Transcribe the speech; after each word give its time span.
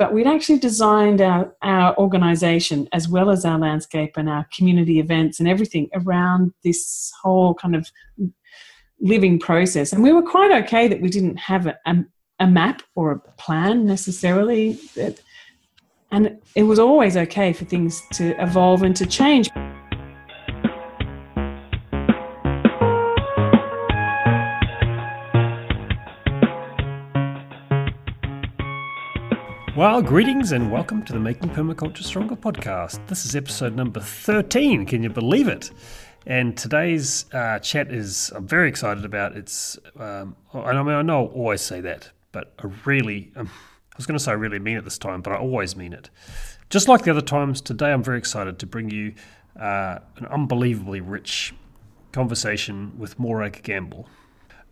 but 0.00 0.14
we'd 0.14 0.26
actually 0.26 0.58
designed 0.58 1.20
our, 1.20 1.54
our 1.60 1.94
organization 1.98 2.88
as 2.90 3.06
well 3.06 3.28
as 3.28 3.44
our 3.44 3.58
landscape 3.58 4.14
and 4.16 4.30
our 4.30 4.46
community 4.50 4.98
events 4.98 5.38
and 5.38 5.46
everything 5.46 5.90
around 5.92 6.54
this 6.64 7.12
whole 7.22 7.52
kind 7.52 7.76
of 7.76 7.86
living 8.98 9.38
process. 9.38 9.92
And 9.92 10.02
we 10.02 10.10
were 10.10 10.22
quite 10.22 10.52
okay 10.64 10.88
that 10.88 11.02
we 11.02 11.10
didn't 11.10 11.36
have 11.36 11.66
a, 11.66 11.78
a, 11.84 11.96
a 12.38 12.46
map 12.46 12.80
or 12.94 13.12
a 13.12 13.18
plan 13.32 13.84
necessarily. 13.84 14.80
And 16.10 16.38
it 16.54 16.62
was 16.62 16.78
always 16.78 17.18
okay 17.18 17.52
for 17.52 17.66
things 17.66 18.02
to 18.14 18.30
evolve 18.42 18.82
and 18.82 18.96
to 18.96 19.04
change. 19.04 19.50
Well, 29.80 30.02
greetings 30.02 30.52
and 30.52 30.70
welcome 30.70 31.02
to 31.04 31.14
the 31.14 31.18
Making 31.18 31.48
Permaculture 31.48 32.02
Stronger 32.02 32.36
podcast. 32.36 33.06
This 33.06 33.24
is 33.24 33.34
episode 33.34 33.74
number 33.74 33.98
13. 33.98 34.84
Can 34.84 35.02
you 35.02 35.08
believe 35.08 35.48
it? 35.48 35.70
And 36.26 36.54
today's 36.54 37.24
uh, 37.32 37.60
chat 37.60 37.90
is, 37.90 38.30
I'm 38.36 38.46
very 38.46 38.68
excited 38.68 39.06
about. 39.06 39.38
It's, 39.38 39.78
um, 39.98 40.36
I 40.52 40.74
mean, 40.82 40.94
I 40.94 41.00
know 41.00 41.28
I 41.28 41.30
always 41.30 41.62
say 41.62 41.80
that, 41.80 42.10
but 42.30 42.52
I 42.58 42.66
really, 42.84 43.32
um, 43.36 43.48
I 43.48 43.96
was 43.96 44.04
going 44.04 44.18
to 44.18 44.22
say 44.22 44.32
I 44.32 44.34
really 44.34 44.58
mean 44.58 44.76
it 44.76 44.84
this 44.84 44.98
time, 44.98 45.22
but 45.22 45.32
I 45.32 45.36
always 45.36 45.74
mean 45.74 45.94
it. 45.94 46.10
Just 46.68 46.86
like 46.86 47.04
the 47.04 47.10
other 47.10 47.22
times, 47.22 47.62
today 47.62 47.90
I'm 47.90 48.02
very 48.02 48.18
excited 48.18 48.58
to 48.58 48.66
bring 48.66 48.90
you 48.90 49.14
uh, 49.58 50.00
an 50.18 50.26
unbelievably 50.26 51.00
rich 51.00 51.54
conversation 52.12 52.92
with 52.98 53.18
Morag 53.18 53.62
Gamble, 53.62 54.10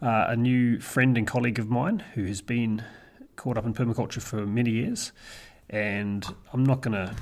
uh, 0.03 0.27
a 0.29 0.37
new 0.37 0.79
friend 0.81 1.17
and 1.17 1.27
colleague 1.27 1.59
of 1.59 1.71
mine 1.71 2.01
who 2.13 2.25
has 2.27 2.43
been 2.43 2.85
caught 3.39 3.57
up 3.57 3.65
in 3.65 3.73
permaculture 3.73 4.21
for 4.21 4.45
many 4.45 4.71
years, 4.71 5.13
and 5.71 6.27
I'm 6.53 6.65
not 6.65 6.83
going 6.83 6.93
to. 6.93 7.15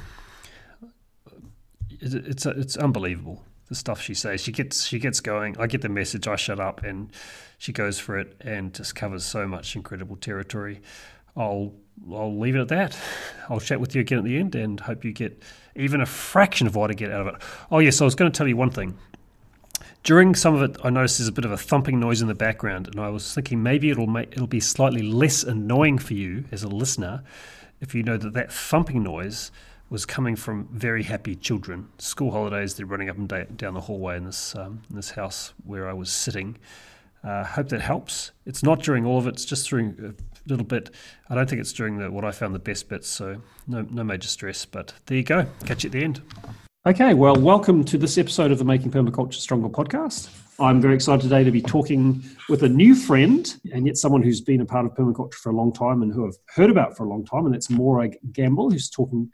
It's 2.01 2.45
it's 2.45 2.77
unbelievable 2.77 3.45
the 3.69 3.75
stuff 3.75 4.01
she 4.01 4.15
says. 4.15 4.41
She 4.41 4.53
gets 4.53 4.87
she 4.87 4.99
gets 4.99 5.21
going. 5.21 5.57
I 5.59 5.67
get 5.67 5.83
the 5.83 5.89
message. 5.89 6.27
I 6.27 6.37
shut 6.37 6.59
up, 6.59 6.83
and 6.83 7.13
she 7.59 7.73
goes 7.73 7.99
for 7.99 8.19
it 8.19 8.37
and 8.41 8.75
just 8.75 8.95
covers 8.95 9.25
so 9.25 9.47
much 9.47 9.77
incredible 9.77 10.17
territory. 10.17 10.81
I'll 11.37 11.75
I'll 12.13 12.39
leave 12.39 12.57
it 12.57 12.61
at 12.61 12.69
that. 12.69 12.99
I'll 13.49 13.61
chat 13.61 13.81
with 13.81 13.95
you 13.95 14.01
again 14.01 14.19
at 14.19 14.25
the 14.25 14.39
end, 14.39 14.55
and 14.55 14.81
hope 14.81 15.05
you 15.05 15.13
get 15.13 15.43
even 15.75 16.01
a 16.01 16.07
fraction 16.07 16.67
of 16.67 16.75
what 16.75 16.91
I 16.91 16.95
get 16.95 17.11
out 17.11 17.27
of 17.27 17.35
it. 17.35 17.43
Oh 17.71 17.79
yes, 17.79 18.01
I 18.01 18.05
was 18.05 18.15
going 18.15 18.31
to 18.31 18.37
tell 18.37 18.49
you 18.49 18.57
one 18.57 18.71
thing. 18.71 18.97
During 20.07 20.37
some 20.37 20.55
of 20.55 20.63
it, 20.63 20.77
I 20.85 20.91
noticed 20.91 21.19
there's 21.19 21.27
a 21.27 21.33
bit 21.33 21.45
of 21.45 21.51
a 21.51 21.57
thumping 21.57 21.99
noise 21.99 22.23
in 22.23 22.29
the 22.29 22.35
background, 22.37 22.87
and 22.87 23.01
I 23.01 23.09
was 23.09 23.35
thinking 23.35 23.61
maybe 23.61 23.91
it'll 23.91 24.07
make, 24.07 24.31
it'll 24.31 24.47
be 24.47 24.61
slightly 24.61 25.03
less 25.03 25.43
annoying 25.43 25.99
for 25.99 26.15
you 26.15 26.45
as 26.53 26.63
a 26.63 26.69
listener 26.69 27.25
if 27.81 27.93
you 27.93 28.05
know 28.05 28.17
that 28.17 28.33
that 28.35 28.53
thumping 28.53 29.03
noise 29.03 29.51
was 29.91 30.07
coming 30.07 30.37
from 30.37 30.69
very 30.71 31.03
happy 31.03 31.35
children. 31.35 31.89
School 31.99 32.31
holidays, 32.31 32.77
they're 32.77 32.87
running 32.87 33.11
up 33.11 33.19
and 33.19 33.29
da- 33.29 33.47
down 33.57 33.75
the 33.75 33.81
hallway 33.81 34.17
in 34.17 34.27
this 34.27 34.55
um, 34.55 34.81
in 34.89 34.95
this 34.95 35.11
house 35.11 35.55
where 35.65 35.89
I 35.89 35.93
was 35.93 36.09
sitting. 36.09 36.57
Uh, 37.25 37.43
hope 37.43 37.71
that 37.71 37.81
helps. 37.81 38.31
It's 38.45 38.63
not 38.63 38.83
during 38.83 39.05
all 39.05 39.19
of 39.19 39.27
it; 39.27 39.31
it's 39.31 39.45
just 39.45 39.69
during 39.69 39.97
a 39.99 40.49
little 40.49 40.65
bit. 40.65 40.89
I 41.29 41.35
don't 41.35 41.51
think 41.51 41.61
it's 41.61 41.73
during 41.73 41.99
the, 41.99 42.13
what 42.13 42.25
I 42.25 42.31
found 42.31 42.55
the 42.55 42.61
best 42.61 42.89
bits, 42.89 43.09
so 43.09 43.43
no 43.67 43.85
no 43.91 44.05
major 44.05 44.29
stress. 44.29 44.67
But 44.67 44.93
there 45.07 45.19
you 45.19 45.25
go. 45.25 45.47
Catch 45.65 45.83
you 45.83 45.89
at 45.89 45.93
the 45.93 46.05
end. 46.05 46.23
Okay, 46.87 47.15
well, 47.15 47.35
welcome 47.35 47.83
to 47.87 47.99
this 47.99 48.17
episode 48.17 48.53
of 48.53 48.59
the 48.59 48.65
Making 48.65 48.93
Permaculture 48.93 49.35
Stronger 49.35 49.69
podcast. 49.69 50.31
I'm 50.61 50.81
very 50.81 50.95
excited 50.95 51.21
today 51.21 51.43
to 51.43 51.51
be 51.51 51.61
talking 51.61 52.23
with 52.49 52.63
a 52.63 52.69
new 52.69 52.95
friend 52.95 53.53
and 53.73 53.89
yet 53.89 53.97
someone 53.97 54.23
who's 54.23 54.41
been 54.41 54.61
a 54.61 54.65
part 54.65 54.87
of 54.87 54.95
permaculture 54.95 55.35
for 55.35 55.51
a 55.51 55.53
long 55.53 55.73
time 55.73 56.03
and 56.03 56.13
who 56.13 56.25
I've 56.29 56.37
heard 56.55 56.71
about 56.71 56.97
for 56.97 57.05
a 57.05 57.09
long 57.09 57.25
time, 57.25 57.45
and 57.45 57.53
that's 57.53 57.71
Morag 57.71 58.17
Gamble, 58.31 58.71
who's 58.71 58.89
talking 58.89 59.33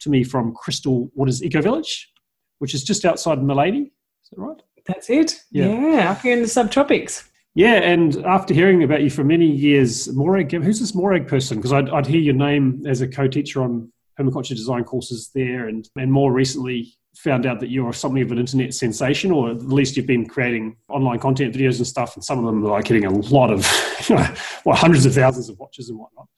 to 0.00 0.10
me 0.10 0.22
from 0.22 0.52
Crystal 0.52 1.10
Waters 1.14 1.42
Eco 1.42 1.62
Village, 1.62 2.12
which 2.58 2.74
is 2.74 2.84
just 2.84 3.06
outside 3.06 3.38
Maleny. 3.38 3.86
Is 3.86 4.30
that 4.32 4.38
right? 4.38 4.60
That's 4.86 5.08
it. 5.08 5.40
Yeah, 5.50 5.68
yeah 5.68 6.10
up 6.10 6.20
here 6.20 6.34
in 6.34 6.42
the 6.42 6.48
subtropics. 6.48 7.26
Yeah, 7.54 7.76
and 7.76 8.16
after 8.26 8.52
hearing 8.52 8.82
about 8.82 9.00
you 9.00 9.08
for 9.08 9.24
many 9.24 9.46
years, 9.46 10.14
Morag, 10.14 10.52
who's 10.52 10.80
this 10.80 10.94
Morag 10.94 11.26
person? 11.26 11.56
Because 11.56 11.72
I'd, 11.72 11.88
I'd 11.88 12.06
hear 12.06 12.20
your 12.20 12.34
name 12.34 12.82
as 12.86 13.00
a 13.00 13.08
co-teacher 13.08 13.62
on 13.62 13.90
permaculture 14.20 14.56
design 14.56 14.84
courses 14.84 15.30
there, 15.34 15.68
and 15.68 15.88
and 15.96 16.12
more 16.12 16.32
recently 16.32 16.94
found 17.16 17.44
out 17.44 17.60
that 17.60 17.70
you're 17.70 17.92
something 17.92 18.22
of 18.22 18.32
an 18.32 18.38
internet 18.38 18.72
sensation, 18.72 19.30
or 19.30 19.50
at 19.50 19.62
least 19.62 19.96
you've 19.96 20.06
been 20.06 20.26
creating 20.26 20.76
online 20.88 21.18
content 21.18 21.54
videos 21.54 21.78
and 21.78 21.86
stuff, 21.86 22.14
and 22.14 22.24
some 22.24 22.38
of 22.38 22.44
them 22.44 22.64
are 22.64 22.70
like 22.70 22.84
getting 22.84 23.04
a 23.04 23.10
lot 23.10 23.50
of, 23.50 23.66
well, 24.64 24.76
hundreds 24.76 25.04
of 25.06 25.14
thousands 25.14 25.48
of 25.48 25.58
watches 25.58 25.88
and 25.88 25.98
whatnot. 25.98 26.28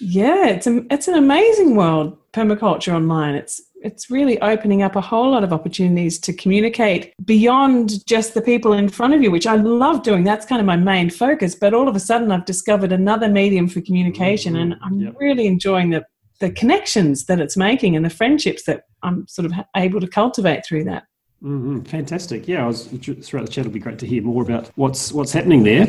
Yeah, 0.00 0.46
it's 0.46 0.66
a, 0.66 0.84
it's 0.90 1.08
an 1.08 1.14
amazing 1.14 1.76
world, 1.76 2.16
permaculture 2.32 2.94
online. 2.94 3.34
It's 3.34 3.60
it's 3.84 4.10
really 4.10 4.40
opening 4.42 4.82
up 4.82 4.94
a 4.94 5.00
whole 5.00 5.32
lot 5.32 5.42
of 5.42 5.52
opportunities 5.52 6.16
to 6.20 6.32
communicate 6.32 7.12
beyond 7.24 8.06
just 8.06 8.32
the 8.32 8.40
people 8.40 8.72
in 8.72 8.88
front 8.88 9.12
of 9.12 9.22
you, 9.22 9.30
which 9.32 9.46
I 9.46 9.56
love 9.56 10.04
doing. 10.04 10.22
That's 10.22 10.46
kind 10.46 10.60
of 10.60 10.66
my 10.66 10.76
main 10.76 11.10
focus. 11.10 11.56
But 11.56 11.74
all 11.74 11.88
of 11.88 11.96
a 11.96 12.00
sudden, 12.00 12.30
I've 12.30 12.44
discovered 12.44 12.92
another 12.92 13.28
medium 13.28 13.68
for 13.68 13.80
communication, 13.80 14.54
mm-hmm. 14.54 14.72
and 14.72 14.76
I'm 14.82 15.00
yep. 15.00 15.14
really 15.18 15.46
enjoying 15.46 15.90
the 15.90 16.04
the 16.42 16.50
connections 16.50 17.26
that 17.26 17.38
it's 17.40 17.56
making 17.56 17.94
and 17.94 18.04
the 18.04 18.10
friendships 18.10 18.64
that 18.64 18.82
I'm 19.04 19.28
sort 19.28 19.46
of 19.46 19.52
able 19.76 20.00
to 20.00 20.08
cultivate 20.08 20.66
through 20.66 20.84
that. 20.84 21.04
Mm-hmm. 21.40 21.82
Fantastic. 21.82 22.48
Yeah, 22.48 22.64
I 22.64 22.66
was 22.66 22.86
throughout 22.86 23.46
the 23.46 23.52
chat. 23.52 23.58
It'll 23.58 23.72
be 23.72 23.78
great 23.78 24.00
to 24.00 24.06
hear 24.06 24.22
more 24.22 24.42
about 24.42 24.70
what's 24.74 25.12
what's 25.12 25.32
happening 25.32 25.62
there. 25.62 25.86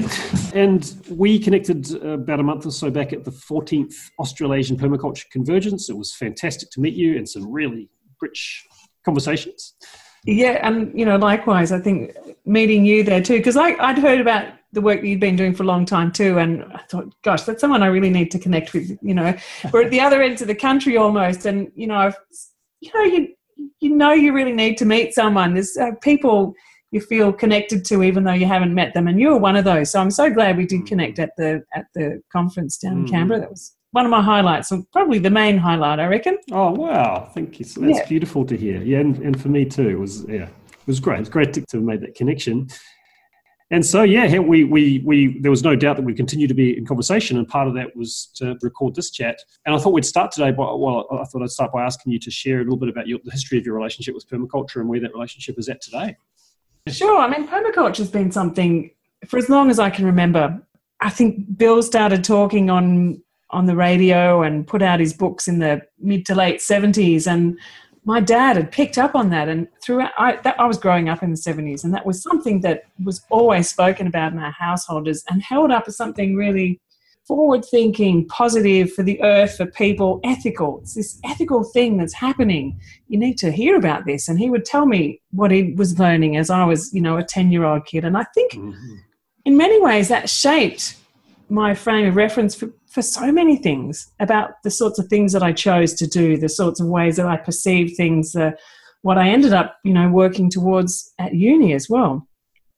And 0.53 0.95
we 1.09 1.39
connected 1.39 1.91
uh, 1.95 2.09
about 2.09 2.39
a 2.39 2.43
month 2.43 2.67
or 2.67 2.71
so 2.71 2.91
back 2.91 3.13
at 3.13 3.23
the 3.23 3.31
14th 3.31 3.95
Australasian 4.19 4.77
Permaculture 4.77 5.27
Convergence. 5.31 5.89
It 5.89 5.97
was 5.97 6.13
fantastic 6.13 6.69
to 6.71 6.79
meet 6.79 6.93
you 6.93 7.17
and 7.17 7.27
some 7.27 7.51
really 7.51 7.89
rich 8.21 8.63
conversations. 9.03 9.73
Yeah, 10.25 10.59
and 10.67 10.97
you 10.97 11.05
know, 11.05 11.17
likewise, 11.17 11.71
I 11.71 11.79
think 11.79 12.15
meeting 12.45 12.85
you 12.85 13.03
there 13.03 13.21
too, 13.21 13.37
because 13.37 13.57
I'd 13.57 13.97
heard 13.97 14.21
about 14.21 14.53
the 14.73 14.81
work 14.81 15.01
that 15.01 15.07
you've 15.07 15.19
been 15.19 15.35
doing 15.35 15.53
for 15.53 15.63
a 15.63 15.67
long 15.67 15.85
time 15.85 16.11
too. 16.11 16.39
And 16.39 16.63
I 16.73 16.81
thought, 16.89 17.13
gosh, 17.23 17.43
that's 17.43 17.61
someone 17.61 17.83
I 17.83 17.87
really 17.87 18.09
need 18.09 18.31
to 18.31 18.39
connect 18.39 18.73
with. 18.73 18.97
You 19.01 19.13
know, 19.13 19.35
we're 19.71 19.83
at 19.83 19.91
the 19.91 20.01
other 20.01 20.21
end 20.21 20.41
of 20.41 20.47
the 20.47 20.55
country 20.55 20.97
almost, 20.97 21.45
and 21.45 21.71
you 21.75 21.87
know, 21.87 21.95
I've, 21.95 22.17
you 22.81 22.91
know, 22.93 23.03
you 23.03 23.27
you 23.79 23.95
know, 23.95 24.11
you 24.11 24.33
really 24.33 24.53
need 24.53 24.77
to 24.79 24.85
meet 24.85 25.13
someone. 25.13 25.53
There's 25.53 25.77
uh, 25.77 25.91
people 26.01 26.53
you 26.91 27.01
feel 27.01 27.33
connected 27.33 27.85
to, 27.85 28.03
even 28.03 28.23
though 28.23 28.33
you 28.33 28.45
haven't 28.45 28.73
met 28.73 28.93
them, 28.93 29.07
and 29.07 29.19
you 29.19 29.29
were 29.29 29.37
one 29.37 29.55
of 29.55 29.65
those. 29.65 29.91
So 29.91 29.99
I'm 29.99 30.11
so 30.11 30.29
glad 30.29 30.57
we 30.57 30.65
did 30.65 30.81
mm. 30.81 30.87
connect 30.87 31.19
at 31.19 31.31
the 31.37 31.63
at 31.73 31.85
the 31.95 32.21
conference 32.31 32.77
down 32.77 32.97
mm. 32.97 32.99
in 33.01 33.07
Canberra. 33.07 33.39
That 33.41 33.49
was 33.51 33.75
one 33.91 34.05
of 34.05 34.11
my 34.11 34.21
highlights, 34.21 34.71
and 34.71 34.89
probably 34.91 35.19
the 35.19 35.29
main 35.29 35.57
highlight, 35.57 35.99
I 35.99 36.07
reckon. 36.07 36.37
Oh 36.51 36.71
wow, 36.71 37.29
thank 37.33 37.59
you. 37.59 37.65
That's 37.65 37.99
yeah. 37.99 38.07
beautiful 38.07 38.45
to 38.45 38.57
hear. 38.57 38.81
Yeah, 38.81 38.99
and, 38.99 39.17
and 39.17 39.39
for 39.39 39.49
me 39.49 39.65
too. 39.65 39.89
It 39.89 39.99
was 39.99 40.25
yeah, 40.27 40.47
it 40.47 40.87
was 40.87 40.99
great. 40.99 41.19
It's 41.19 41.29
great 41.29 41.53
to, 41.53 41.61
to 41.61 41.77
have 41.77 41.85
made 41.85 42.01
that 42.01 42.15
connection. 42.15 42.67
And 43.73 43.83
so, 43.83 44.03
yeah, 44.03 44.37
we, 44.37 44.65
we, 44.65 45.01
we, 45.03 45.39
there 45.39 45.49
was 45.49 45.63
no 45.63 45.75
doubt 45.75 45.95
that 45.95 46.03
we'd 46.03 46.15
continue 46.15 46.45
to 46.47 46.53
be 46.53 46.77
in 46.77 46.85
conversation, 46.85 47.39
and 47.39 47.47
part 47.47 47.67
of 47.67 47.73
that 47.73 47.95
was 47.95 48.27
to 48.35 48.55
record 48.61 48.93
this 48.93 49.09
chat. 49.09 49.39
And 49.65 49.73
I 49.73 49.79
thought 49.79 49.93
we'd 49.93 50.05
start 50.05 50.31
today 50.31 50.51
by, 50.51 50.71
well, 50.71 51.07
I 51.11 51.25
thought 51.25 51.41
I'd 51.41 51.49
start 51.49 51.71
by 51.71 51.83
asking 51.83 52.13
you 52.13 52.19
to 52.19 52.29
share 52.29 52.57
a 52.57 52.63
little 52.63 52.77
bit 52.77 52.87
about 52.87 53.07
your, 53.07 53.17
the 53.25 53.31
history 53.31 53.57
of 53.57 53.65
your 53.65 53.73
relationship 53.73 54.13
with 54.13 54.29
permaculture 54.29 54.75
and 54.75 54.87
where 54.87 54.99
that 54.99 55.11
relationship 55.11 55.57
is 55.57 55.69
at 55.69 55.81
today. 55.81 56.15
Sure. 56.87 57.17
I 57.17 57.27
mean, 57.27 57.47
permaculture 57.47 57.97
has 57.97 58.11
been 58.11 58.31
something 58.31 58.91
for 59.25 59.39
as 59.39 59.49
long 59.49 59.71
as 59.71 59.79
I 59.79 59.89
can 59.89 60.05
remember. 60.05 60.61
I 61.01 61.09
think 61.09 61.57
Bill 61.57 61.81
started 61.81 62.23
talking 62.23 62.69
on 62.69 63.23
on 63.49 63.65
the 63.65 63.75
radio 63.75 64.43
and 64.43 64.67
put 64.67 64.83
out 64.83 64.99
his 64.99 65.13
books 65.13 65.47
in 65.47 65.57
the 65.57 65.81
mid 65.99 66.27
to 66.27 66.35
late 66.35 66.59
70s 66.59 67.25
and 67.25 67.57
my 68.05 68.19
dad 68.19 68.57
had 68.57 68.71
picked 68.71 68.97
up 68.97 69.15
on 69.15 69.29
that 69.29 69.47
and 69.47 69.67
throughout 69.81 70.11
I, 70.17 70.35
that, 70.37 70.59
I 70.59 70.65
was 70.65 70.77
growing 70.77 71.09
up 71.09 71.23
in 71.23 71.31
the 71.31 71.37
70s 71.37 71.83
and 71.83 71.93
that 71.93 72.05
was 72.05 72.21
something 72.21 72.61
that 72.61 72.83
was 73.03 73.21
always 73.29 73.69
spoken 73.69 74.07
about 74.07 74.33
in 74.33 74.39
our 74.39 74.51
householders 74.51 75.23
and 75.29 75.41
held 75.41 75.71
up 75.71 75.85
as 75.87 75.95
something 75.95 76.35
really 76.35 76.81
forward 77.25 77.63
thinking 77.63 78.27
positive 78.27 78.91
for 78.91 79.01
the 79.01 79.21
earth 79.23 79.55
for 79.55 79.65
people 79.65 80.19
ethical. 80.25 80.79
It's 80.81 80.95
this 80.95 81.19
ethical 81.23 81.63
thing 81.63 81.95
that's 81.95 82.13
happening. 82.13 82.77
You 83.07 83.17
need 83.17 83.37
to 83.37 83.51
hear 83.51 83.77
about 83.77 84.05
this. 84.05 84.27
And 84.27 84.37
he 84.37 84.49
would 84.49 84.65
tell 84.65 84.85
me 84.85 85.21
what 85.31 85.49
he 85.49 85.71
was 85.73 85.97
learning 85.97 86.35
as 86.35 86.49
i 86.49 86.65
was 86.65 86.93
you 86.93 87.01
know 87.01 87.17
a 87.17 87.23
10 87.23 87.51
year 87.51 87.63
old 87.63 87.85
kid. 87.85 88.03
And 88.03 88.17
i 88.17 88.25
think 88.35 88.53
mm-hmm. 88.53 88.95
in 89.45 89.55
many 89.55 89.81
ways 89.81 90.09
that 90.09 90.29
shaped 90.29 90.97
my 91.49 91.73
frame 91.73 92.07
of 92.07 92.15
reference 92.15 92.55
for, 92.55 92.69
for 92.93 93.01
so 93.01 93.31
many 93.31 93.55
things 93.55 94.11
about 94.19 94.51
the 94.63 94.69
sorts 94.69 94.99
of 94.99 95.07
things 95.07 95.33
that 95.33 95.41
I 95.41 95.51
chose 95.51 95.95
to 95.95 96.05
do, 96.05 96.37
the 96.37 96.47
sorts 96.47 96.79
of 96.79 96.87
ways 96.87 97.15
that 97.15 97.25
I 97.25 97.37
perceive 97.37 97.97
things, 97.97 98.35
uh, 98.35 98.51
what 99.01 99.17
I 99.17 99.29
ended 99.29 99.51
up, 99.51 99.77
you 99.83 99.93
know, 99.93 100.09
working 100.09 100.47
towards 100.47 101.11
at 101.17 101.33
uni 101.33 101.73
as 101.73 101.89
well. 101.89 102.27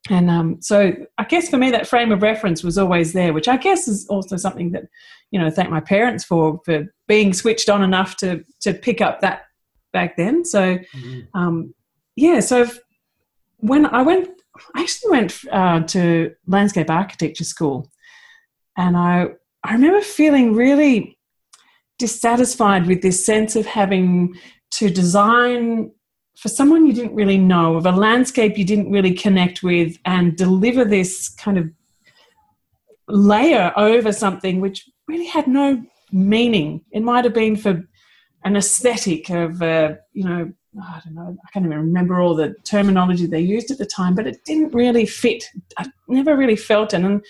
And 0.09 0.29
um, 0.29 0.61
so 0.61 0.93
I 1.17 1.23
guess 1.25 1.49
for 1.49 1.57
me, 1.57 1.69
that 1.71 1.87
frame 1.87 2.13
of 2.13 2.21
reference 2.21 2.63
was 2.63 2.77
always 2.77 3.11
there, 3.11 3.33
which 3.33 3.49
I 3.49 3.57
guess 3.57 3.89
is 3.89 4.07
also 4.07 4.37
something 4.37 4.71
that, 4.71 4.85
you 5.31 5.39
know, 5.39 5.49
thank 5.49 5.69
my 5.69 5.81
parents 5.81 6.23
for, 6.23 6.61
for 6.63 6.85
being 7.07 7.33
switched 7.33 7.69
on 7.69 7.83
enough 7.83 8.15
to, 8.17 8.41
to 8.61 8.73
pick 8.73 9.01
up 9.01 9.19
that 9.19 9.43
back 9.91 10.15
then. 10.15 10.45
So, 10.45 10.77
mm-hmm. 10.77 11.19
um, 11.33 11.73
yeah, 12.15 12.39
so 12.39 12.67
when 13.57 13.85
I 13.85 14.01
went, 14.01 14.29
I 14.75 14.81
actually 14.81 15.11
went 15.11 15.39
uh, 15.51 15.81
to 15.81 16.33
landscape 16.47 16.89
architecture 16.89 17.43
school 17.43 17.91
and 18.77 18.95
I 18.95 19.29
I 19.65 19.73
remember 19.73 20.01
feeling 20.01 20.53
really 20.53 21.17
dissatisfied 21.97 22.85
with 22.87 23.01
this 23.01 23.25
sense 23.25 23.55
of 23.55 23.65
having 23.65 24.35
to 24.71 24.89
design 24.89 25.91
for 26.37 26.49
someone 26.49 26.85
you 26.85 26.93
didn't 26.93 27.15
really 27.15 27.37
know, 27.37 27.75
of 27.75 27.85
a 27.85 27.91
landscape 27.91 28.57
you 28.57 28.65
didn't 28.65 28.91
really 28.91 29.13
connect 29.13 29.63
with, 29.63 29.97
and 30.05 30.35
deliver 30.35 30.83
this 30.83 31.29
kind 31.29 31.57
of 31.57 31.71
layer 33.07 33.71
over 33.77 34.11
something 34.11 34.59
which 34.59 34.89
really 35.07 35.25
had 35.25 35.47
no 35.47 35.83
meaning. 36.11 36.81
It 36.91 37.01
might 37.03 37.23
have 37.23 37.33
been 37.33 37.55
for 37.55 37.83
an 38.43 38.55
aesthetic 38.55 39.29
of, 39.29 39.61
uh, 39.61 39.95
you 40.13 40.25
know, 40.25 40.51
I 40.83 41.01
don't 41.05 41.15
know, 41.15 41.37
I 41.43 41.51
can't 41.51 41.65
even 41.65 41.77
remember 41.77 42.19
all 42.19 42.35
the 42.35 42.53
terminology 42.65 43.27
they 43.27 43.39
used 43.39 43.71
at 43.71 43.77
the 43.77 43.85
time, 43.85 44.13
but 44.13 44.27
it 44.27 44.43
didn't 44.45 44.73
really 44.73 45.05
fit. 45.05 45.45
I 45.77 45.89
never 46.07 46.35
really 46.35 46.57
felt 46.57 46.93
it. 46.93 47.01
And 47.01 47.23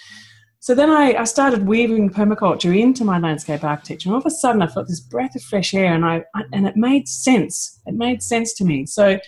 so 0.65 0.73
then 0.73 0.89
I, 0.89 1.13
I, 1.13 1.25
started 1.25 1.67
weaving 1.67 2.09
permaculture 2.09 2.75
into 2.75 3.05
my 3.05 3.19
landscape 3.19 3.63
architecture. 3.63 4.09
And 4.09 4.15
all 4.15 4.19
of 4.19 4.25
a 4.25 4.31
sudden, 4.31 4.63
I 4.63 4.67
felt 4.67 4.87
this 4.87 4.99
breath 4.99 5.35
of 5.35 5.43
fresh 5.43 5.75
air, 5.75 5.93
and 5.93 6.03
I, 6.03 6.23
I 6.33 6.41
and 6.53 6.65
it 6.65 6.75
made 6.75 7.07
sense. 7.07 7.79
It 7.85 7.93
made 7.93 8.23
sense 8.23 8.51
to 8.55 8.65
me. 8.65 8.87
So 8.87 9.19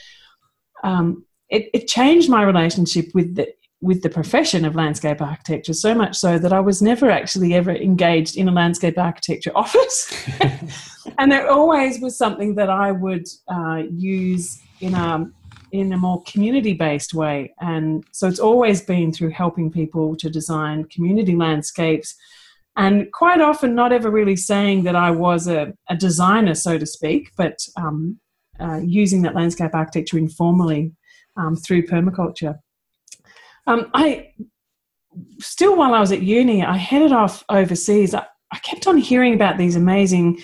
um, 0.83 1.27
it, 1.51 1.69
it 1.75 1.87
changed 1.87 2.27
my 2.27 2.41
relationship 2.41 3.05
with 3.13 3.35
the 3.35 3.53
with 3.81 4.01
the 4.01 4.09
profession 4.09 4.65
of 4.65 4.73
landscape 4.73 5.21
architecture 5.21 5.73
so 5.73 5.93
much 5.93 6.15
so 6.15 6.39
that 6.39 6.51
I 6.51 6.59
was 6.59 6.81
never 6.81 7.11
actually 7.11 7.53
ever 7.53 7.69
engaged 7.69 8.35
in 8.35 8.49
a 8.49 8.51
landscape 8.51 8.97
architecture 8.97 9.51
office, 9.55 10.11
and 11.19 11.31
there 11.31 11.51
always 11.51 12.01
was 12.01 12.17
something 12.17 12.55
that 12.55 12.71
I 12.71 12.91
would 12.91 13.27
uh, 13.47 13.83
use 13.91 14.59
in 14.81 14.95
a 14.95 15.29
in 15.71 15.93
a 15.93 15.97
more 15.97 16.23
community 16.23 16.73
based 16.73 17.13
way. 17.13 17.53
And 17.59 18.03
so 18.11 18.27
it's 18.27 18.39
always 18.39 18.81
been 18.81 19.11
through 19.11 19.31
helping 19.31 19.71
people 19.71 20.15
to 20.17 20.29
design 20.29 20.85
community 20.85 21.35
landscapes. 21.35 22.15
And 22.75 23.11
quite 23.11 23.41
often, 23.41 23.73
not 23.73 23.91
ever 23.91 24.11
really 24.11 24.35
saying 24.35 24.83
that 24.83 24.95
I 24.95 25.11
was 25.11 25.47
a, 25.47 25.73
a 25.89 25.95
designer, 25.95 26.53
so 26.53 26.77
to 26.77 26.85
speak, 26.85 27.31
but 27.35 27.57
um, 27.75 28.19
uh, 28.59 28.79
using 28.83 29.23
that 29.23 29.35
landscape 29.35 29.73
architecture 29.73 30.17
informally 30.17 30.93
um, 31.37 31.55
through 31.55 31.87
permaculture. 31.87 32.59
Um, 33.65 33.89
I 33.93 34.33
still, 35.39 35.75
while 35.75 35.93
I 35.93 35.99
was 35.99 36.11
at 36.11 36.21
uni, 36.21 36.63
I 36.63 36.77
headed 36.77 37.11
off 37.11 37.43
overseas. 37.49 38.13
I, 38.13 38.25
I 38.51 38.59
kept 38.59 38.87
on 38.87 38.97
hearing 38.97 39.33
about 39.33 39.57
these 39.57 39.75
amazing 39.75 40.39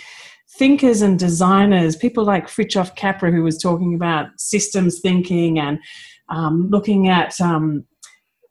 thinkers 0.57 1.01
and 1.01 1.17
designers, 1.17 1.95
people 1.95 2.23
like 2.23 2.47
Fritjof 2.47 2.95
Capra, 2.95 3.31
who 3.31 3.44
was 3.44 3.57
talking 3.57 3.94
about 3.95 4.27
systems 4.38 5.00
thinking 5.00 5.59
and 5.59 5.79
um, 6.29 6.69
looking 6.69 7.09
at, 7.09 7.39
um, 7.41 7.85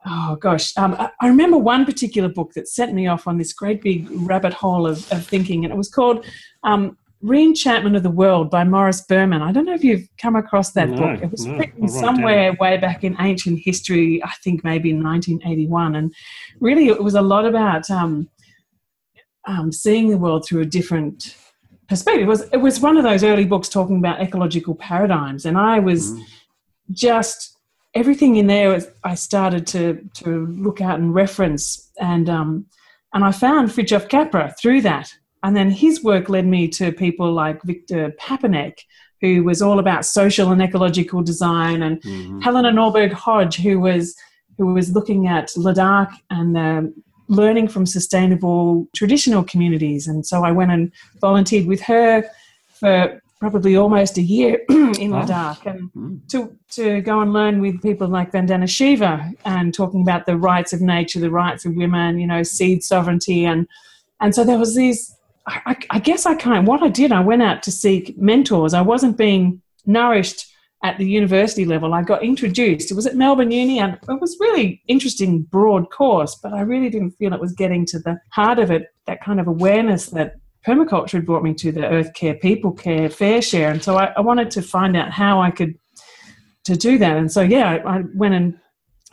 oh 0.06 0.37
gosh, 0.37 0.76
um, 0.76 0.96
I, 0.99 1.26
remember 1.26 1.58
one 1.58 1.84
particular 1.84 2.28
book 2.28 2.52
that 2.54 2.69
set 2.69 2.93
me 2.93 3.06
off 3.06 3.26
on 3.26 3.38
this 3.38 3.52
great 3.52 3.82
big 3.82 4.08
rabbit 4.10 4.52
hole 4.52 4.87
of, 4.87 5.10
of 5.12 5.25
thinking, 5.26 5.64
and 5.64 5.72
it 5.72 5.76
was 5.76 5.88
called 5.88 6.25
um, 6.64 6.96
Reenchantment 7.22 7.96
of 7.96 8.02
the 8.02 8.10
World 8.10 8.50
by 8.50 8.64
Morris 8.64 9.02
Berman. 9.02 9.43
I 9.43 9.52
don't 9.52 9.64
know 9.64 9.75
if 9.75 9.84
you've 9.84 10.08
come 10.20 10.34
across 10.34 10.72
that 10.72 10.90
no, 10.90 10.96
book. 10.96 11.22
It 11.22 11.31
was 11.31 11.46
no, 11.46 11.56
written 11.56 11.87
somewhere 11.87 12.52
way 12.58 12.78
back 12.78 13.04
in 13.04 13.16
ancient 13.20 13.60
history, 13.62 14.20
I 14.25 14.32
think 14.43 14.64
maybe 14.64 14.90
in 14.90 15.02
1981. 15.02 15.94
And 15.94 16.12
really, 16.58 16.88
it 16.88 17.02
was 17.02 17.14
a 17.14 17.22
lot 17.22 17.46
about 17.46 17.88
um, 17.90 18.28
um, 19.46 19.70
seeing 19.70 20.08
the 20.08 20.19
world 20.19 20.44
through 20.44 20.62
a 20.62 20.66
different 20.66 21.37
perspective. 21.92 22.22
It 22.22 22.26
was 22.26 22.42
it 22.52 22.56
was 22.56 22.80
one 22.80 22.96
of 22.96 23.04
those 23.04 23.22
early 23.22 23.44
books 23.44 23.68
talking 23.68 23.98
about 23.98 24.20
ecological 24.20 24.74
paradigms, 24.74 25.44
and 25.44 25.58
I 25.58 25.78
was 25.78 26.12
mm. 26.12 26.24
just 26.90 27.58
everything 27.92 28.36
in 28.36 28.46
there. 28.46 28.70
Was, 28.70 28.88
I 29.04 29.14
started 29.14 29.66
to 29.68 30.00
to 30.24 30.46
look 30.46 30.80
out 30.80 30.98
and 30.98 31.14
reference, 31.14 31.90
and 32.00 32.30
um, 32.30 32.66
and 33.12 33.22
I 33.24 33.30
found 33.30 33.68
Fritjof 33.68 34.08
Capra 34.08 34.54
through 34.58 34.80
that, 34.82 35.12
and 35.42 35.54
then 35.54 35.70
his 35.70 36.02
work 36.02 36.30
led 36.30 36.46
me 36.46 36.66
to 36.68 36.92
people 36.92 37.30
like 37.30 37.62
Victor 37.62 38.14
Papanek, 38.18 38.78
who 39.20 39.44
was 39.44 39.60
all 39.60 39.78
about 39.78 40.06
social 40.06 40.50
and 40.50 40.62
ecological 40.62 41.22
design, 41.22 41.82
and 41.82 42.00
mm-hmm. 42.00 42.40
Helena 42.40 42.72
Norberg 42.72 43.12
Hodge, 43.12 43.56
who 43.56 43.78
was 43.80 44.16
who 44.56 44.72
was 44.72 44.92
looking 44.92 45.26
at 45.26 45.48
Ladakh 45.58 46.12
and 46.30 46.56
um, 46.56 47.01
learning 47.28 47.69
from 47.69 47.86
sustainable 47.86 48.88
traditional 48.94 49.44
communities. 49.44 50.06
And 50.06 50.26
so 50.26 50.44
I 50.44 50.52
went 50.52 50.70
and 50.70 50.92
volunteered 51.20 51.66
with 51.66 51.80
her 51.82 52.24
for 52.69 53.20
probably 53.40 53.76
almost 53.76 54.19
a 54.19 54.22
year 54.22 54.60
in. 54.69 55.10
Ladakh 55.10 55.66
and 55.66 55.92
mm. 55.94 56.28
to, 56.28 56.56
to 56.70 57.00
go 57.00 57.20
and 57.20 57.32
learn 57.32 57.60
with 57.60 57.82
people 57.82 58.06
like 58.06 58.30
Vandana 58.30 58.69
Shiva 58.69 59.32
and 59.44 59.74
talking 59.74 60.02
about 60.02 60.26
the 60.26 60.36
rights 60.36 60.72
of 60.72 60.80
nature, 60.80 61.19
the 61.19 61.30
rights 61.30 61.64
of 61.64 61.74
women, 61.74 62.20
you 62.20 62.26
know, 62.26 62.42
seed 62.44 62.84
sovereignty. 62.84 63.44
And, 63.44 63.66
and 64.20 64.34
so 64.34 64.44
there 64.44 64.58
was 64.58 64.76
these, 64.76 65.16
I, 65.48 65.76
I 65.90 65.98
guess 65.98 66.25
I 66.25 66.36
kind 66.36 66.58
of, 66.58 66.68
what 66.68 66.84
I 66.84 66.88
did, 66.88 67.10
I 67.10 67.20
went 67.20 67.42
out 67.42 67.64
to 67.64 67.72
seek 67.72 68.16
mentors. 68.16 68.75
I 68.75 68.82
wasn't 68.82 69.16
being 69.16 69.60
nourished 69.86 70.46
at 70.82 70.99
the 70.99 71.08
university 71.08 71.64
level, 71.64 71.94
I 71.94 72.02
got 72.02 72.25
introduced. 72.25 72.90
It 72.90 72.94
was 72.94 73.06
at 73.06 73.14
Melbourne 73.14 73.52
Uni, 73.52 73.79
and 73.79 73.99
it 74.08 74.20
was 74.20 74.37
really 74.40 74.82
interesting, 74.88 75.43
broad 75.43 75.90
course, 75.90 76.37
but 76.43 76.52
I 76.52 76.62
really 76.62 76.90
didn't 76.90 77.12
feel 77.12 77.32
it 77.32 77.40
was 77.40 77.52
getting 77.52 77.87
to 77.87 78.00
the 78.00 78.19
heart 78.31 78.58
of 78.58 78.70
it. 78.70 78.88
That 79.06 79.23
kind 79.23 79.38
of 79.38 79.46
awareness 79.46 80.06
that 80.06 80.34
permaculture 80.67 81.12
had 81.12 81.26
brought 81.26 81.44
me 81.44 81.55
to 81.55 81.73
the 81.73 81.88
earth 81.88 82.14
care, 82.14 82.34
people 82.34 82.73
care, 82.73 83.08
fair 83.08 83.40
share, 83.43 83.70
and 83.70 83.82
so 83.82 83.96
I, 83.96 84.12
I 84.17 84.20
wanted 84.20 84.50
to 84.52 84.62
find 84.62 84.96
out 84.96 85.11
how 85.12 85.40
I 85.40 85.50
could 85.50 85.75
to 86.64 86.76
do 86.76 86.99
that. 86.99 87.17
And 87.17 87.31
so 87.31 87.43
yeah, 87.43 87.70
I, 87.70 87.99
I 87.99 88.02
went 88.14 88.35
and 88.35 88.58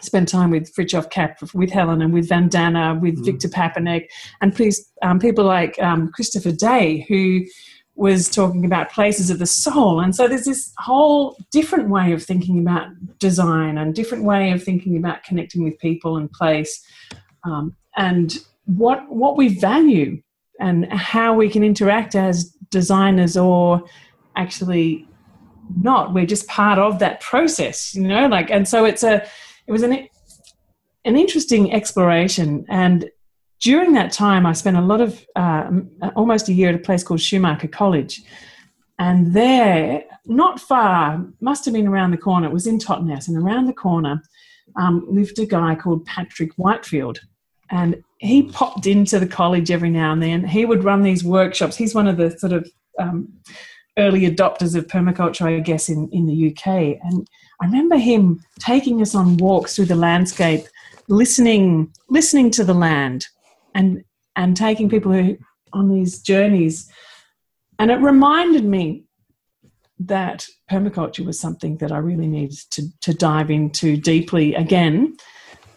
spent 0.01 0.30
time 0.30 0.51
with 0.51 0.74
Fritjof 0.74 1.10
Cap, 1.10 1.39
with 1.54 1.72
Helen, 1.72 2.01
and 2.01 2.13
with 2.13 2.30
Vandana, 2.30 3.00
with 3.00 3.19
mm. 3.19 3.25
Victor 3.25 3.48
Papanek, 3.48 4.07
and 4.42 4.56
please 4.56 4.92
um, 5.01 5.19
people 5.19 5.45
like 5.45 5.77
um, 5.81 6.10
Christopher 6.12 6.51
Day, 6.51 7.06
who 7.07 7.45
was 8.00 8.30
talking 8.30 8.63
about 8.63 8.90
places 8.92 9.30
of 9.30 9.40
the 9.40 9.46
soul. 9.46 10.00
And 10.00 10.16
so 10.16 10.28
there's 10.28 10.46
this 10.46 10.72
whole 10.78 11.38
different 11.51 11.90
way 11.90 12.13
of 12.13 12.24
thinking 12.24 12.57
about 12.60 12.88
design 13.19 13.78
and 13.78 13.94
different 13.94 14.24
way 14.24 14.51
of 14.51 14.63
thinking 14.63 14.96
about 14.96 15.24
connecting 15.24 15.63
with 15.63 15.78
people 15.80 16.16
and 16.16 16.31
place 16.31 16.81
um, 17.44 17.75
and 17.98 18.38
what 18.66 19.04
what 19.10 19.36
we 19.36 19.60
value 19.60 20.22
and 20.62 20.92
how 20.94 21.34
we 21.34 21.50
can 21.50 21.63
interact 21.63 22.16
as 22.16 22.46
designers 22.69 23.36
or 23.36 23.84
actually 24.38 25.06
not. 25.81 26.13
We're 26.13 26.25
just 26.25 26.48
part 26.48 26.80
of 26.80 27.00
that 27.00 27.19
process, 27.19 27.94
you 27.94 28.07
know, 28.07 28.28
like 28.28 28.50
and 28.50 28.68
so 28.68 28.86
it's 28.86 29.04
a 29.04 29.28
it 29.68 29.72
was 29.72 29.84
an 29.84 30.07
an 31.04 31.18
interesting 31.18 31.74
exploration 31.74 32.66
and 32.69 33.10
during 33.59 33.94
that 33.94 34.11
time, 34.11 34.45
I 34.45 34.53
spent 34.53 34.77
a 34.77 34.81
lot 34.81 35.01
of 35.01 35.25
uh, 35.35 35.69
almost 36.15 36.50
a 36.50 36.53
year 36.53 36.69
at 36.69 36.75
a 36.75 36.79
place 36.79 37.03
called 37.03 37.21
Schumacher 37.21 37.67
College. 37.67 38.21
And 39.00 39.33
there, 39.33 40.03
not 40.25 40.60
far, 40.60 41.25
must 41.41 41.65
have 41.65 41.74
been 41.74 41.88
around 41.88 42.12
the 42.12 42.17
corner, 42.17 42.48
it 42.48 42.53
was 42.53 42.67
in 42.67 42.79
Totnes, 42.79 43.27
and 43.27 43.38
around 43.38 43.65
the 43.65 43.74
corner 43.74 44.22
um, 44.75 45.05
lived 45.10 45.39
a 45.39 45.45
guy 45.45 45.75
called 45.75 46.05
Patrick 46.05 46.51
Whitefield. 46.55 47.19
And 47.72 48.03
he 48.17 48.43
popped 48.43 48.88
into 48.88 49.19
the 49.19 49.27
college 49.27 49.72
every 49.72 49.89
now 49.89 50.12
and 50.12 50.22
then. 50.22 50.45
He 50.45 50.65
would 50.65 50.84
run 50.84 51.03
these 51.03 51.24
workshops. 51.24 51.75
He's 51.75 51.95
one 51.95 52.07
of 52.07 52.17
the 52.17 52.38
sort 52.38 52.53
of 52.53 52.69
um, 52.98 53.31
early 53.98 54.22
adopters 54.22 54.75
of 54.75 54.88
permaculture, 54.88 55.45
I 55.45 55.60
guess, 55.60 55.89
in, 55.89 56.10
in 56.12 56.25
the 56.25 56.50
UK. 56.50 56.98
And 57.03 57.27
I 57.62 57.65
remember 57.65 57.98
him 57.98 58.41
taking 58.60 59.01
us 59.01 59.13
on 59.15 59.38
walks 59.38 59.75
through 59.75 59.86
the 59.86 59.95
landscape, 59.95 60.65
listening, 61.07 61.93
listening 62.10 62.51
to 62.51 62.63
the 62.63 62.74
land, 62.74 63.27
and 63.75 64.03
and 64.35 64.55
taking 64.55 64.89
people 64.89 65.11
who 65.11 65.38
on 65.73 65.89
these 65.89 66.21
journeys 66.21 66.89
and 67.79 67.91
it 67.91 67.95
reminded 67.95 68.65
me 68.65 69.05
that 69.99 70.45
permaculture 70.69 71.25
was 71.25 71.39
something 71.39 71.77
that 71.77 71.91
I 71.91 71.97
really 71.97 72.27
needed 72.27 72.57
to, 72.71 72.83
to 73.01 73.13
dive 73.13 73.51
into 73.51 73.97
deeply 73.97 74.53
again. 74.55 75.15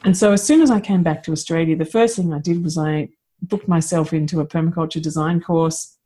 And 0.05 0.17
so, 0.17 0.33
as 0.33 0.45
soon 0.45 0.61
as 0.63 0.71
I 0.71 0.81
came 0.81 1.03
back 1.03 1.23
to 1.25 1.33
Australia, 1.33 1.77
the 1.77 1.85
first 1.85 2.17
thing 2.17 2.33
I 2.33 2.39
did 2.39 2.63
was 2.63 2.77
I 2.77 3.09
booked 3.43 3.69
myself 3.69 4.13
into 4.13 4.41
a 4.41 4.47
permaculture 4.47 5.03
design 5.03 5.41
course 5.41 5.97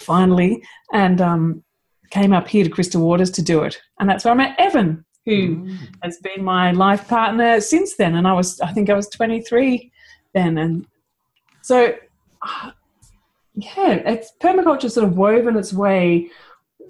finally 0.00 0.62
and 0.92 1.20
um, 1.20 1.64
came 2.10 2.32
up 2.32 2.48
here 2.48 2.64
to 2.64 2.70
Crystal 2.70 3.04
Waters 3.04 3.30
to 3.32 3.42
do 3.42 3.62
it. 3.62 3.80
And 3.98 4.08
that's 4.08 4.24
where 4.24 4.32
I 4.32 4.36
met 4.36 4.58
Evan, 4.58 5.04
who 5.24 5.56
mm. 5.56 5.78
has 6.02 6.18
been 6.18 6.44
my 6.44 6.70
life 6.72 7.08
partner 7.08 7.60
since 7.60 7.96
then. 7.96 8.14
And 8.14 8.26
I 8.26 8.32
was, 8.32 8.60
I 8.60 8.72
think 8.72 8.90
I 8.90 8.94
was 8.94 9.08
23 9.08 9.90
then. 10.34 10.58
And 10.58 10.86
so, 11.68 11.94
yeah, 13.54 13.92
it's 14.06 14.32
permaculture 14.40 14.90
sort 14.90 15.06
of 15.06 15.18
woven 15.18 15.54
its 15.54 15.70
way, 15.70 16.30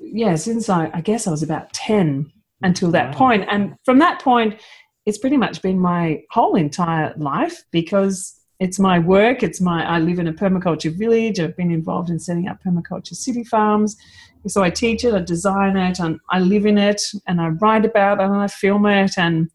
yeah, 0.01 0.37
since 0.37 0.69
I, 0.69 0.89
I 0.95 1.01
guess 1.01 1.27
I 1.27 1.33
was 1.33 1.43
about 1.43 1.73
10 1.73 2.31
until 2.63 2.93
that 2.93 3.11
wow. 3.11 3.19
point. 3.19 3.47
And 3.51 3.75
from 3.85 3.99
that 3.99 4.23
point, 4.23 4.61
it's 5.05 5.19
pretty 5.19 5.37
much 5.37 5.63
been 5.63 5.81
my 5.81 6.23
whole 6.31 6.55
entire 6.55 7.13
life 7.17 7.65
because 7.73 8.41
it's 8.61 8.79
my 8.79 9.01
work. 9.01 9.43
It's 9.43 9.61
my, 9.61 9.85
I 9.85 9.99
live 9.99 10.21
in 10.21 10.29
a 10.29 10.33
permaculture 10.33 10.97
village. 10.97 11.41
I've 11.41 11.57
been 11.57 11.73
involved 11.73 12.09
in 12.09 12.21
setting 12.21 12.47
up 12.47 12.63
permaculture 12.65 13.17
city 13.17 13.43
farms. 13.43 13.97
So 14.47 14.63
I 14.63 14.71
teach 14.71 15.05
it, 15.05 15.13
I 15.13 15.23
design 15.23 15.77
it, 15.77 15.99
and 15.99 16.21
I 16.31 16.39
live 16.39 16.67
in 16.67 16.79
it, 16.79 17.03
and 17.27 17.41
I 17.41 17.49
write 17.49 17.85
about 17.85 18.21
it, 18.21 18.27
and 18.27 18.37
I 18.37 18.47
film 18.47 18.87
it. 18.87 19.19
And 19.19 19.51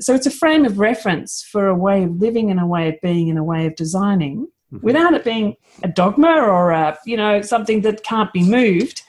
so 0.00 0.14
it's 0.14 0.26
a 0.26 0.30
frame 0.30 0.64
of 0.64 0.78
reference 0.78 1.42
for 1.50 1.68
a 1.68 1.74
way 1.74 2.04
of 2.04 2.20
living 2.20 2.50
and 2.50 2.60
a 2.60 2.66
way 2.66 2.88
of 2.88 2.94
being 3.02 3.30
and 3.30 3.38
a 3.38 3.44
way 3.44 3.66
of 3.66 3.74
designing. 3.76 4.48
mm-hmm. 4.72 4.84
without 4.84 5.14
it 5.14 5.24
being 5.24 5.56
a 5.82 5.88
dogma 5.88 6.32
or 6.32 6.70
a, 6.70 6.98
you 7.04 7.16
know 7.16 7.42
something 7.42 7.80
that 7.82 8.04
can't 8.04 8.32
be 8.32 8.42
moved. 8.42 9.02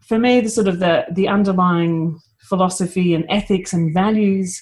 For 0.00 0.18
me, 0.18 0.40
the 0.40 0.48
sort 0.48 0.68
of 0.68 0.78
the 0.78 1.06
the 1.10 1.28
underlying 1.28 2.20
philosophy 2.40 3.14
and 3.14 3.24
ethics 3.28 3.72
and 3.72 3.94
values 3.94 4.60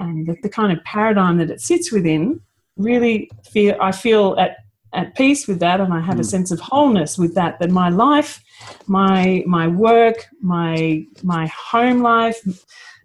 and 0.00 0.26
the, 0.26 0.36
the 0.42 0.48
kind 0.48 0.72
of 0.72 0.82
paradigm 0.84 1.38
that 1.38 1.50
it 1.50 1.60
sits 1.60 1.92
within 1.92 2.40
really 2.76 3.30
feel 3.52 3.76
I 3.80 3.92
feel 3.92 4.36
at 4.38 4.56
at 4.92 5.14
peace 5.14 5.46
with 5.46 5.60
that 5.60 5.80
and 5.80 5.94
I 5.94 6.00
have 6.00 6.16
mm. 6.16 6.20
a 6.20 6.24
sense 6.24 6.50
of 6.50 6.58
wholeness 6.58 7.16
with 7.16 7.34
that 7.36 7.60
that 7.60 7.70
my 7.70 7.88
life 7.88 8.42
my 8.86 9.44
my 9.46 9.68
work 9.68 10.26
my 10.42 11.04
my 11.22 11.46
home 11.70 12.02
life 12.02 12.40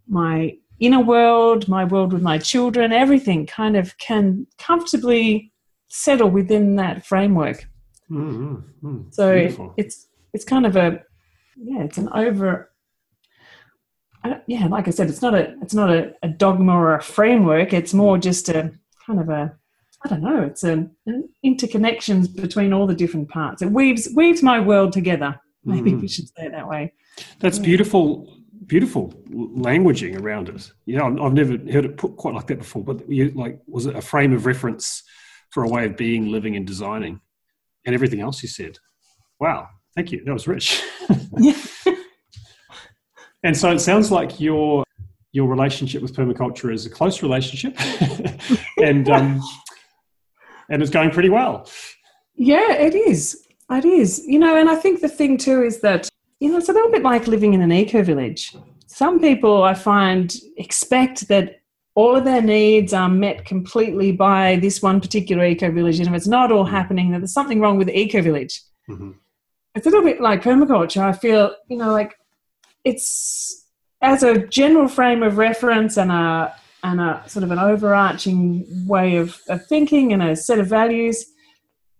my 0.07 0.57
inner 0.79 0.99
world 0.99 1.67
my 1.67 1.83
world 1.83 2.13
with 2.13 2.21
my 2.21 2.37
children 2.37 2.91
everything 2.91 3.45
kind 3.45 3.75
of 3.75 3.97
can 3.97 4.45
comfortably 4.57 5.51
settle 5.87 6.29
within 6.29 6.75
that 6.75 7.05
framework 7.05 7.67
mm, 8.09 8.37
mm, 8.37 8.63
mm. 8.83 9.13
so 9.13 9.33
Beautiful. 9.33 9.73
it's 9.77 10.07
it's 10.33 10.45
kind 10.45 10.65
of 10.65 10.75
a 10.75 11.01
yeah 11.57 11.83
it's 11.83 11.97
an 11.97 12.09
over 12.13 12.71
yeah 14.47 14.65
like 14.67 14.87
i 14.87 14.91
said 14.91 15.07
it's 15.07 15.21
not 15.21 15.33
a 15.33 15.55
it's 15.61 15.73
not 15.73 15.89
a, 15.89 16.13
a 16.23 16.27
dogma 16.27 16.73
or 16.73 16.95
a 16.95 17.01
framework 17.01 17.73
it's 17.73 17.93
more 17.93 18.17
just 18.17 18.49
a 18.49 18.71
kind 19.05 19.19
of 19.19 19.29
a 19.29 19.55
I 20.05 20.07
don't 20.07 20.21
know. 20.21 20.43
It's 20.43 20.63
an, 20.63 20.91
an 21.07 21.29
interconnections 21.43 22.33
between 22.33 22.73
all 22.73 22.85
the 22.85 22.93
different 22.93 23.27
parts. 23.29 23.63
It 23.63 23.71
weaves 23.71 24.07
weaves 24.13 24.43
my 24.43 24.59
world 24.59 24.93
together. 24.93 25.39
Maybe 25.63 25.93
mm. 25.93 26.01
we 26.01 26.07
should 26.07 26.27
say 26.27 26.45
it 26.45 26.51
that 26.51 26.67
way. 26.67 26.93
That's 27.39 27.57
yeah. 27.57 27.65
beautiful, 27.65 28.37
beautiful 28.67 29.13
languaging 29.29 30.19
around 30.19 30.49
it. 30.49 30.71
You 30.85 30.97
know, 30.97 31.25
I've 31.25 31.33
never 31.33 31.57
heard 31.71 31.85
it 31.85 31.97
put 31.97 32.17
quite 32.17 32.33
like 32.33 32.47
that 32.47 32.59
before. 32.59 32.83
But 32.83 33.09
you, 33.09 33.29
like, 33.31 33.59
was 33.67 33.85
it 33.85 33.95
a 33.95 34.01
frame 34.01 34.33
of 34.33 34.45
reference 34.45 35.03
for 35.51 35.63
a 35.63 35.69
way 35.69 35.85
of 35.85 35.95
being, 35.97 36.31
living, 36.31 36.55
and 36.55 36.65
designing, 36.65 37.21
and 37.85 37.93
everything 37.95 38.21
else 38.21 38.41
you 38.43 38.49
said? 38.49 38.77
Wow, 39.39 39.67
thank 39.95 40.11
you. 40.11 40.23
That 40.25 40.33
was 40.33 40.47
rich. 40.47 40.83
and 43.43 43.55
so 43.55 43.71
it 43.71 43.79
sounds 43.79 44.11
like 44.11 44.39
your 44.39 44.83
your 45.31 45.47
relationship 45.47 46.01
with 46.01 46.15
permaculture 46.15 46.73
is 46.73 46.85
a 46.85 46.89
close 46.89 47.21
relationship, 47.21 47.77
and 48.83 49.09
um, 49.09 49.41
and 50.69 50.81
it's 50.81 50.91
going 50.91 51.11
pretty 51.11 51.29
well. 51.29 51.69
Yeah, 52.35 52.73
it 52.73 52.95
is. 52.95 53.45
It 53.69 53.85
is. 53.85 54.25
You 54.25 54.39
know, 54.39 54.55
and 54.55 54.69
I 54.69 54.75
think 54.75 55.01
the 55.01 55.09
thing 55.09 55.37
too 55.37 55.63
is 55.63 55.81
that, 55.81 56.09
you 56.39 56.49
know, 56.49 56.57
it's 56.57 56.69
a 56.69 56.73
little 56.73 56.91
bit 56.91 57.03
like 57.03 57.27
living 57.27 57.53
in 57.53 57.61
an 57.61 57.71
eco 57.71 58.03
village. 58.03 58.55
Some 58.87 59.19
people 59.19 59.63
I 59.63 59.73
find 59.73 60.33
expect 60.57 61.27
that 61.27 61.61
all 61.95 62.15
of 62.15 62.25
their 62.25 62.41
needs 62.41 62.93
are 62.93 63.09
met 63.09 63.45
completely 63.45 64.11
by 64.11 64.57
this 64.57 64.81
one 64.81 64.99
particular 64.99 65.45
eco 65.45 65.71
village. 65.71 65.99
And 65.99 66.07
if 66.07 66.13
it's 66.13 66.27
not 66.27 66.51
all 66.51 66.65
happening, 66.65 67.11
then 67.11 67.21
there's 67.21 67.33
something 67.33 67.61
wrong 67.61 67.77
with 67.77 67.87
the 67.87 67.97
eco 67.97 68.21
village. 68.21 68.61
Mm-hmm. 68.89 69.11
It's 69.75 69.87
a 69.87 69.89
little 69.89 70.03
bit 70.03 70.21
like 70.21 70.43
permaculture. 70.43 71.01
I 71.01 71.13
feel, 71.13 71.55
you 71.69 71.77
know, 71.77 71.91
like 71.91 72.15
it's 72.83 73.65
as 74.01 74.23
a 74.23 74.45
general 74.47 74.87
frame 74.87 75.23
of 75.23 75.37
reference 75.37 75.97
and 75.97 76.11
a 76.11 76.53
and 76.83 77.01
a 77.01 77.23
sort 77.25 77.43
of 77.43 77.49
an 77.49 77.57
overarching 77.57 78.65
way 78.87 79.15
of, 79.15 79.41
of 79.49 79.65
thinking 79.65 80.13
and 80.13 80.21
a 80.21 80.35
set 80.35 80.59
of 80.59 80.67
values. 80.67 81.25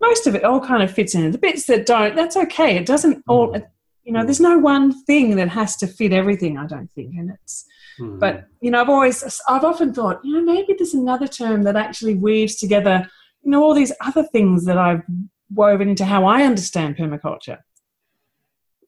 Most 0.00 0.28
of 0.28 0.36
it 0.36 0.44
all 0.44 0.60
kind 0.60 0.82
of 0.82 0.92
fits 0.92 1.14
in. 1.14 1.32
The 1.32 1.38
bits 1.38 1.66
that 1.66 1.86
don't, 1.86 2.14
that's 2.14 2.36
okay. 2.36 2.76
It 2.76 2.86
doesn't 2.86 3.24
all, 3.26 3.48
mm. 3.48 3.66
You 4.06 4.12
know, 4.12 4.24
there's 4.24 4.40
no 4.40 4.58
one 4.58 4.92
thing 5.04 5.36
that 5.36 5.48
has 5.48 5.76
to 5.76 5.86
fit 5.86 6.12
everything, 6.12 6.56
I 6.56 6.66
don't 6.66 6.90
think. 6.92 7.14
And 7.16 7.30
it's, 7.30 7.66
mm. 7.98 8.18
but, 8.18 8.46
you 8.60 8.70
know, 8.70 8.80
I've 8.80 8.88
always, 8.88 9.40
I've 9.48 9.64
often 9.64 9.92
thought, 9.92 10.24
you 10.24 10.34
know, 10.34 10.42
maybe 10.42 10.74
there's 10.78 10.94
another 10.94 11.28
term 11.28 11.64
that 11.64 11.76
actually 11.76 12.14
weaves 12.14 12.56
together, 12.56 13.06
you 13.42 13.50
know, 13.50 13.62
all 13.62 13.74
these 13.74 13.92
other 14.00 14.22
things 14.22 14.64
that 14.64 14.78
I've 14.78 15.02
woven 15.52 15.88
into 15.88 16.04
how 16.04 16.24
I 16.24 16.44
understand 16.44 16.96
permaculture 16.96 17.58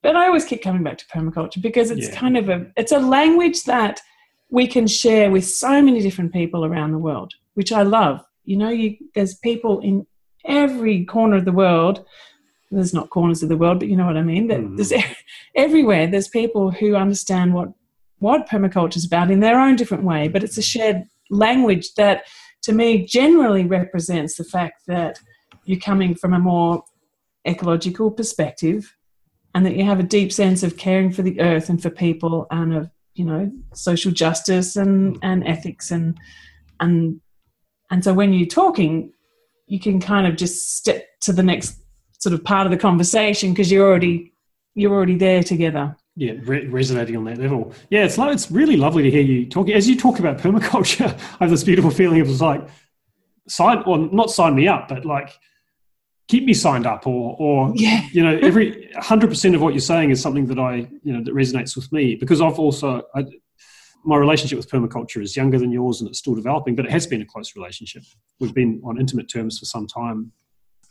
but 0.02 0.16
I 0.16 0.26
always 0.26 0.44
keep 0.44 0.62
coming 0.62 0.82
back 0.82 0.98
to 0.98 1.06
permaculture 1.06 1.60
because 1.60 1.90
it's 1.90 2.08
yeah. 2.08 2.14
kind 2.14 2.36
of 2.36 2.48
a 2.48 2.66
it's 2.76 2.92
a 2.92 2.98
language 2.98 3.64
that 3.64 4.00
we 4.50 4.66
can 4.66 4.86
share 4.86 5.30
with 5.30 5.44
so 5.44 5.82
many 5.82 6.00
different 6.00 6.32
people 6.32 6.64
around 6.64 6.92
the 6.92 6.98
world, 6.98 7.34
which 7.54 7.72
I 7.72 7.82
love. 7.82 8.24
You 8.44 8.56
know, 8.56 8.70
you, 8.70 8.96
there's 9.14 9.34
people 9.34 9.80
in 9.80 10.06
every 10.44 11.04
corner 11.04 11.36
of 11.36 11.44
the 11.44 11.52
world. 11.52 12.04
There's 12.70 12.94
not 12.94 13.10
corners 13.10 13.42
of 13.42 13.48
the 13.48 13.56
world, 13.56 13.78
but 13.78 13.88
you 13.88 13.96
know 13.96 14.06
what 14.06 14.16
I 14.16 14.22
mean. 14.22 14.48
That 14.48 14.60
mm-hmm. 14.60 14.76
There's 14.76 14.92
everywhere. 15.54 16.06
There's 16.06 16.28
people 16.28 16.70
who 16.70 16.96
understand 16.96 17.54
what 17.54 17.68
what 18.18 18.48
permaculture 18.48 18.96
is 18.96 19.04
about 19.04 19.30
in 19.30 19.40
their 19.40 19.60
own 19.60 19.76
different 19.76 20.04
way, 20.04 20.28
but 20.28 20.42
it's 20.42 20.58
a 20.58 20.62
shared 20.62 21.04
language 21.30 21.94
that, 21.94 22.24
to 22.62 22.72
me, 22.72 23.06
generally 23.06 23.64
represents 23.64 24.36
the 24.36 24.44
fact 24.44 24.82
that 24.88 25.20
you're 25.64 25.78
coming 25.78 26.16
from 26.16 26.34
a 26.34 26.38
more 26.38 26.82
ecological 27.46 28.10
perspective, 28.10 28.94
and 29.54 29.64
that 29.64 29.76
you 29.76 29.84
have 29.84 30.00
a 30.00 30.04
deep 30.04 30.32
sense 30.32 30.62
of 30.62 30.76
caring 30.76 31.12
for 31.12 31.22
the 31.22 31.40
earth 31.40 31.68
and 31.68 31.80
for 31.80 31.90
people, 31.90 32.46
and 32.50 32.74
of 32.74 32.90
you 33.14 33.24
know 33.24 33.50
social 33.74 34.12
justice 34.12 34.76
and 34.76 35.16
mm. 35.16 35.18
and 35.22 35.46
ethics 35.46 35.90
and 35.90 36.16
and 36.80 37.20
and 37.90 38.04
so 38.04 38.14
when 38.14 38.32
you're 38.32 38.46
talking 38.46 39.12
you 39.66 39.78
can 39.78 40.00
kind 40.00 40.26
of 40.26 40.36
just 40.36 40.76
step 40.76 41.04
to 41.20 41.32
the 41.32 41.42
next 41.42 41.78
sort 42.18 42.34
of 42.34 42.44
part 42.44 42.66
of 42.66 42.70
the 42.70 42.76
conversation 42.76 43.52
because 43.52 43.70
you're 43.70 43.86
already 43.86 44.32
you're 44.74 44.92
already 44.92 45.16
there 45.16 45.42
together. 45.42 45.96
Yeah 46.14 46.34
re- 46.42 46.66
resonating 46.66 47.16
on 47.16 47.24
that 47.24 47.38
level. 47.38 47.72
Yeah 47.90 48.04
it's 48.04 48.18
like 48.18 48.32
it's 48.32 48.50
really 48.50 48.76
lovely 48.76 49.02
to 49.04 49.10
hear 49.10 49.22
you 49.22 49.46
talking 49.46 49.74
as 49.74 49.88
you 49.88 49.96
talk 49.96 50.18
about 50.18 50.38
permaculture 50.38 51.12
i 51.40 51.44
have 51.44 51.50
this 51.50 51.64
beautiful 51.64 51.90
feeling 51.90 52.20
of 52.20 52.28
like 52.40 52.68
sign 53.48 53.82
or 53.86 53.98
not 53.98 54.30
sign 54.30 54.54
me 54.54 54.68
up 54.68 54.88
but 54.88 55.04
like 55.04 55.38
keep 56.26 56.44
me 56.44 56.52
signed 56.52 56.86
up 56.86 57.06
or 57.06 57.36
or 57.38 57.72
yeah. 57.74 58.06
you 58.12 58.22
know 58.22 58.36
every 58.42 58.90
100% 58.96 59.54
of 59.54 59.62
what 59.62 59.72
you're 59.72 59.80
saying 59.80 60.10
is 60.10 60.20
something 60.20 60.46
that 60.46 60.58
i 60.58 60.74
you 61.02 61.12
know 61.12 61.22
that 61.22 61.34
resonates 61.34 61.74
with 61.76 61.90
me 61.92 62.14
because 62.14 62.40
i've 62.40 62.58
also 62.58 63.02
I, 63.14 63.24
my 64.04 64.16
relationship 64.16 64.56
with 64.56 64.70
permaculture 64.70 65.22
is 65.22 65.36
younger 65.36 65.58
than 65.58 65.72
yours 65.72 66.00
and 66.00 66.08
it's 66.08 66.18
still 66.18 66.34
developing 66.34 66.74
but 66.74 66.84
it 66.84 66.90
has 66.90 67.06
been 67.06 67.22
a 67.22 67.26
close 67.26 67.56
relationship. 67.56 68.04
We've 68.40 68.54
been 68.54 68.80
on 68.84 68.98
intimate 68.98 69.28
terms 69.28 69.58
for 69.58 69.64
some 69.64 69.86
time 69.86 70.32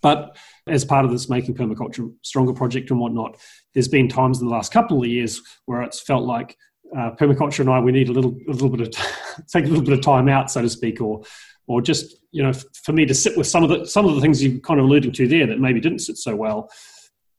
but 0.01 0.37
as 0.67 0.85
part 0.85 1.05
of 1.05 1.11
this 1.11 1.29
making 1.29 1.55
permaculture 1.55 2.13
stronger 2.21 2.53
project 2.53 2.91
and 2.91 2.99
whatnot 2.99 3.37
there's 3.73 3.87
been 3.87 4.07
times 4.07 4.39
in 4.39 4.47
the 4.47 4.53
last 4.53 4.71
couple 4.71 5.01
of 5.01 5.07
years 5.07 5.41
where 5.65 5.81
it's 5.81 5.99
felt 5.99 6.23
like 6.23 6.57
uh, 6.95 7.11
permaculture 7.11 7.59
and 7.59 7.69
I, 7.69 7.79
we 7.79 7.91
need 7.91 8.09
a 8.09 8.11
little, 8.11 8.37
a 8.47 8.51
little 8.51 8.69
bit 8.69 8.81
of, 8.81 8.91
take 9.47 9.65
a 9.65 9.67
little 9.67 9.83
bit 9.83 9.93
of 9.93 10.01
time 10.01 10.29
out, 10.29 10.49
so 10.49 10.61
to 10.61 10.69
speak, 10.69 11.01
or 11.01 11.23
or 11.67 11.81
just 11.81 12.15
you 12.31 12.41
know 12.41 12.53
for 12.53 12.93
me 12.93 13.05
to 13.05 13.13
sit 13.13 13.37
with 13.37 13.47
some 13.47 13.63
of 13.63 13.69
the 13.69 13.85
some 13.85 14.05
of 14.05 14.15
the 14.15 14.21
things 14.21 14.43
you're 14.43 14.59
kind 14.59 14.79
of 14.79 14.85
alluding 14.85 15.11
to 15.11 15.27
there 15.27 15.45
that 15.47 15.59
maybe 15.59 15.79
didn't 15.79 15.99
sit 15.99 16.17
so 16.17 16.35
well. 16.35 16.69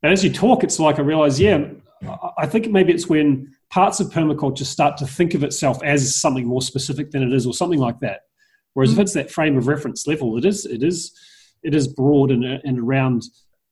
And 0.02 0.12
as 0.12 0.22
you 0.22 0.32
talk, 0.32 0.62
it's 0.62 0.78
like 0.78 0.98
I 0.98 1.02
realize, 1.02 1.40
yeah, 1.40 1.64
I 2.36 2.46
think 2.46 2.70
maybe 2.70 2.92
it's 2.92 3.08
when 3.08 3.52
parts 3.70 4.00
of 4.00 4.08
permaculture 4.08 4.64
start 4.64 4.96
to 4.98 5.06
think 5.06 5.34
of 5.34 5.42
itself 5.42 5.82
as 5.82 6.14
something 6.14 6.46
more 6.46 6.62
specific 6.62 7.10
than 7.10 7.22
it 7.22 7.32
is, 7.32 7.46
or 7.46 7.54
something 7.54 7.80
like 7.80 8.00
that. 8.00 8.20
Whereas 8.74 8.90
mm-hmm. 8.90 9.00
if 9.00 9.04
it's 9.04 9.14
that 9.14 9.30
frame 9.30 9.56
of 9.56 9.66
reference 9.66 10.06
level, 10.06 10.36
it 10.36 10.44
is 10.44 10.66
it 10.66 10.82
is 10.82 11.12
it 11.62 11.74
is 11.74 11.88
broad 11.88 12.30
and, 12.30 12.44
and 12.44 12.78
around 12.78 13.24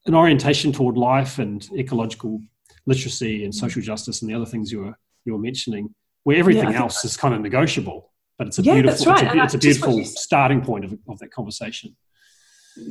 an 0.06 0.14
orientation 0.14 0.72
toward 0.72 0.96
life 0.96 1.38
and 1.38 1.68
ecological 1.76 2.40
literacy 2.86 3.44
and 3.44 3.54
social 3.54 3.82
justice 3.82 4.22
and 4.22 4.30
the 4.30 4.34
other 4.34 4.46
things 4.46 4.70
you 4.70 4.80
were 4.80 4.94
you 5.24 5.32
were 5.32 5.38
mentioning, 5.38 5.92
where 6.22 6.36
everything 6.36 6.70
yeah, 6.70 6.78
else 6.78 7.04
is 7.04 7.16
kind 7.16 7.34
of 7.34 7.40
negotiable 7.40 8.12
but 8.38 8.48
it's 8.48 8.58
a 8.58 8.62
yeah, 8.62 8.74
beautiful, 8.74 9.12
right. 9.12 9.24
it's 9.24 9.34
a, 9.34 9.42
it's 9.42 9.54
a 9.54 9.58
beautiful 9.58 10.04
starting 10.04 10.60
point 10.60 10.84
of, 10.84 10.98
of 11.08 11.18
that 11.20 11.32
conversation. 11.32 11.96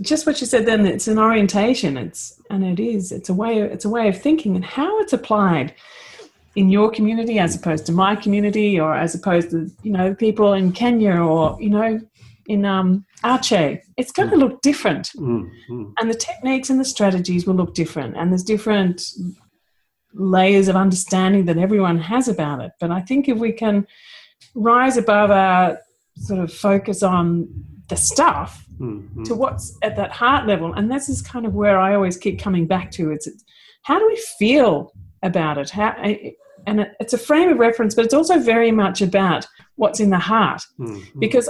Just 0.02 0.25
what 0.25 0.42
you 0.42 0.48
said 0.48 0.66
then, 0.66 0.86
it's 0.88 1.08
an 1.08 1.20
orientation. 1.20 1.98
It's 1.98 2.42
and 2.50 2.64
it 2.66 2.80
is. 2.80 3.12
It's 3.12 3.30
a 3.30 3.34
way. 3.34 3.60
It's 3.60 3.86
a 3.86 3.90
way 3.90 4.08
of 4.08 4.20
thinking 4.20 4.56
and 4.56 4.66
how 4.66 5.00
it's 5.02 5.14
applied 5.14 5.75
in 6.56 6.70
your 6.70 6.90
community 6.90 7.38
as 7.38 7.56
opposed 7.56 7.86
to 7.86 7.92
my 7.92 8.16
community, 8.16 8.80
or 8.80 8.96
as 8.96 9.14
opposed 9.14 9.52
to 9.52 9.70
you 9.84 9.92
know 9.92 10.16
people 10.16 10.54
in 10.54 10.72
Kenya 10.72 11.18
or 11.18 11.56
you 11.62 11.70
know 11.70 12.02
in 12.48 12.66
um, 12.66 13.06
Aceh. 13.24 13.80
It's 13.98 14.12
going 14.12 14.30
to 14.30 14.36
mm. 14.36 14.40
look 14.40 14.62
different, 14.62 15.12
mm-hmm. 15.16 15.92
and 15.98 16.10
the 16.10 16.16
techniques 16.16 16.70
and 16.70 16.80
the 16.80 16.86
strategies 16.86 17.46
will 17.46 17.56
look 17.56 17.74
different, 17.74 18.16
and 18.18 18.32
there's 18.32 18.44
different 18.44 19.04
layers 20.14 20.68
of 20.68 20.75
understanding 20.75 21.46
that 21.46 21.58
everyone 21.58 22.00
has 22.00 22.28
about 22.28 22.62
it. 22.62 22.72
But 22.80 22.92
I 22.92 23.02
think 23.02 23.28
if 23.28 23.38
we 23.38 23.52
can 23.52 23.86
rise 24.54 24.98
above 24.98 25.32
our 25.32 25.78
sort 26.18 26.40
of 26.40 26.54
focus 26.54 27.04
on 27.04 27.48
the 27.90 27.96
stuff 27.96 28.66
mm-hmm. 28.80 29.24
to 29.24 29.36
what's 29.36 29.78
at 29.82 29.96
that 29.96 30.12
heart 30.12 30.48
level. 30.48 30.74
And 30.74 30.90
this 30.90 31.10
is 31.10 31.22
kind 31.22 31.46
of 31.46 31.54
where 31.54 31.80
I 31.80 31.94
always 31.94 32.18
keep 32.18 32.40
coming 32.40 32.66
back 32.66 32.92
to. 32.92 33.12
It's, 33.12 33.28
it's 33.28 33.44
how 33.84 34.00
do 34.00 34.08
we 34.08 34.22
feel 34.40 34.92
about 35.22 35.58
it? 35.58 35.70
How, 35.70 35.96
and 36.68 36.88
it's 37.00 37.14
a 37.14 37.18
frame 37.18 37.50
of 37.50 37.60
reference, 37.60 37.94
but 37.94 38.06
it's 38.06 38.14
also 38.14 38.40
very 38.40 38.72
much 38.72 39.02
about 39.02 39.46
what's 39.75 40.00
in 40.00 40.10
the 40.10 40.20
heart. 40.20 40.64
Mm-hmm. 40.80 41.20
Because 41.20 41.50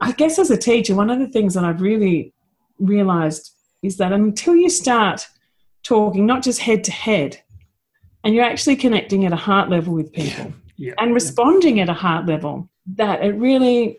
I 0.00 0.12
guess 0.12 0.38
as 0.38 0.50
a 0.50 0.56
teacher, 0.56 0.94
one 0.94 1.10
of 1.10 1.18
the 1.18 1.28
things 1.28 1.54
that 1.54 1.64
I've 1.64 1.80
really 1.80 2.32
realized 2.78 3.52
is 3.82 3.96
that 3.98 4.12
until 4.12 4.56
you 4.56 4.70
start 4.70 5.26
talking, 5.82 6.26
not 6.26 6.42
just 6.42 6.60
head 6.60 6.84
to 6.84 6.92
head, 6.92 7.42
and 8.24 8.34
you're 8.34 8.44
actually 8.44 8.76
connecting 8.76 9.24
at 9.24 9.32
a 9.32 9.36
heart 9.36 9.70
level 9.70 9.94
with 9.94 10.12
people 10.12 10.52
yeah. 10.76 10.94
and 10.98 11.14
responding 11.14 11.78
at 11.80 11.88
a 11.88 11.94
heart 11.94 12.26
level 12.26 12.68
that 12.96 13.22
it 13.22 13.32
really 13.32 13.98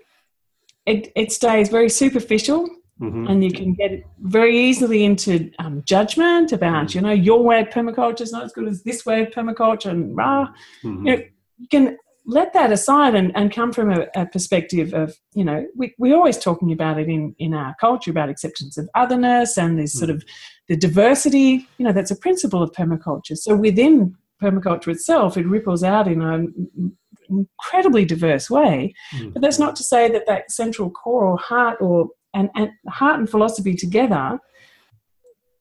it, 0.85 1.11
it 1.15 1.31
stays 1.31 1.69
very 1.69 1.89
superficial 1.89 2.67
Mhm. 2.99 3.29
and 3.29 3.43
you 3.43 3.51
can 3.51 3.75
get 3.75 4.03
very 4.19 4.59
easily 4.59 5.05
into 5.05 5.51
um, 5.59 5.83
judgment 5.85 6.51
about, 6.51 6.95
you 6.95 7.01
know, 7.01 7.11
your 7.11 7.43
way 7.43 7.61
of 7.61 7.67
permaculture 7.67 8.21
is 8.21 8.31
not 8.31 8.43
as 8.43 8.53
good 8.53 8.67
as 8.67 8.81
this 8.81 9.05
way 9.05 9.21
of 9.21 9.29
permaculture, 9.29 9.91
and 9.91 10.17
rah. 10.17 10.47
Mhm. 10.83 11.05
You 11.05 11.15
know, 11.15 11.23
you 11.59 11.67
can 11.69 11.97
let 12.27 12.51
that 12.53 12.73
aside 12.73 13.15
and, 13.15 13.31
and 13.35 13.53
come 13.53 13.71
from 13.71 13.89
a, 13.89 14.05
a 14.13 14.25
perspective 14.25 14.93
of, 14.93 15.17
you 15.33 15.45
know, 15.45 15.65
we, 15.75 15.95
we're 15.97 16.15
always 16.15 16.37
talking 16.37 16.73
about 16.73 16.99
it 16.99 17.07
in, 17.07 17.33
in 17.39 17.53
our 17.53 17.73
culture 17.79 18.11
about 18.11 18.27
acceptance 18.27 18.77
of 18.77 18.89
otherness 18.95 19.57
and 19.57 19.79
this 19.79 19.93
sort 19.93 20.09
of 20.09 20.23
the 20.67 20.75
diversity, 20.75 21.65
you 21.77 21.85
know, 21.85 21.93
that's 21.93 22.11
a 22.11 22.15
principle 22.17 22.61
of 22.61 22.71
permaculture. 22.73 23.37
So 23.37 23.55
within 23.55 24.13
permaculture 24.41 24.89
itself, 24.89 25.37
it 25.37 25.47
ripples 25.47 25.83
out 25.83 26.07
in 26.09 26.21
an 26.21 26.97
incredibly 27.29 28.03
diverse 28.03 28.49
way. 28.49 28.93
Mm. 29.15 29.31
But 29.31 29.41
that's 29.41 29.57
not 29.57 29.77
to 29.77 29.83
say 29.83 30.11
that 30.11 30.27
that 30.27 30.51
central 30.51 30.91
core 30.91 31.25
or 31.25 31.37
heart 31.37 31.77
or 31.79 32.09
and, 32.33 32.49
and 32.55 32.69
heart 32.89 33.19
and 33.19 33.29
philosophy 33.29 33.73
together 33.73 34.37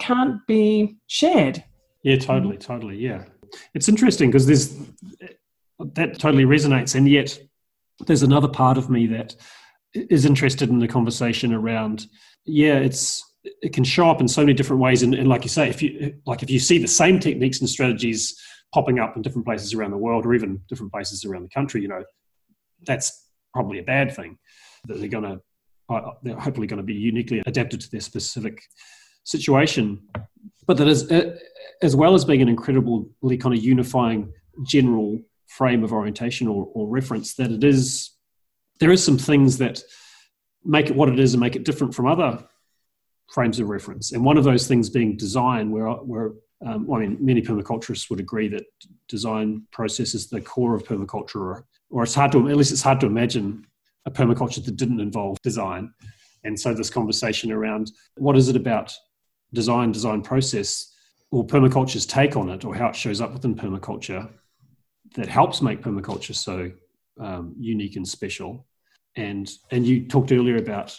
can't 0.01 0.45
be 0.49 0.97
shared. 1.07 1.63
Yeah, 2.03 2.17
totally, 2.17 2.57
totally. 2.59 2.99
Yeah, 2.99 3.25
it's 3.73 3.89
interesting 3.89 4.31
because 4.31 4.47
there's 4.47 4.77
that 5.79 6.19
totally 6.19 6.45
resonates, 6.45 6.95
and 6.95 7.09
yet 7.09 7.39
there's 8.07 8.23
another 8.23 8.49
part 8.49 8.79
of 8.79 8.91
me 8.91 9.07
that 9.09 9.35
is 9.95 10.25
interested 10.25 10.69
in 10.69 10.79
the 10.79 10.89
conversation 10.89 11.53
around. 11.53 12.07
Yeah, 12.45 12.77
it's 12.77 13.23
it 13.45 13.73
can 13.73 13.85
show 13.85 14.11
up 14.11 14.21
in 14.21 14.29
so 14.29 14.43
many 14.43 14.55
different 14.55 14.83
ways, 14.83 15.03
and, 15.03 15.15
and 15.15 15.29
like 15.29 15.45
you 15.45 15.49
say, 15.49 15.69
if 15.69 15.83
you 15.83 16.15
like 16.27 16.43
if 16.43 16.51
you 16.51 16.59
see 16.59 16.79
the 16.79 16.89
same 16.89 17.19
techniques 17.19 17.61
and 17.61 17.69
strategies 17.69 18.41
popping 18.75 18.99
up 18.99 19.17
in 19.17 19.23
different 19.23 19.47
places 19.47 19.75
around 19.75 19.91
the 19.91 19.97
world, 19.97 20.27
or 20.27 20.35
even 20.35 20.61
different 20.69 20.93
places 20.93 21.25
around 21.25 21.43
the 21.43 21.49
country, 21.49 21.83
you 21.83 21.89
know, 21.89 22.03
that's 22.87 23.29
probably 23.53 23.79
a 23.79 23.85
bad 23.85 24.15
thing. 24.15 24.39
That 24.87 24.99
they're 24.99 25.09
going 25.09 25.25
to 25.25 25.41
uh, 25.89 26.13
they're 26.23 26.39
hopefully 26.39 26.67
going 26.67 26.79
to 26.79 26.85
be 26.85 26.95
uniquely 26.95 27.43
adapted 27.47 27.81
to 27.81 27.91
their 27.91 28.01
specific 28.01 28.61
situation, 29.25 30.01
but 30.67 30.77
that 30.77 30.89
is 30.89 31.11
uh, 31.11 31.37
as 31.83 31.95
well 31.95 32.15
as 32.15 32.25
being 32.25 32.43
an 32.43 32.49
incredibly 32.49 33.37
kind 33.37 33.55
of 33.55 33.63
unifying 33.63 34.33
general 34.65 35.21
frame 35.47 35.85
of 35.85 35.93
orientation 35.93 36.49
or, 36.49 36.69
or 36.75 36.87
reference, 36.89 37.35
that 37.35 37.51
it 37.51 37.65
is 37.65 38.13
there 38.81 38.91
is 38.91 39.03
some 39.03 39.19
things 39.19 39.59
that 39.59 39.83
make 40.65 40.91
it 40.91 40.97
what 40.97 41.09
it 41.09 41.19
is 41.19 41.35
and 41.35 41.41
make 41.41 41.57
it 41.57 41.65
different 41.65 41.95
from 41.95 42.07
other 42.07 42.45
frames 43.33 43.59
of 43.59 43.69
reference. 43.69 44.13
And 44.13 44.25
one 44.25 44.37
of 44.37 44.45
those 44.45 44.67
things 44.67 44.91
being 44.91 45.17
design, 45.17 45.71
where 45.71 45.89
where 45.89 46.33
um, 46.65 46.91
I 46.93 46.99
mean, 47.01 47.19
many 47.21 47.43
permaculturists 47.43 48.09
would 48.09 48.21
agree 48.21 48.49
that 48.49 48.65
design 49.09 49.67
process 49.73 50.15
is 50.15 50.29
the 50.29 50.41
core 50.41 50.75
of 50.75 50.85
permaculture, 50.85 51.37
or, 51.37 51.67
or 51.91 52.03
it's 52.03 52.15
hard 52.15 52.33
to 52.33 52.49
at 52.49 52.57
least 52.57 52.73
it's 52.73 52.83
hard 52.83 53.01
to 53.01 53.07
imagine 53.07 53.67
a 54.07 54.11
permaculture 54.11 54.65
that 54.65 54.77
didn't 54.77 55.01
involve 55.01 55.41
design. 55.43 55.93
And 56.45 56.59
so 56.59 56.73
this 56.73 56.91
conversation 56.91 57.51
around 57.53 57.91
what 58.17 58.37
is 58.37 58.49
it 58.49 58.57
about 58.57 58.95
design, 59.53 59.93
design 59.93 60.23
process, 60.23 60.93
or 61.31 61.47
permaculture's 61.47 62.07
take 62.07 62.37
on 62.37 62.49
it, 62.51 62.65
or 62.65 62.75
how 62.75 62.89
it 62.89 62.97
shows 62.97 63.21
up 63.21 63.33
within 63.33 63.55
permaculture, 63.55 64.31
that 65.15 65.29
helps 65.29 65.63
make 65.63 65.83
permaculture 65.83 66.35
so 66.35 66.71
um, 67.21 67.55
unique 67.59 67.97
and 67.97 68.07
special. 68.07 68.67
And 69.17 69.51
and 69.71 69.87
you 69.87 70.07
talked 70.07 70.33
earlier 70.33 70.57
about 70.57 70.99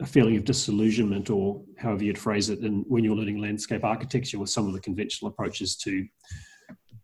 a 0.00 0.06
feeling 0.06 0.36
of 0.36 0.44
disillusionment, 0.44 1.30
or 1.30 1.62
however 1.78 2.04
you'd 2.04 2.18
phrase 2.18 2.50
it, 2.50 2.60
and 2.60 2.84
when 2.88 3.04
you're 3.04 3.16
learning 3.16 3.40
landscape 3.40 3.84
architecture 3.84 4.38
with 4.38 4.50
some 4.50 4.66
of 4.66 4.72
the 4.74 4.80
conventional 4.80 5.30
approaches 5.30 5.76
to 5.76 6.06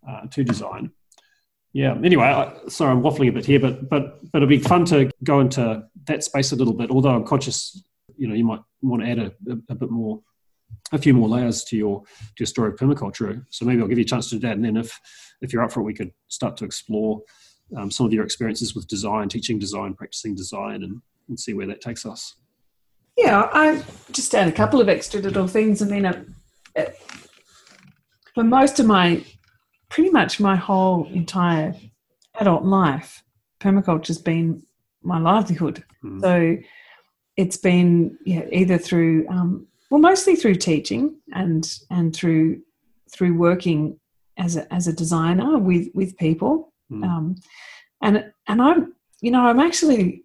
uh, 0.09 0.27
to 0.31 0.45
design. 0.45 0.91
Yeah. 1.73 1.99
Anyway, 2.03 2.25
I, 2.25 2.53
sorry, 2.69 2.93
I'm 2.93 3.03
waffling 3.03 3.29
a 3.29 3.33
bit 3.33 3.47
here, 3.47 3.61
but 3.61 3.89
but 3.89 4.21
but 4.33 4.39
it'd 4.39 4.49
be 4.49 4.59
fun 4.59 4.85
to 4.87 5.11
go 5.23 5.41
into 5.41 5.85
that 6.07 6.25
space 6.25 6.53
a 6.53 6.57
little 6.57 6.75
bit. 6.75 6.91
Although 6.91 7.15
I'm 7.15 7.25
conscious, 7.25 7.83
you 8.17 8.27
know, 8.27 8.35
you 8.35 8.45
might 8.45 8.61
want 8.83 9.03
to 9.03 9.09
add 9.11 9.19
a, 9.19 9.33
a, 9.51 9.59
a 9.71 9.75
bit 9.75 9.91
more, 9.91 10.21
a 10.93 10.99
few 10.99 11.15
more 11.15 11.29
layers 11.29 11.65
to 11.65 11.77
your 11.77 12.01
to 12.01 12.41
your 12.41 12.47
story 12.47 12.71
of 12.73 12.77
permaculture. 12.77 13.45
So 13.51 13.65
maybe 13.65 13.81
I'll 13.81 13.89
give 13.89 13.99
you 13.99 14.05
a 14.05 14.09
chance 14.09 14.29
to 14.31 14.37
do 14.37 14.47
that, 14.47 14.57
and 14.57 14.65
then 14.65 14.77
if 14.77 14.99
if 15.41 15.53
you're 15.53 15.63
up 15.63 15.73
for 15.73 15.81
it, 15.81 15.85
we 15.85 15.95
could 15.95 16.13
start 16.29 16.57
to 16.59 16.65
explore 16.65 17.23
um, 17.76 17.91
some 17.91 18.07
of 18.07 18.13
your 18.13 18.25
experiences 18.25 18.75
with 18.75 18.89
design, 18.89 19.28
teaching 19.28 19.59
design, 19.59 19.95
practicing 19.95 20.35
design, 20.35 20.83
and, 20.83 21.00
and 21.28 21.39
see 21.39 21.54
where 21.54 21.67
that 21.67 21.81
takes 21.81 22.04
us. 22.04 22.35
Yeah, 23.17 23.49
I 23.52 23.83
just 24.11 24.35
add 24.35 24.49
a 24.49 24.52
couple 24.52 24.81
of 24.81 24.89
extra 24.89 25.21
little 25.21 25.47
things. 25.47 25.81
I 25.83 25.87
mean, 25.87 26.07
uh, 26.07 26.25
uh, 26.76 26.87
for 28.35 28.43
most 28.43 28.81
of 28.81 28.87
my, 28.87 29.25
pretty 29.89 30.11
much 30.11 30.41
my 30.41 30.57
whole 30.57 31.07
entire 31.13 31.75
adult 32.41 32.65
life, 32.65 33.23
permaculture's 33.61 34.19
been 34.19 34.63
my 35.02 35.21
livelihood. 35.21 35.85
Mm. 36.04 36.21
So 36.21 36.63
it's 37.37 37.57
been 37.57 38.19
yeah, 38.25 38.47
either 38.50 38.78
through, 38.78 39.28
um, 39.28 39.68
well, 39.91 40.01
mostly 40.01 40.37
through 40.37 40.57
teaching 40.57 41.17
and 41.35 41.79
and 41.91 42.15
through 42.15 42.63
through 43.13 43.35
working 43.35 43.99
as 44.37 44.57
a 44.57 44.73
as 44.73 44.87
a 44.87 44.93
designer 44.93 45.59
with 45.59 45.89
with 45.95 46.17
people. 46.17 46.73
Mm. 46.91 47.05
Um, 47.05 47.35
and 48.03 48.33
and 48.47 48.63
I'm 48.63 48.95
you 49.21 49.31
know 49.31 49.47
I'm 49.47 49.61
actually 49.61 50.25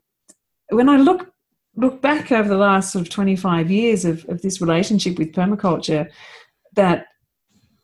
when 0.69 0.89
I 0.89 0.97
look 0.97 1.33
look 1.75 2.01
back 2.01 2.31
over 2.31 2.47
the 2.47 2.57
last 2.57 2.91
sort 2.91 3.01
of 3.01 3.09
25 3.11 3.71
years 3.71 4.05
of, 4.05 4.23
of 4.29 4.41
this 4.43 4.61
relationship 4.61 5.17
with 5.17 5.31
permaculture 5.31 6.09
that 6.75 7.07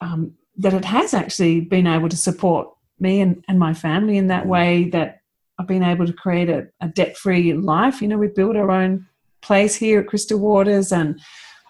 um, 0.02 0.34
that 0.58 0.74
it 0.74 0.86
has 0.86 1.14
actually 1.14 1.62
been 1.62 1.88
able 1.88 2.10
to 2.10 2.18
support 2.18 2.70
me 3.00 3.22
and, 3.22 3.44
and 3.48 3.58
my 3.58 3.74
family 3.74 4.18
in 4.18 4.28
that 4.28 4.46
way 4.46 4.90
that 4.90 5.22
I've 5.58 5.68
been 5.68 5.84
able 5.84 6.06
to 6.06 6.14
create 6.14 6.50
a, 6.50 6.68
a 6.82 6.88
debt-free 6.88 7.54
life. 7.54 8.02
You 8.02 8.10
know, 8.10 8.18
we 8.18 8.28
built 8.28 8.56
our 8.56 8.72
own 8.72 9.08
place 9.42 9.76
here 9.76 10.00
at 10.02 10.08
Crystal 10.08 10.40
Waters 10.40 10.92
and 10.92 11.20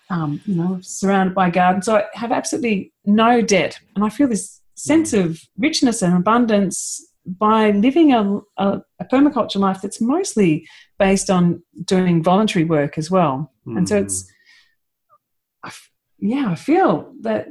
um, 0.10 0.42
you 0.46 0.56
know, 0.56 0.80
surrounded 0.82 1.36
by 1.36 1.50
gardens. 1.50 1.86
So 1.86 1.98
I 1.98 2.06
have 2.14 2.32
absolutely 2.32 2.92
no 3.06 3.42
debt. 3.42 3.80
And 3.96 4.04
I 4.04 4.10
feel 4.10 4.28
this 4.28 4.62
sense 4.76 5.14
of 5.14 5.42
richness 5.58 6.02
and 6.02 6.16
abundance 6.16 7.06
by 7.26 7.72
living 7.72 8.14
a, 8.14 8.40
a, 8.58 8.82
a 9.00 9.06
permaculture 9.06 9.58
life 9.58 9.82
that's 9.82 10.02
mostly 10.02 10.68
based 10.98 11.30
on 11.30 11.62
doing 11.86 12.24
voluntary 12.24 12.66
work 12.66 12.98
as 12.98 13.12
well. 13.12 13.52
And 13.66 13.88
so 13.88 13.98
it's, 13.98 14.32
I 15.64 15.68
f- 15.68 15.92
yeah, 16.18 16.50
I 16.50 16.56
feel 16.56 17.14
that 17.22 17.50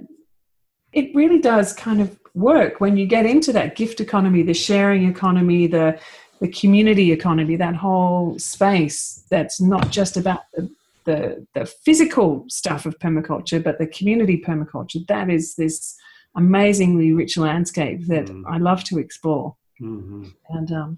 it 0.92 1.14
really 1.14 1.38
does 1.38 1.72
kind 1.72 2.00
of 2.00 2.18
work 2.34 2.80
when 2.80 2.96
you 2.96 3.06
get 3.06 3.26
into 3.26 3.52
that 3.52 3.76
gift 3.76 4.00
economy, 4.00 4.42
the 4.42 4.54
sharing 4.54 5.08
economy, 5.08 5.66
the 5.66 5.98
the 6.40 6.48
community 6.48 7.10
economy, 7.10 7.56
that 7.56 7.74
whole 7.74 8.38
space 8.38 9.24
that's 9.28 9.60
not 9.60 9.90
just 9.90 10.16
about 10.16 10.42
the, 10.54 10.70
the, 11.08 11.46
the 11.54 11.64
physical 11.64 12.44
stuff 12.48 12.82
of 12.86 12.98
permaculture, 12.98 13.60
but 13.66 13.78
the 13.78 13.86
community 13.98 14.36
permaculture. 14.48 15.06
That 15.06 15.30
is 15.30 15.54
this 15.56 15.96
amazingly 16.36 17.12
rich 17.12 17.34
landscape 17.38 18.00
that 18.12 18.26
Mm. 18.26 18.42
I 18.54 18.58
love 18.58 18.84
to 18.84 18.98
explore. 19.04 19.56
Mhm. 19.80 20.32
And 20.56 20.68
um, 20.80 20.90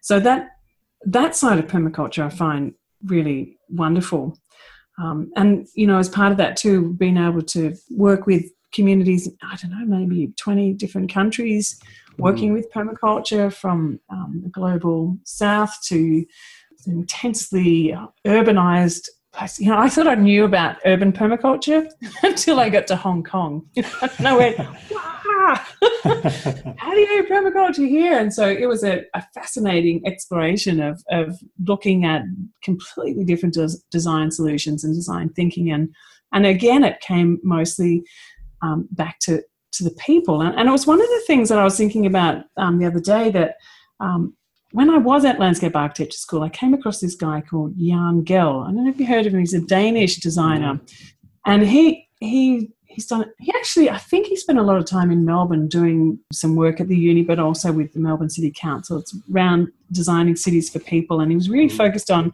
so 0.00 0.14
that 0.20 0.42
that 1.18 1.32
side 1.40 1.58
of 1.58 1.66
permaculture 1.74 2.24
I 2.24 2.30
find 2.44 2.62
really 3.14 3.40
wonderful. 3.82 4.22
Um, 5.02 5.18
and 5.40 5.50
you 5.80 5.86
know, 5.88 5.98
as 5.98 6.08
part 6.08 6.32
of 6.32 6.38
that 6.38 6.56
too, 6.62 6.78
being 7.02 7.18
able 7.28 7.44
to 7.54 7.62
work 8.06 8.22
with 8.30 8.44
communities, 8.76 9.22
I 9.50 9.56
don't 9.60 9.72
know, 9.76 9.86
maybe 9.98 10.32
twenty 10.44 10.68
different 10.82 11.08
countries, 11.18 11.64
working 12.18 12.50
with 12.56 12.72
permaculture 12.76 13.48
from 13.62 13.78
um, 14.14 14.40
the 14.44 14.50
global 14.58 15.18
south 15.24 15.74
to 15.88 16.24
intensely 16.86 17.72
urbanized 18.24 19.06
place. 19.32 19.58
You 19.58 19.70
know, 19.70 19.78
I 19.78 19.88
thought 19.88 20.06
I 20.06 20.14
knew 20.14 20.44
about 20.44 20.76
urban 20.84 21.12
permaculture 21.12 21.88
until 22.22 22.60
I 22.60 22.68
got 22.68 22.86
to 22.88 22.96
Hong 22.96 23.22
Kong. 23.22 23.68
and 23.76 24.28
I 24.28 24.36
went, 24.36 24.58
wow, 24.58 25.60
how 26.76 26.90
do 26.92 27.00
you 27.00 27.22
do 27.22 27.28
permaculture 27.28 27.88
here? 27.88 28.18
And 28.18 28.32
so 28.32 28.48
it 28.48 28.66
was 28.66 28.84
a, 28.84 29.04
a 29.14 29.22
fascinating 29.34 30.02
exploration 30.06 30.80
of, 30.80 31.02
of 31.10 31.38
looking 31.66 32.04
at 32.04 32.22
completely 32.62 33.24
different 33.24 33.54
des- 33.54 33.78
design 33.90 34.30
solutions 34.30 34.84
and 34.84 34.94
design 34.94 35.30
thinking. 35.30 35.70
And, 35.70 35.94
and 36.32 36.46
again, 36.46 36.84
it 36.84 37.00
came 37.00 37.38
mostly 37.42 38.02
um, 38.62 38.88
back 38.90 39.18
to, 39.20 39.42
to 39.72 39.84
the 39.84 39.92
people. 39.92 40.42
And, 40.42 40.58
and 40.58 40.68
it 40.68 40.72
was 40.72 40.86
one 40.86 41.00
of 41.00 41.08
the 41.08 41.22
things 41.26 41.48
that 41.48 41.58
I 41.58 41.64
was 41.64 41.76
thinking 41.76 42.06
about 42.06 42.44
um, 42.56 42.78
the 42.78 42.86
other 42.86 43.00
day 43.00 43.30
that 43.30 43.56
um, 44.00 44.34
when 44.72 44.90
I 44.90 44.98
was 44.98 45.24
at 45.24 45.38
landscape 45.40 45.74
architecture 45.74 46.18
school, 46.18 46.42
I 46.42 46.48
came 46.48 46.74
across 46.74 47.00
this 47.00 47.14
guy 47.14 47.40
called 47.40 47.76
Jan 47.76 48.24
Gehl. 48.24 48.62
I 48.62 48.72
don't 48.72 48.84
know 48.84 48.90
if 48.90 49.00
you 49.00 49.06
heard 49.06 49.26
of 49.26 49.34
him. 49.34 49.40
He's 49.40 49.54
a 49.54 49.60
Danish 49.60 50.16
designer, 50.16 50.80
and 51.46 51.62
he 51.62 52.08
he 52.20 52.70
he's 52.84 53.06
done. 53.06 53.24
He 53.38 53.52
actually, 53.56 53.90
I 53.90 53.98
think 53.98 54.26
he 54.26 54.36
spent 54.36 54.58
a 54.58 54.62
lot 54.62 54.76
of 54.76 54.84
time 54.84 55.10
in 55.10 55.24
Melbourne 55.24 55.68
doing 55.68 56.18
some 56.32 56.56
work 56.56 56.80
at 56.80 56.88
the 56.88 56.96
uni, 56.96 57.22
but 57.22 57.38
also 57.38 57.72
with 57.72 57.92
the 57.92 58.00
Melbourne 58.00 58.30
City 58.30 58.52
Council. 58.54 58.98
It's 58.98 59.16
around 59.32 59.68
designing 59.90 60.36
cities 60.36 60.70
for 60.70 60.78
people, 60.78 61.20
and 61.20 61.30
he 61.30 61.36
was 61.36 61.50
really 61.50 61.72
Mhm. 61.72 61.76
focused 61.76 62.10
on 62.10 62.32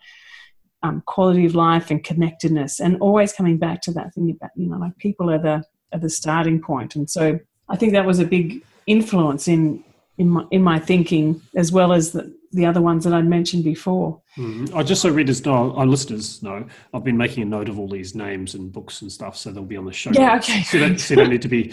um, 0.82 1.02
quality 1.06 1.46
of 1.46 1.54
life 1.54 1.90
and 1.90 2.04
connectedness, 2.04 2.80
and 2.80 2.96
always 3.00 3.32
coming 3.32 3.56
back 3.56 3.80
to 3.82 3.92
that 3.92 4.14
thing 4.14 4.30
about 4.30 4.50
you 4.56 4.68
know 4.68 4.76
like 4.76 4.96
people 4.98 5.30
are 5.30 5.38
the 5.38 5.64
are 5.92 5.98
the 5.98 6.10
starting. 6.10 6.62
And 6.94 7.08
so 7.08 7.38
I 7.68 7.76
think 7.76 7.92
that 7.92 8.04
was 8.06 8.18
a 8.18 8.24
big 8.24 8.62
influence 8.86 9.48
in 9.48 9.82
in 10.18 10.30
my, 10.30 10.44
in 10.50 10.62
my 10.62 10.78
thinking, 10.78 11.40
as 11.54 11.72
well 11.72 11.92
as 11.92 12.12
the, 12.12 12.34
the 12.52 12.64
other 12.64 12.80
ones 12.80 13.04
that 13.04 13.12
I'd 13.12 13.26
mentioned 13.26 13.64
before. 13.64 14.20
Mm. 14.36 14.74
I 14.74 14.82
just 14.82 15.02
so 15.02 15.10
readers 15.10 15.44
know, 15.44 15.74
our 15.74 15.86
listeners 15.86 16.42
know, 16.42 16.66
I've 16.94 17.04
been 17.04 17.16
making 17.16 17.42
a 17.42 17.46
note 17.46 17.68
of 17.68 17.78
all 17.78 17.88
these 17.88 18.14
names 18.14 18.54
and 18.54 18.72
books 18.72 19.02
and 19.02 19.12
stuff, 19.12 19.36
so 19.36 19.50
they'll 19.50 19.64
be 19.64 19.76
on 19.76 19.84
the 19.84 19.92
show. 19.92 20.10
Yeah, 20.12 20.34
notes. 20.34 20.48
okay. 20.48 20.96
So, 20.96 21.14
don't 21.14 21.30
need 21.30 21.42
to 21.42 21.48
be 21.48 21.72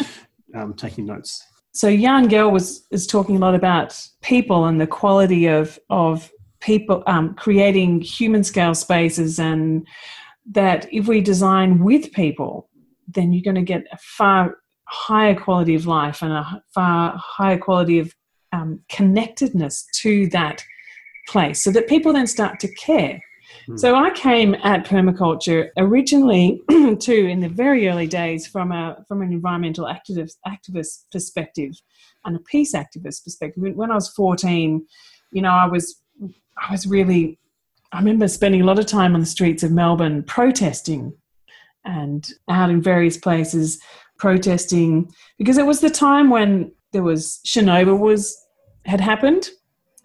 um, 0.53 0.73
taking 0.73 1.05
notes. 1.05 1.41
So 1.73 1.95
Jan 1.95 2.29
Gehl 2.29 2.51
was 2.51 2.85
is 2.91 3.07
talking 3.07 3.35
a 3.35 3.39
lot 3.39 3.55
about 3.55 3.99
people 4.21 4.65
and 4.65 4.79
the 4.79 4.87
quality 4.87 5.47
of 5.47 5.79
of 5.89 6.31
people 6.61 7.03
um, 7.07 7.33
creating 7.33 8.01
human 8.01 8.43
scale 8.43 8.75
spaces, 8.75 9.39
and 9.39 9.87
that 10.51 10.87
if 10.93 11.07
we 11.07 11.19
design 11.19 11.83
with 11.83 12.11
people, 12.13 12.69
then 13.07 13.33
you're 13.33 13.43
going 13.43 13.55
to 13.55 13.61
get 13.61 13.85
a 13.91 13.97
far 13.97 14.57
higher 14.85 15.33
quality 15.33 15.73
of 15.73 15.87
life 15.87 16.21
and 16.21 16.31
a 16.31 16.63
far 16.75 17.15
higher 17.17 17.57
quality 17.57 17.97
of 17.97 18.13
um, 18.63 18.79
connectedness 18.89 19.85
to 19.95 20.27
that 20.27 20.63
place 21.27 21.63
so 21.63 21.71
that 21.71 21.87
people 21.87 22.13
then 22.13 22.27
start 22.27 22.59
to 22.61 22.73
care. 22.75 23.21
Hmm. 23.67 23.77
So 23.77 23.95
I 23.95 24.09
came 24.11 24.55
at 24.55 24.85
permaculture 24.85 25.69
originally 25.77 26.61
too 26.99 27.27
in 27.27 27.39
the 27.39 27.49
very 27.49 27.87
early 27.87 28.07
days 28.07 28.47
from 28.47 28.71
a 28.71 29.03
from 29.07 29.21
an 29.21 29.31
environmental 29.31 29.85
activist 29.85 30.35
activist 30.47 31.05
perspective 31.11 31.71
and 32.25 32.35
a 32.35 32.39
peace 32.39 32.73
activist 32.73 33.23
perspective. 33.23 33.63
When 33.75 33.91
I 33.91 33.95
was 33.95 34.09
14, 34.09 34.85
you 35.31 35.41
know, 35.41 35.51
I 35.51 35.67
was 35.67 36.01
I 36.57 36.71
was 36.71 36.87
really 36.87 37.39
I 37.91 37.99
remember 37.99 38.27
spending 38.27 38.61
a 38.61 38.65
lot 38.65 38.79
of 38.79 38.85
time 38.85 39.13
on 39.13 39.19
the 39.19 39.25
streets 39.25 39.63
of 39.63 39.71
Melbourne 39.71 40.23
protesting 40.23 41.13
and 41.85 42.27
out 42.49 42.69
in 42.69 42.81
various 42.81 43.17
places 43.17 43.79
protesting 44.17 45.11
because 45.37 45.57
it 45.57 45.65
was 45.65 45.81
the 45.81 45.89
time 45.89 46.29
when 46.29 46.71
there 46.93 47.03
was 47.03 47.41
Chernobyl 47.45 47.99
was 47.99 48.42
had 48.85 49.01
happened. 49.01 49.49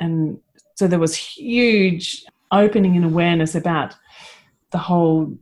And 0.01 0.39
so 0.77 0.87
there 0.87 0.99
was 0.99 1.15
huge 1.17 2.25
opening 2.53 2.97
and 2.97 3.05
awareness 3.05 3.55
about 3.55 3.95
the 4.71 4.79
whole 4.79 5.37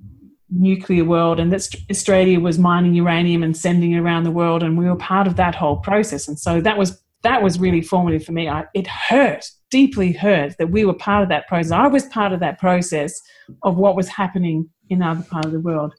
nuclear 0.50 1.04
world 1.04 1.40
and 1.40 1.52
that 1.52 1.68
Australia 1.90 2.38
was 2.38 2.58
mining 2.58 2.94
uranium 2.94 3.42
and 3.42 3.56
sending 3.56 3.92
it 3.92 3.98
around 3.98 4.22
the 4.24 4.30
world 4.30 4.62
and 4.62 4.78
we 4.78 4.86
were 4.86 4.96
part 4.96 5.26
of 5.26 5.36
that 5.36 5.54
whole 5.54 5.76
process. 5.76 6.28
And 6.28 6.38
so 6.38 6.60
that 6.60 6.78
was 6.78 7.02
that 7.22 7.42
was 7.42 7.58
really 7.58 7.80
formative 7.80 8.24
for 8.24 8.32
me. 8.32 8.48
I, 8.48 8.64
it 8.72 8.86
hurt 8.86 9.50
deeply 9.70 10.12
hurt 10.12 10.56
that 10.58 10.70
we 10.70 10.84
were 10.84 10.94
part 10.94 11.24
of 11.24 11.28
that 11.30 11.48
process. 11.48 11.72
I 11.72 11.88
was 11.88 12.06
part 12.06 12.32
of 12.32 12.38
that 12.40 12.60
process 12.60 13.20
of 13.62 13.76
what 13.76 13.96
was 13.96 14.08
happening 14.08 14.68
in 14.90 15.02
other 15.02 15.24
part 15.24 15.44
of 15.44 15.50
the 15.50 15.60
world 15.60 15.92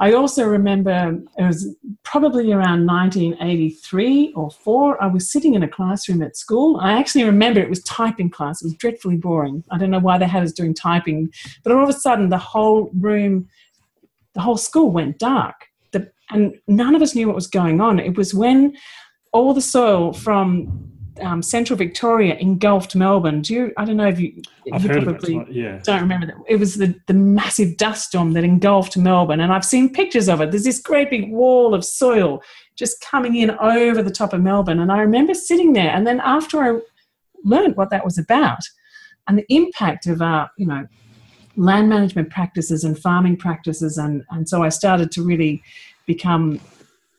I 0.00 0.14
also 0.14 0.44
remember 0.44 1.20
it 1.36 1.42
was 1.42 1.76
probably 2.04 2.52
around 2.52 2.86
1983 2.86 4.32
or 4.34 4.50
4. 4.50 5.02
I 5.02 5.06
was 5.06 5.30
sitting 5.30 5.52
in 5.52 5.62
a 5.62 5.68
classroom 5.68 6.22
at 6.22 6.38
school. 6.38 6.78
I 6.80 6.92
actually 6.92 7.24
remember 7.24 7.60
it 7.60 7.68
was 7.68 7.82
typing 7.82 8.30
class. 8.30 8.62
It 8.62 8.66
was 8.66 8.76
dreadfully 8.76 9.18
boring. 9.18 9.62
I 9.70 9.76
don't 9.76 9.90
know 9.90 9.98
why 9.98 10.16
they 10.16 10.26
had 10.26 10.42
us 10.42 10.52
doing 10.52 10.74
typing, 10.74 11.30
but 11.62 11.72
all 11.72 11.82
of 11.82 11.90
a 11.90 11.92
sudden 11.92 12.30
the 12.30 12.38
whole 12.38 12.90
room, 12.98 13.46
the 14.32 14.40
whole 14.40 14.56
school 14.56 14.90
went 14.90 15.18
dark. 15.18 15.66
The, 15.92 16.10
and 16.30 16.54
none 16.66 16.94
of 16.94 17.02
us 17.02 17.14
knew 17.14 17.26
what 17.26 17.36
was 17.36 17.46
going 17.46 17.82
on. 17.82 17.98
It 17.98 18.16
was 18.16 18.32
when 18.32 18.74
all 19.32 19.52
the 19.52 19.60
soil 19.60 20.14
from 20.14 20.90
um, 21.20 21.42
central 21.42 21.76
Victoria 21.76 22.34
engulfed 22.36 22.94
Melbourne. 22.94 23.42
Do 23.42 23.54
you? 23.54 23.72
I 23.76 23.84
don't 23.84 23.96
know 23.96 24.08
if 24.08 24.18
you. 24.18 24.42
I've 24.72 24.82
you 24.82 24.88
heard 24.88 25.04
probably 25.04 25.36
of 25.36 25.48
it. 25.48 25.54
Yeah. 25.54 25.80
don't 25.82 26.00
remember 26.00 26.26
that. 26.26 26.36
It 26.48 26.56
was 26.56 26.76
the, 26.76 26.94
the 27.06 27.14
massive 27.14 27.76
dust 27.76 28.08
storm 28.08 28.32
that 28.34 28.44
engulfed 28.44 28.96
Melbourne, 28.96 29.40
and 29.40 29.52
I've 29.52 29.64
seen 29.64 29.92
pictures 29.92 30.28
of 30.28 30.40
it. 30.40 30.50
There's 30.50 30.64
this 30.64 30.80
great 30.80 31.10
big 31.10 31.30
wall 31.30 31.74
of 31.74 31.84
soil 31.84 32.42
just 32.76 33.00
coming 33.00 33.36
in 33.36 33.50
over 33.52 34.02
the 34.02 34.10
top 34.10 34.32
of 34.32 34.40
Melbourne, 34.40 34.80
and 34.80 34.90
I 34.90 34.98
remember 34.98 35.34
sitting 35.34 35.72
there. 35.72 35.90
And 35.90 36.06
then 36.06 36.20
after 36.20 36.62
I 36.62 36.80
learned 37.44 37.76
what 37.76 37.90
that 37.90 38.04
was 38.04 38.18
about, 38.18 38.60
and 39.28 39.38
the 39.38 39.46
impact 39.48 40.06
of 40.06 40.22
our, 40.22 40.50
you 40.56 40.66
know, 40.66 40.86
land 41.56 41.88
management 41.88 42.30
practices 42.30 42.84
and 42.84 42.98
farming 42.98 43.36
practices, 43.36 43.98
and 43.98 44.24
and 44.30 44.48
so 44.48 44.62
I 44.62 44.68
started 44.68 45.10
to 45.12 45.22
really 45.22 45.62
become 46.06 46.60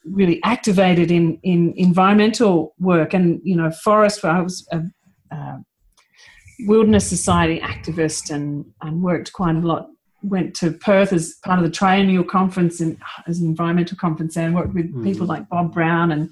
really 0.05 0.41
activated 0.43 1.11
in 1.11 1.39
in 1.43 1.73
environmental 1.77 2.73
work. 2.79 3.13
And 3.13 3.39
you 3.43 3.55
know 3.55 3.71
forest 3.71 4.23
where 4.23 4.31
I 4.31 4.41
was 4.41 4.67
a, 4.71 4.81
a 5.31 5.59
wilderness 6.61 7.07
society 7.07 7.59
activist 7.59 8.29
and 8.33 8.65
and 8.81 9.01
worked 9.01 9.33
quite 9.33 9.55
a 9.55 9.59
lot 9.59 9.87
went 10.23 10.55
to 10.55 10.71
Perth 10.71 11.13
as 11.13 11.35
part 11.43 11.57
of 11.59 11.65
the 11.65 11.71
triennial 11.71 12.23
conference 12.23 12.79
and 12.79 12.97
as 13.27 13.39
an 13.39 13.47
environmental 13.47 13.97
conference 13.97 14.37
and 14.37 14.53
worked 14.53 14.73
with 14.73 14.93
Mm. 14.93 15.03
people 15.03 15.25
like 15.25 15.49
Bob 15.49 15.73
Brown. 15.73 16.11
And 16.11 16.31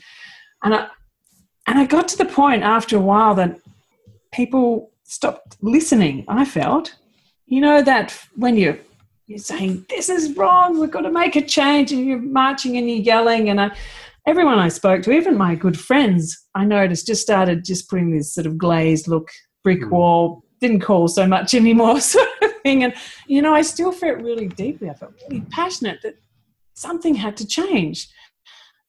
and 0.63 0.75
I 0.75 0.87
and 1.67 1.79
I 1.79 1.85
got 1.85 2.07
to 2.09 2.17
the 2.17 2.25
point 2.25 2.63
after 2.63 2.95
a 2.97 3.01
while 3.01 3.35
that 3.35 3.59
people 4.31 4.91
stopped 5.03 5.57
listening 5.61 6.25
I 6.27 6.45
felt. 6.45 6.95
You 7.47 7.61
know 7.61 7.81
that 7.81 8.17
when 8.35 8.57
you 8.57 8.79
you're 9.29 9.37
saying 9.37 9.85
this 9.89 10.09
is 10.09 10.35
wrong. 10.35 10.79
We've 10.79 10.89
got 10.91 11.01
to 11.01 11.11
make 11.11 11.35
a 11.35 11.41
change 11.45 11.91
and 11.91 12.05
you're 12.05 12.17
marching 12.21 12.77
and 12.77 12.89
you're 12.89 12.99
yelling. 12.99 13.49
And 13.49 13.61
I, 13.61 13.71
everyone 14.25 14.59
i 14.59 14.67
spoke 14.67 15.01
to 15.01 15.11
even 15.11 15.35
my 15.37 15.55
good 15.55 15.79
friends 15.79 16.45
i 16.53 16.63
noticed 16.63 17.07
just 17.07 17.21
started 17.21 17.63
just 17.63 17.89
putting 17.89 18.11
this 18.11 18.31
sort 18.35 18.45
of 18.45 18.57
glazed 18.57 19.07
look 19.07 19.29
brick 19.63 19.79
Mm. 19.81 19.89
wall 19.91 20.43
didn't 20.59 20.81
call 20.81 21.07
so 21.07 21.25
much 21.25 21.53
anymore 21.61 21.99
sort 22.01 22.27
of 22.43 22.51
thing. 22.61 22.83
And 22.83 22.93
you 23.27 23.41
know 23.41 23.53
i 23.55 23.61
still 23.61 23.91
felt 23.91 24.19
really 24.21 24.47
deeply 24.49 24.89
i 24.89 24.93
felt 24.93 25.13
really 25.23 25.41
passionate 25.49 26.01
that 26.03 26.15
something 26.73 27.15
had 27.15 27.37
to 27.37 27.47
change. 27.47 28.07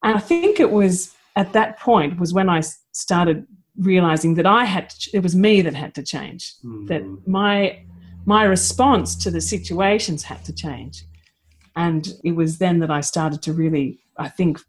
And 0.03 0.15
i 0.15 0.19
think 0.19 0.59
it 0.59 0.69
was 0.71 1.13
at 1.35 1.53
that 1.53 1.79
point 1.79 2.19
was 2.19 2.33
when 2.33 2.49
i 2.49 2.61
started 2.91 3.47
realizing 3.77 4.35
that 4.35 4.45
i 4.45 4.65
had 4.65 4.89
to, 4.89 5.09
it 5.17 5.23
was 5.23 5.33
me 5.35 5.61
that 5.61 5.73
had 5.73 5.95
to 5.95 6.03
change. 6.03 6.53
That 6.89 7.03
Mm. 7.03 7.25
my 7.25 7.79
my 8.25 8.43
response 8.43 9.15
to 9.15 9.31
the 9.31 9.41
situations 9.41 10.23
had 10.23 10.43
to 10.45 10.53
change. 10.53 11.05
And 11.75 12.07
it 12.23 12.33
was 12.33 12.57
then 12.57 12.79
that 12.79 12.91
i 12.91 12.99
started 12.99 13.41
to 13.41 13.53
really 13.53 13.99
i 14.17 14.27
think 14.27 14.59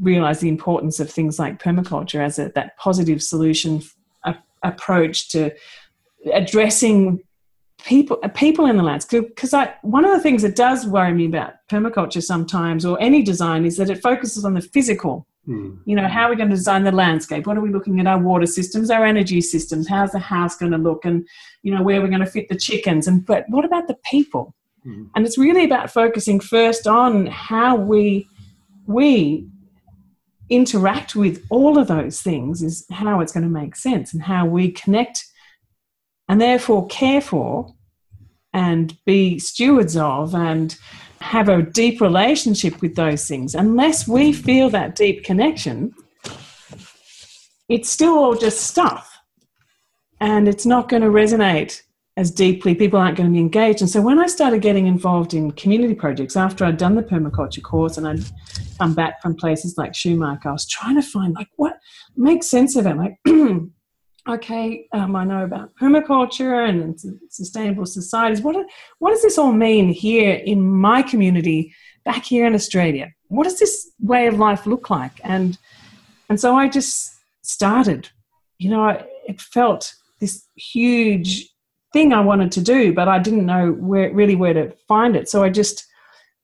realize 0.00 0.40
the 0.40 0.48
importance 0.48 1.00
of 1.00 1.10
things 1.10 1.38
like 1.38 1.62
permaculture 1.62 2.20
as 2.20 2.38
a, 2.38 2.50
that 2.54 2.76
positive 2.76 3.22
solution 3.22 3.82
approach 4.62 5.28
to 5.30 5.50
addressing 6.32 7.20
people 7.84 8.16
people 8.34 8.66
in 8.66 8.76
the 8.76 8.82
landscape 8.82 9.28
because 9.28 9.54
one 9.82 10.04
of 10.04 10.10
the 10.10 10.20
things 10.20 10.42
that 10.42 10.56
does 10.56 10.86
worry 10.86 11.12
me 11.12 11.26
about 11.26 11.54
permaculture 11.70 12.22
sometimes 12.22 12.84
or 12.84 13.00
any 13.00 13.22
design 13.22 13.64
is 13.64 13.76
that 13.76 13.90
it 13.90 14.02
focuses 14.02 14.44
on 14.44 14.54
the 14.54 14.60
physical 14.60 15.26
Mm. 15.48 15.78
you 15.84 15.94
know, 15.94 16.08
how 16.08 16.24
are 16.24 16.30
we 16.30 16.36
going 16.36 16.48
to 16.48 16.56
design 16.56 16.82
the 16.82 16.90
landscape? 16.90 17.46
What 17.46 17.56
are 17.56 17.60
we 17.60 17.70
looking 17.70 18.00
at 18.00 18.08
our 18.08 18.18
water 18.18 18.46
systems, 18.46 18.90
our 18.90 19.04
energy 19.04 19.40
systems? 19.40 19.86
How's 19.86 20.10
the 20.10 20.18
house 20.18 20.56
going 20.56 20.72
to 20.72 20.78
look? 20.78 21.04
And, 21.04 21.26
you 21.62 21.72
know, 21.72 21.84
where 21.84 22.00
we're 22.00 22.08
going 22.08 22.20
to 22.20 22.26
fit 22.26 22.48
the 22.48 22.56
chickens? 22.56 23.06
And, 23.06 23.24
but 23.24 23.44
what 23.48 23.64
about 23.64 23.86
the 23.86 23.96
people? 24.10 24.54
Mm. 24.84 25.08
And 25.14 25.24
it's 25.24 25.38
really 25.38 25.64
about 25.64 25.92
focusing 25.92 26.40
first 26.40 26.88
on 26.88 27.26
how 27.26 27.76
we, 27.76 28.26
we 28.86 29.46
interact 30.50 31.14
with 31.14 31.44
all 31.50 31.78
of 31.78 31.88
those 31.88 32.22
things 32.22 32.62
is 32.62 32.84
how 32.90 33.20
it's 33.20 33.32
going 33.32 33.44
to 33.44 33.50
make 33.50 33.76
sense 33.76 34.12
and 34.12 34.22
how 34.22 34.46
we 34.46 34.70
connect 34.70 35.24
and 36.28 36.40
therefore 36.40 36.86
care 36.88 37.20
for 37.20 37.74
and 38.52 38.96
be 39.04 39.38
stewards 39.38 39.96
of 39.96 40.34
and 40.34 40.76
have 41.20 41.48
a 41.48 41.62
deep 41.62 42.00
relationship 42.00 42.80
with 42.80 42.94
those 42.94 43.26
things, 43.26 43.54
unless 43.54 44.06
we 44.06 44.32
feel 44.32 44.70
that 44.70 44.94
deep 44.94 45.24
connection, 45.24 45.94
it's 47.68 47.88
still 47.88 48.14
all 48.18 48.34
just 48.36 48.60
stuff. 48.60 49.12
And 50.20 50.48
it's 50.48 50.64
not 50.64 50.88
going 50.88 51.02
to 51.02 51.08
resonate 51.08 51.82
as 52.16 52.30
deeply. 52.30 52.74
People 52.74 52.98
aren't 52.98 53.16
going 53.16 53.28
to 53.28 53.32
be 53.32 53.40
engaged. 53.40 53.82
And 53.82 53.90
so 53.90 54.00
when 54.00 54.18
I 54.18 54.26
started 54.26 54.62
getting 54.62 54.86
involved 54.86 55.34
in 55.34 55.50
community 55.52 55.94
projects 55.94 56.36
after 56.36 56.64
I'd 56.64 56.78
done 56.78 56.94
the 56.94 57.02
permaculture 57.02 57.62
course 57.62 57.98
and 57.98 58.08
I'd 58.08 58.24
come 58.78 58.94
back 58.94 59.20
from 59.20 59.34
places 59.34 59.76
like 59.76 59.94
Schumacher, 59.94 60.48
I 60.48 60.52
was 60.52 60.66
trying 60.66 60.94
to 60.96 61.02
find 61.02 61.34
like 61.34 61.48
what 61.56 61.78
makes 62.16 62.46
sense 62.46 62.76
of 62.76 62.86
it. 62.86 62.96
Like, 62.96 63.18
okay, 64.28 64.86
um, 64.92 65.14
I 65.16 65.24
know 65.24 65.44
about 65.44 65.74
permaculture 65.76 66.68
and 66.68 66.98
sustainable 67.30 67.86
societies. 67.86 68.42
What, 68.42 68.56
what 68.98 69.10
does 69.10 69.22
this 69.22 69.38
all 69.38 69.52
mean 69.52 69.88
here 69.88 70.34
in 70.34 70.68
my 70.68 71.02
community 71.02 71.74
back 72.04 72.24
here 72.24 72.46
in 72.46 72.54
Australia? 72.54 73.12
What 73.28 73.44
does 73.44 73.58
this 73.58 73.90
way 74.00 74.26
of 74.26 74.38
life 74.38 74.66
look 74.66 74.90
like? 74.90 75.20
And 75.24 75.58
and 76.28 76.40
so 76.40 76.56
I 76.56 76.68
just 76.68 77.14
started. 77.42 78.08
You 78.58 78.70
know, 78.70 79.04
it 79.26 79.40
felt 79.40 79.94
this 80.20 80.46
huge 80.56 81.48
thing 81.92 82.12
I 82.12 82.20
wanted 82.20 82.50
to 82.52 82.60
do, 82.60 82.92
but 82.92 83.08
I 83.08 83.18
didn't 83.18 83.46
know 83.46 83.72
where 83.72 84.12
really 84.12 84.36
where 84.36 84.54
to 84.54 84.74
find 84.88 85.14
it. 85.16 85.28
So 85.28 85.44
I 85.44 85.50
just 85.50 85.86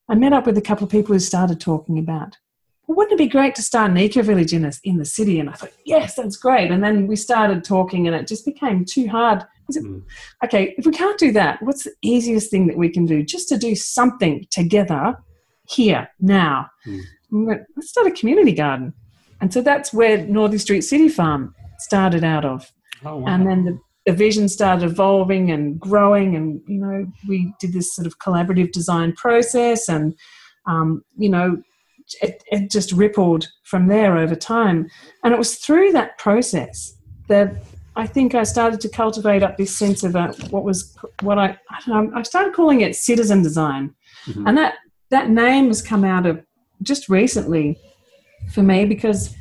I 0.08 0.14
met 0.14 0.32
up 0.32 0.46
with 0.46 0.58
a 0.58 0.62
couple 0.62 0.84
of 0.84 0.90
people 0.90 1.14
who 1.14 1.18
started 1.20 1.60
talking 1.60 1.98
about 1.98 2.36
well, 2.92 2.96
wouldn't 2.96 3.20
it 3.20 3.24
be 3.24 3.28
great 3.28 3.54
to 3.54 3.62
start 3.62 3.90
an 3.90 3.96
eco 3.96 4.22
village 4.22 4.52
in, 4.52 4.64
a, 4.64 4.72
in 4.84 4.98
the 4.98 5.04
city? 5.04 5.40
And 5.40 5.48
I 5.48 5.54
thought, 5.54 5.72
yes, 5.84 6.14
that's 6.14 6.36
great. 6.36 6.70
And 6.70 6.84
then 6.84 7.06
we 7.06 7.16
started 7.16 7.64
talking, 7.64 8.06
and 8.06 8.14
it 8.14 8.26
just 8.26 8.44
became 8.44 8.84
too 8.84 9.08
hard. 9.08 9.44
Mm. 9.72 10.02
okay, 10.44 10.74
if 10.76 10.84
we 10.84 10.92
can't 10.92 11.18
do 11.18 11.32
that, 11.32 11.62
what's 11.62 11.84
the 11.84 11.92
easiest 12.02 12.50
thing 12.50 12.66
that 12.66 12.76
we 12.76 12.90
can 12.90 13.06
do 13.06 13.22
just 13.22 13.48
to 13.48 13.56
do 13.56 13.74
something 13.74 14.46
together 14.50 15.16
here, 15.68 16.10
now? 16.20 16.68
Mm. 16.86 17.00
We 17.30 17.44
went, 17.44 17.62
Let's 17.76 17.88
start 17.88 18.06
a 18.06 18.10
community 18.10 18.52
garden. 18.52 18.92
And 19.40 19.52
so 19.52 19.62
that's 19.62 19.94
where 19.94 20.18
Northey 20.18 20.60
Street 20.60 20.82
City 20.82 21.08
Farm 21.08 21.54
started 21.78 22.22
out 22.22 22.44
of. 22.44 22.70
Oh, 23.04 23.18
wow. 23.18 23.26
And 23.28 23.46
then 23.46 23.64
the 23.64 23.80
the 24.04 24.12
vision 24.12 24.48
started 24.48 24.84
evolving 24.84 25.50
and 25.52 25.78
growing, 25.78 26.34
and 26.34 26.60
you 26.66 26.80
know, 26.80 27.06
we 27.28 27.52
did 27.60 27.72
this 27.72 27.94
sort 27.94 28.06
of 28.06 28.18
collaborative 28.18 28.72
design 28.72 29.12
process, 29.12 29.88
and 29.88 30.14
um, 30.66 31.04
you 31.16 31.28
know, 31.28 31.62
it, 32.20 32.42
it 32.50 32.70
just 32.70 32.92
rippled 32.92 33.48
from 33.64 33.86
there 33.86 34.16
over 34.16 34.34
time. 34.34 34.88
And 35.24 35.32
it 35.32 35.38
was 35.38 35.56
through 35.56 35.92
that 35.92 36.18
process 36.18 36.96
that 37.28 37.54
I 37.94 38.06
think 38.06 38.34
I 38.34 38.42
started 38.42 38.80
to 38.80 38.88
cultivate 38.88 39.42
up 39.42 39.56
this 39.56 39.74
sense 39.74 40.02
of 40.02 40.16
uh, 40.16 40.32
what 40.50 40.64
was 40.64 40.96
what 41.20 41.38
I 41.38 41.58
I, 41.70 41.78
don't 41.86 42.10
know, 42.10 42.18
I 42.18 42.22
started 42.22 42.54
calling 42.54 42.80
it 42.80 42.96
citizen 42.96 43.42
design, 43.42 43.94
mm-hmm. 44.26 44.46
and 44.46 44.56
that 44.56 44.74
that 45.10 45.28
name 45.28 45.66
has 45.66 45.82
come 45.82 46.04
out 46.04 46.24
of 46.24 46.42
just 46.82 47.08
recently 47.08 47.78
for 48.50 48.62
me 48.62 48.84
because 48.84 49.34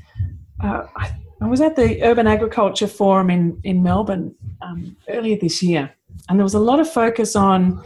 uh, 0.61 0.85
I, 0.95 1.15
I, 1.41 1.47
was 1.47 1.61
at 1.61 1.75
the 1.75 2.03
Urban 2.03 2.27
Agriculture 2.27 2.87
Forum 2.87 3.29
in 3.29 3.59
in 3.63 3.81
Melbourne 3.81 4.35
um, 4.61 4.97
earlier 5.07 5.37
this 5.37 5.63
year, 5.63 5.89
and 6.27 6.37
there 6.37 6.43
was 6.43 6.55
a 6.55 6.59
lot 6.59 6.81
of 6.81 6.91
focus 6.91 7.37
on 7.37 7.81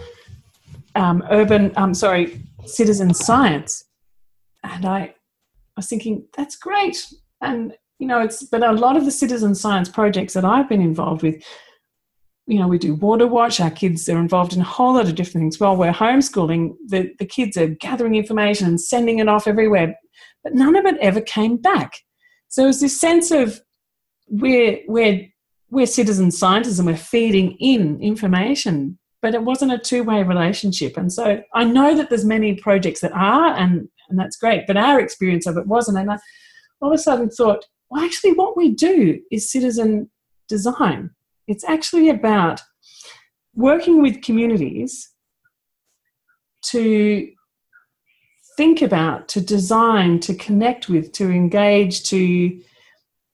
um, 0.95 1.23
urban. 1.29 1.71
I'm 1.77 1.83
um, 1.83 1.93
sorry, 1.93 2.41
citizen 2.65 3.13
science, 3.13 3.85
and 4.73 4.85
I, 4.85 5.15
was 5.75 5.87
thinking 5.87 6.25
that's 6.35 6.55
great, 6.55 7.05
and 7.41 7.73
you 7.99 8.07
know 8.07 8.19
it's 8.19 8.43
but 8.43 8.63
a 8.63 8.71
lot 8.71 8.95
of 8.95 9.05
the 9.05 9.11
citizen 9.11 9.55
science 9.55 9.89
projects 9.89 10.33
that 10.33 10.45
I've 10.45 10.69
been 10.69 10.81
involved 10.81 11.21
with. 11.21 11.43
You 12.47 12.59
know, 12.59 12.67
we 12.67 12.77
do 12.77 12.93
water 12.93 13.25
watch. 13.25 13.59
Our 13.59 13.71
kids 13.71 14.07
are 14.07 14.19
involved 14.19 14.53
in 14.53 14.61
a 14.61 14.65
whole 14.65 14.93
lot 14.93 15.07
of 15.07 15.15
different 15.15 15.41
things. 15.41 15.59
While 15.59 15.75
we're 15.77 15.91
homeschooling, 15.91 16.75
the, 16.85 17.11
the 17.17 17.25
kids 17.25 17.57
are 17.57 17.69
gathering 17.69 18.13
information 18.13 18.67
and 18.67 18.79
sending 18.79 19.17
it 19.17 19.27
off 19.27 19.47
everywhere, 19.47 19.95
but 20.43 20.53
none 20.53 20.75
of 20.75 20.85
it 20.85 20.95
ever 21.01 21.21
came 21.21 21.57
back. 21.57 21.93
So 22.49 22.67
it's 22.67 22.81
this 22.81 23.01
sense 23.01 23.31
of 23.31 23.59
we're 24.27 24.79
we're 24.87 25.27
we're 25.69 25.87
citizen 25.87 26.31
scientists 26.31 26.79
and 26.79 26.87
we're 26.87 26.97
feeding 26.97 27.57
in 27.59 27.99
information, 27.99 28.97
but 29.21 29.33
it 29.33 29.43
wasn't 29.43 29.73
a 29.73 29.77
two-way 29.77 30.23
relationship. 30.23 30.97
And 30.97 31.11
so 31.11 31.41
I 31.53 31.63
know 31.63 31.95
that 31.95 32.09
there's 32.09 32.23
many 32.23 32.55
projects 32.55 33.01
that 33.01 33.11
are, 33.11 33.55
and 33.55 33.89
and 34.09 34.19
that's 34.19 34.37
great, 34.37 34.67
but 34.67 34.77
our 34.77 34.99
experience 34.99 35.45
of 35.45 35.57
it 35.57 35.67
wasn't. 35.67 35.97
And 35.97 36.11
I 36.11 36.17
all 36.81 36.91
of 36.91 36.95
a 36.95 37.01
sudden 37.01 37.29
thought, 37.29 37.65
well, 37.89 38.03
actually, 38.03 38.33
what 38.33 38.57
we 38.57 38.73
do 38.73 39.21
is 39.31 39.51
citizen 39.51 40.09
design. 40.47 41.11
It's 41.47 41.63
actually 41.63 42.09
about 42.09 42.61
working 43.53 44.01
with 44.01 44.21
communities 44.21 45.09
to 46.63 47.31
think 48.57 48.81
about, 48.81 49.27
to 49.29 49.41
design, 49.41 50.19
to 50.21 50.33
connect 50.33 50.89
with, 50.89 51.11
to 51.13 51.29
engage, 51.29 52.03
to 52.09 52.61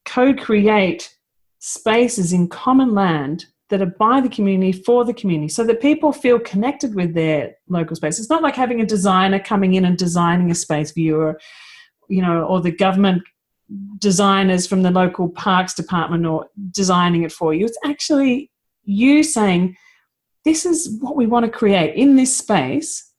co 0.05 0.33
create 0.33 1.15
spaces 1.59 2.33
in 2.33 2.47
common 2.47 2.93
land 2.93 3.45
that 3.71 3.81
are 3.81 3.95
by 3.97 4.21
the 4.21 4.29
community 4.29 4.71
for 4.71 5.03
the 5.03 5.13
community 5.13 5.47
so 5.47 5.63
that 5.63 5.81
people 5.81 6.13
feel 6.13 6.37
connected 6.39 6.93
with 6.93 7.15
their 7.15 7.55
local 7.67 7.95
space. 7.95 8.19
It's 8.19 8.29
not 8.29 8.43
like 8.43 8.55
having 8.55 8.81
a 8.81 8.85
designer 8.85 9.39
coming 9.39 9.73
in 9.73 9.85
and 9.85 9.97
designing 9.97 10.51
a 10.51 10.55
space 10.55 10.91
for 10.91 10.99
you 10.99 11.19
or 11.19 11.39
you 12.11 12.21
know, 12.21 12.43
or 12.43 12.61
the 12.61 12.71
government 12.71 13.23
designers 13.97 14.67
from 14.67 14.81
the 14.83 14.91
local 14.91 15.29
parks 15.29 15.73
department 15.73 16.25
or 16.25 16.47
designing 16.71 17.23
it 17.23 17.31
for 17.31 17.53
you. 17.53 17.65
It's 17.65 17.77
actually 17.85 18.51
you 18.83 19.23
saying, 19.23 19.77
This 20.43 20.65
is 20.65 20.97
what 20.99 21.15
we 21.15 21.25
want 21.25 21.45
to 21.45 21.51
create 21.51 21.95
in 21.95 22.17
this 22.17 22.37
space. 22.37 23.11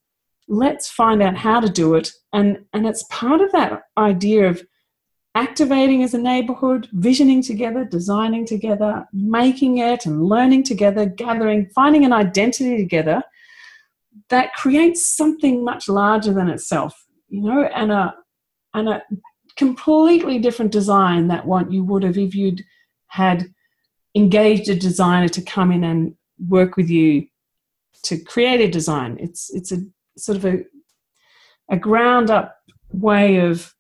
Let's 0.47 0.91
find 0.91 1.23
out 1.23 1.37
how 1.37 1.61
to 1.61 1.71
do 1.71 1.95
it. 1.95 2.13
And, 2.35 2.65
and 2.75 2.87
it's 2.87 3.05
part 3.05 3.41
of 3.41 3.51
that 3.53 3.85
idea 3.97 4.49
of 4.49 4.63
activating 5.35 6.03
as 6.03 6.13
a 6.15 6.19
neighborhood, 6.19 6.89
visioning 6.93 7.43
together, 7.43 7.85
designing 7.85 8.45
together, 8.45 9.07
making 9.13 9.79
it 9.79 10.05
and 10.05 10.25
learning 10.25 10.63
together, 10.63 11.07
gathering, 11.07 11.67
finding 11.75 12.05
an 12.05 12.13
identity 12.13 12.77
together 12.77 13.23
that 14.29 14.53
creates 14.55 15.07
something 15.07 15.65
much 15.65 15.89
larger 15.89 16.33
than 16.33 16.49
itself, 16.49 17.07
you 17.29 17.41
know, 17.41 17.65
and 17.65 17.91
a 17.91 18.15
and 18.75 18.89
a 18.89 19.03
completely 19.57 20.39
different 20.39 20.73
design 20.73 21.29
that 21.29 21.47
what 21.47 21.71
you 21.71 21.85
would 21.85 22.03
have 22.03 22.17
if 22.17 22.35
you'd 22.35 22.63
had 23.09 23.47
engaged 24.15 24.69
a 24.69 24.75
designer 24.75 25.29
to 25.29 25.43
come 25.43 25.71
in 25.71 25.85
and 25.85 26.15
work 26.49 26.77
with 26.77 26.89
you 26.89 27.27
to 28.03 28.19
create 28.19 28.61
a 28.61 28.71
design. 28.71 29.17
It's 29.21 29.53
it's 29.55 29.73
a 29.73 29.79
sort 30.17 30.37
of 30.37 30.45
a 30.45 30.65
a 31.71 31.77
ground 31.77 32.31
up 32.31 32.57
way 32.93 33.39
of 33.39 33.75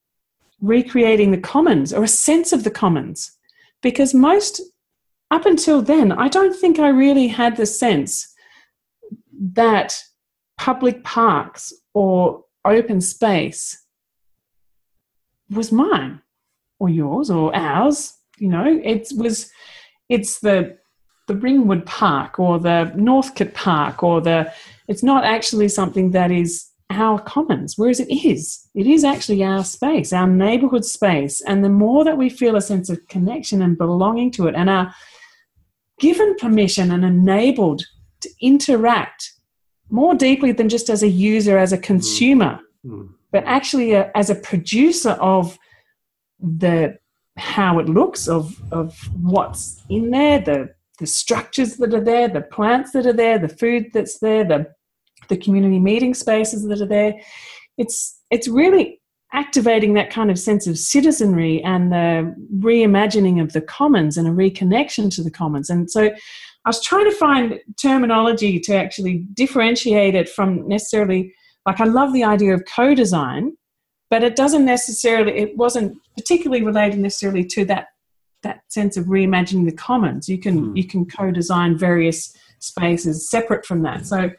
recreating 0.62 1.30
the 1.30 1.38
commons 1.38 1.92
or 1.92 2.02
a 2.02 2.08
sense 2.08 2.52
of 2.52 2.64
the 2.64 2.70
commons 2.70 3.36
because 3.82 4.14
most 4.14 4.60
up 5.30 5.44
until 5.44 5.82
then 5.82 6.12
i 6.12 6.28
don't 6.28 6.56
think 6.56 6.78
i 6.78 6.88
really 6.88 7.28
had 7.28 7.56
the 7.56 7.66
sense 7.66 8.32
that 9.32 9.94
public 10.56 11.02
parks 11.02 11.72
or 11.94 12.44
open 12.64 13.00
space 13.00 13.84
was 15.50 15.72
mine 15.72 16.20
or 16.78 16.88
yours 16.88 17.30
or 17.30 17.54
ours. 17.54 18.14
You 18.38 18.48
know, 18.48 18.80
it 18.82 19.08
was 19.16 19.50
it's 20.08 20.40
the 20.40 20.78
the 21.28 21.36
Ringwood 21.36 21.86
Park 21.86 22.38
or 22.38 22.58
the 22.58 22.92
Northcote 22.96 23.54
Park 23.54 24.02
or 24.02 24.20
the 24.20 24.52
it's 24.88 25.02
not 25.02 25.24
actually 25.24 25.68
something 25.68 26.10
that 26.10 26.30
is 26.30 26.68
our 26.92 27.20
commons, 27.20 27.76
whereas 27.76 28.00
it 28.00 28.10
is. 28.10 28.68
It 28.74 28.86
is 28.86 29.04
actually 29.04 29.42
our 29.42 29.64
space, 29.64 30.12
our 30.12 30.26
neighborhood 30.26 30.84
space. 30.84 31.40
And 31.40 31.64
the 31.64 31.68
more 31.68 32.04
that 32.04 32.16
we 32.16 32.28
feel 32.28 32.56
a 32.56 32.60
sense 32.60 32.90
of 32.90 33.06
connection 33.08 33.62
and 33.62 33.78
belonging 33.78 34.30
to 34.32 34.46
it 34.46 34.54
and 34.54 34.70
are 34.70 34.94
given 35.98 36.36
permission 36.36 36.90
and 36.90 37.04
enabled 37.04 37.82
to 38.20 38.30
interact 38.40 39.32
more 39.90 40.14
deeply 40.14 40.52
than 40.52 40.68
just 40.68 40.88
as 40.88 41.02
a 41.02 41.08
user, 41.08 41.58
as 41.58 41.72
a 41.72 41.78
consumer, 41.78 42.60
mm 42.86 43.08
but 43.32 43.42
actually 43.46 43.92
a, 43.92 44.12
as 44.14 44.30
a 44.30 44.36
producer 44.36 45.12
of 45.12 45.58
the 46.38 46.96
how 47.38 47.78
it 47.78 47.88
looks 47.88 48.28
of 48.28 48.60
of 48.70 48.96
what's 49.20 49.82
in 49.88 50.10
there 50.10 50.38
the 50.38 50.68
the 50.98 51.06
structures 51.06 51.76
that 51.78 51.94
are 51.94 52.04
there 52.04 52.28
the 52.28 52.42
plants 52.42 52.92
that 52.92 53.06
are 53.06 53.12
there 53.12 53.38
the 53.38 53.48
food 53.48 53.86
that's 53.94 54.18
there 54.18 54.44
the 54.44 54.66
the 55.32 55.36
community 55.44 55.78
meeting 55.78 56.14
spaces 56.14 56.66
that 56.66 56.80
are 56.80 56.86
there 56.86 57.20
it's 57.78 58.20
it's 58.30 58.48
really 58.48 59.00
activating 59.34 59.94
that 59.94 60.10
kind 60.10 60.30
of 60.30 60.38
sense 60.38 60.66
of 60.66 60.78
citizenry 60.78 61.62
and 61.62 61.90
the 61.90 62.34
reimagining 62.58 63.40
of 63.40 63.54
the 63.54 63.62
commons 63.62 64.18
and 64.18 64.28
a 64.28 64.30
reconnection 64.30 65.14
to 65.14 65.22
the 65.22 65.30
commons 65.30 65.70
and 65.70 65.90
so 65.90 66.04
i 66.04 66.68
was 66.68 66.82
trying 66.82 67.08
to 67.10 67.16
find 67.16 67.58
terminology 67.80 68.60
to 68.60 68.74
actually 68.74 69.24
differentiate 69.34 70.14
it 70.14 70.28
from 70.28 70.66
necessarily 70.68 71.32
like 71.66 71.80
I 71.80 71.84
love 71.84 72.12
the 72.12 72.24
idea 72.24 72.54
of 72.54 72.64
co-design, 72.64 73.56
but 74.10 74.22
it 74.22 74.36
doesn't 74.36 74.64
necessarily 74.64 75.32
it 75.32 75.56
wasn't 75.56 75.96
particularly 76.16 76.64
related 76.64 76.98
necessarily 76.98 77.44
to 77.46 77.64
that 77.66 77.88
that 78.42 78.60
sense 78.68 78.96
of 78.96 79.06
reimagining 79.06 79.64
the 79.64 79.76
commons. 79.76 80.28
You 80.28 80.38
can 80.38 80.72
mm. 80.72 80.76
you 80.76 80.86
can 80.86 81.06
co-design 81.06 81.78
various 81.78 82.36
spaces 82.58 83.30
separate 83.30 83.64
from 83.64 83.82
that. 83.82 84.06
So 84.06 84.30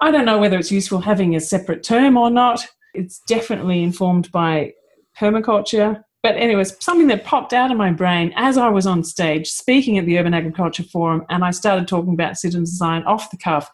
I 0.00 0.10
don't 0.10 0.24
know 0.24 0.38
whether 0.38 0.58
it's 0.58 0.70
useful 0.70 1.00
having 1.00 1.34
a 1.34 1.40
separate 1.40 1.82
term 1.82 2.16
or 2.16 2.30
not. 2.30 2.64
It's 2.94 3.20
definitely 3.26 3.82
informed 3.82 4.30
by 4.32 4.72
permaculture. 5.18 6.02
But 6.22 6.36
anyways, 6.36 6.76
something 6.82 7.06
that 7.08 7.24
popped 7.24 7.52
out 7.52 7.70
of 7.70 7.76
my 7.76 7.92
brain 7.92 8.32
as 8.36 8.58
I 8.58 8.68
was 8.68 8.86
on 8.86 9.04
stage 9.04 9.48
speaking 9.48 9.98
at 9.98 10.06
the 10.06 10.18
Urban 10.18 10.34
Agriculture 10.34 10.82
Forum 10.82 11.24
and 11.30 11.44
I 11.44 11.52
started 11.52 11.86
talking 11.86 12.12
about 12.12 12.38
citizen 12.38 12.62
design 12.62 13.02
off 13.04 13.30
the 13.30 13.36
cuff. 13.36 13.70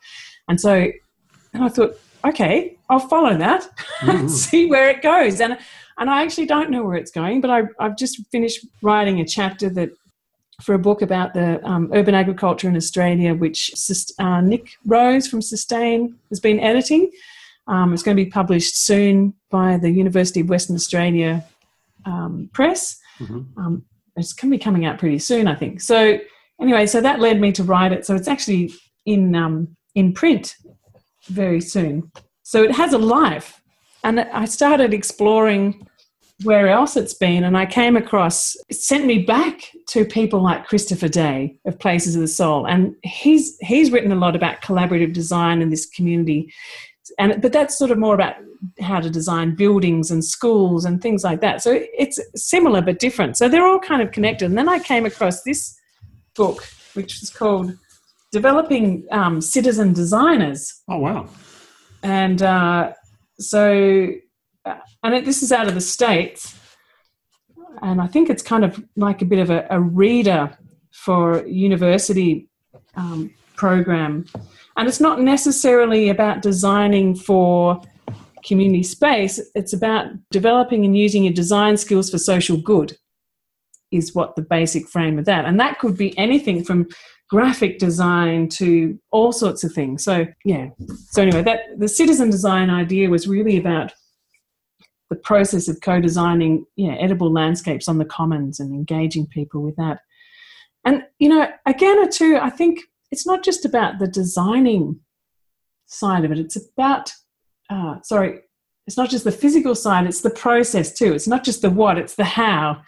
And 0.48 0.60
so 0.60 0.90
and 1.54 1.64
I 1.64 1.68
thought, 1.68 1.98
okay, 2.26 2.76
I'll 2.90 2.98
follow 2.98 3.36
that 3.38 3.62
mm-hmm. 4.00 4.10
and 4.10 4.30
see 4.30 4.66
where 4.66 4.90
it 4.90 5.02
goes. 5.02 5.40
And 5.40 5.58
and 5.96 6.10
I 6.10 6.22
actually 6.22 6.46
don't 6.46 6.70
know 6.70 6.82
where 6.82 6.96
it's 6.96 7.12
going, 7.12 7.40
but 7.40 7.50
I, 7.50 7.62
I've 7.78 7.96
just 7.96 8.20
finished 8.32 8.66
writing 8.82 9.20
a 9.20 9.24
chapter 9.24 9.70
that 9.70 9.90
for 10.62 10.74
a 10.74 10.78
book 10.78 11.02
about 11.02 11.34
the 11.34 11.64
um, 11.64 11.90
urban 11.92 12.14
agriculture 12.14 12.68
in 12.68 12.76
Australia, 12.76 13.34
which 13.34 13.72
uh, 14.18 14.40
Nick 14.40 14.70
Rose 14.86 15.26
from 15.26 15.42
Sustain 15.42 16.16
has 16.30 16.40
been 16.40 16.60
editing. 16.60 17.10
Um, 17.66 17.92
it's 17.92 18.02
going 18.02 18.16
to 18.16 18.24
be 18.24 18.30
published 18.30 18.76
soon 18.84 19.34
by 19.50 19.78
the 19.78 19.90
University 19.90 20.40
of 20.40 20.48
Western 20.48 20.76
Australia 20.76 21.44
um, 22.04 22.50
Press. 22.52 22.98
Mm-hmm. 23.18 23.58
Um, 23.58 23.84
it's 24.16 24.32
going 24.32 24.52
to 24.52 24.58
be 24.58 24.62
coming 24.62 24.84
out 24.84 24.98
pretty 24.98 25.18
soon, 25.18 25.48
I 25.48 25.54
think. 25.54 25.80
So 25.80 26.18
anyway, 26.60 26.86
so 26.86 27.00
that 27.00 27.20
led 27.20 27.40
me 27.40 27.52
to 27.52 27.64
write 27.64 27.92
it. 27.92 28.06
So 28.06 28.14
it's 28.14 28.28
actually 28.28 28.72
in 29.06 29.34
um, 29.34 29.76
in 29.94 30.12
print 30.12 30.56
very 31.26 31.60
soon. 31.60 32.10
So 32.42 32.62
it 32.62 32.72
has 32.72 32.92
a 32.92 32.98
life. 32.98 33.60
And 34.02 34.20
I 34.20 34.44
started 34.44 34.92
exploring 34.92 35.88
where 36.42 36.68
else 36.68 36.96
it's 36.96 37.14
been, 37.14 37.44
and 37.44 37.56
I 37.56 37.64
came 37.66 37.96
across, 37.96 38.56
it 38.68 38.74
sent 38.74 39.06
me 39.06 39.18
back 39.18 39.70
to 39.88 40.04
people 40.04 40.42
like 40.42 40.66
Christopher 40.66 41.08
Day 41.08 41.56
of 41.64 41.78
Places 41.78 42.16
of 42.16 42.20
the 42.20 42.28
Soul. 42.28 42.66
And 42.66 42.96
he's 43.02 43.56
he's 43.60 43.92
written 43.92 44.10
a 44.10 44.16
lot 44.16 44.34
about 44.34 44.60
collaborative 44.60 45.12
design 45.12 45.62
in 45.62 45.70
this 45.70 45.86
community. 45.86 46.52
And 47.18 47.40
but 47.40 47.52
that's 47.52 47.78
sort 47.78 47.90
of 47.90 47.98
more 47.98 48.14
about 48.14 48.34
how 48.80 49.00
to 49.00 49.10
design 49.10 49.54
buildings 49.54 50.10
and 50.10 50.24
schools 50.24 50.84
and 50.84 51.00
things 51.00 51.22
like 51.22 51.40
that. 51.40 51.62
So 51.62 51.80
it's 51.96 52.18
similar 52.34 52.82
but 52.82 52.98
different. 52.98 53.36
So 53.36 53.48
they're 53.48 53.66
all 53.66 53.78
kind 53.78 54.02
of 54.02 54.10
connected. 54.10 54.46
And 54.46 54.58
then 54.58 54.68
I 54.68 54.80
came 54.80 55.06
across 55.06 55.42
this 55.42 55.78
book 56.34 56.66
which 56.94 57.20
was 57.20 57.30
called 57.30 57.76
Developing 58.32 59.06
um, 59.10 59.40
Citizen 59.40 59.92
Designers. 59.92 60.82
Oh 60.88 60.98
wow! 60.98 61.28
And 62.02 62.42
uh, 62.42 62.92
so, 63.38 64.10
and 65.02 65.26
this 65.26 65.42
is 65.42 65.52
out 65.52 65.68
of 65.68 65.74
the 65.74 65.80
states, 65.80 66.58
and 67.82 68.00
I 68.00 68.06
think 68.06 68.30
it's 68.30 68.42
kind 68.42 68.64
of 68.64 68.82
like 68.96 69.22
a 69.22 69.24
bit 69.24 69.38
of 69.38 69.50
a, 69.50 69.66
a 69.70 69.80
reader 69.80 70.56
for 70.90 71.46
university 71.46 72.48
um, 72.96 73.34
program, 73.56 74.24
and 74.76 74.88
it's 74.88 75.00
not 75.00 75.20
necessarily 75.20 76.08
about 76.08 76.42
designing 76.42 77.14
for 77.14 77.80
community 78.44 78.82
space. 78.82 79.40
It's 79.54 79.72
about 79.72 80.06
developing 80.30 80.84
and 80.84 80.96
using 80.96 81.24
your 81.24 81.32
design 81.32 81.76
skills 81.76 82.10
for 82.10 82.18
social 82.18 82.56
good 82.56 82.96
is 83.90 84.14
what 84.14 84.36
the 84.36 84.42
basic 84.42 84.88
frame 84.88 85.18
of 85.18 85.24
that. 85.24 85.44
And 85.44 85.58
that 85.60 85.78
could 85.78 85.96
be 85.96 86.16
anything 86.18 86.64
from 86.64 86.88
graphic 87.30 87.78
design 87.78 88.48
to 88.48 88.98
all 89.10 89.32
sorts 89.32 89.64
of 89.64 89.72
things. 89.72 90.04
So 90.04 90.26
yeah. 90.44 90.68
So 91.10 91.22
anyway, 91.22 91.42
that 91.42 91.60
the 91.78 91.88
citizen 91.88 92.30
design 92.30 92.70
idea 92.70 93.08
was 93.08 93.26
really 93.26 93.56
about 93.56 93.92
the 95.14 95.20
process 95.20 95.68
of 95.68 95.80
co-designing 95.80 96.66
yeah, 96.74 96.94
edible 96.94 97.32
landscapes 97.32 97.88
on 97.88 97.98
the 97.98 98.04
commons 98.04 98.58
and 98.58 98.74
engaging 98.74 99.26
people 99.28 99.62
with 99.62 99.76
that. 99.76 100.00
And 100.84 101.04
you 101.18 101.28
know, 101.28 101.48
again 101.66 102.10
two, 102.10 102.36
I 102.40 102.50
think 102.50 102.80
it's 103.12 103.26
not 103.26 103.44
just 103.44 103.64
about 103.64 104.00
the 104.00 104.08
designing 104.08 104.98
side 105.86 106.24
of 106.24 106.32
it. 106.32 106.38
It's 106.38 106.56
about 106.56 107.12
uh, 107.70 108.00
sorry, 108.02 108.40
it's 108.86 108.96
not 108.96 109.08
just 109.08 109.24
the 109.24 109.32
physical 109.32 109.74
side, 109.74 110.06
it's 110.06 110.20
the 110.20 110.30
process 110.30 110.92
too. 110.92 111.14
It's 111.14 111.28
not 111.28 111.44
just 111.44 111.62
the 111.62 111.70
what, 111.70 111.96
it's 111.96 112.16
the 112.16 112.24
how. 112.24 112.82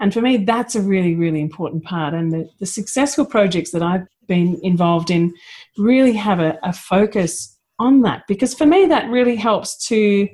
And 0.00 0.12
for 0.12 0.20
me, 0.20 0.38
that's 0.38 0.74
a 0.74 0.82
really, 0.82 1.14
really 1.14 1.40
important 1.40 1.84
part. 1.84 2.14
And 2.14 2.32
the, 2.32 2.48
the 2.60 2.66
successful 2.66 3.24
projects 3.24 3.70
that 3.70 3.82
I've 3.82 4.06
been 4.26 4.60
involved 4.62 5.10
in 5.10 5.34
really 5.76 6.12
have 6.12 6.40
a, 6.40 6.58
a 6.62 6.72
focus 6.72 7.56
on 7.78 8.02
that 8.02 8.24
because 8.28 8.54
for 8.54 8.66
me, 8.66 8.86
that 8.86 9.08
really 9.08 9.36
helps 9.36 9.86
to 9.88 10.28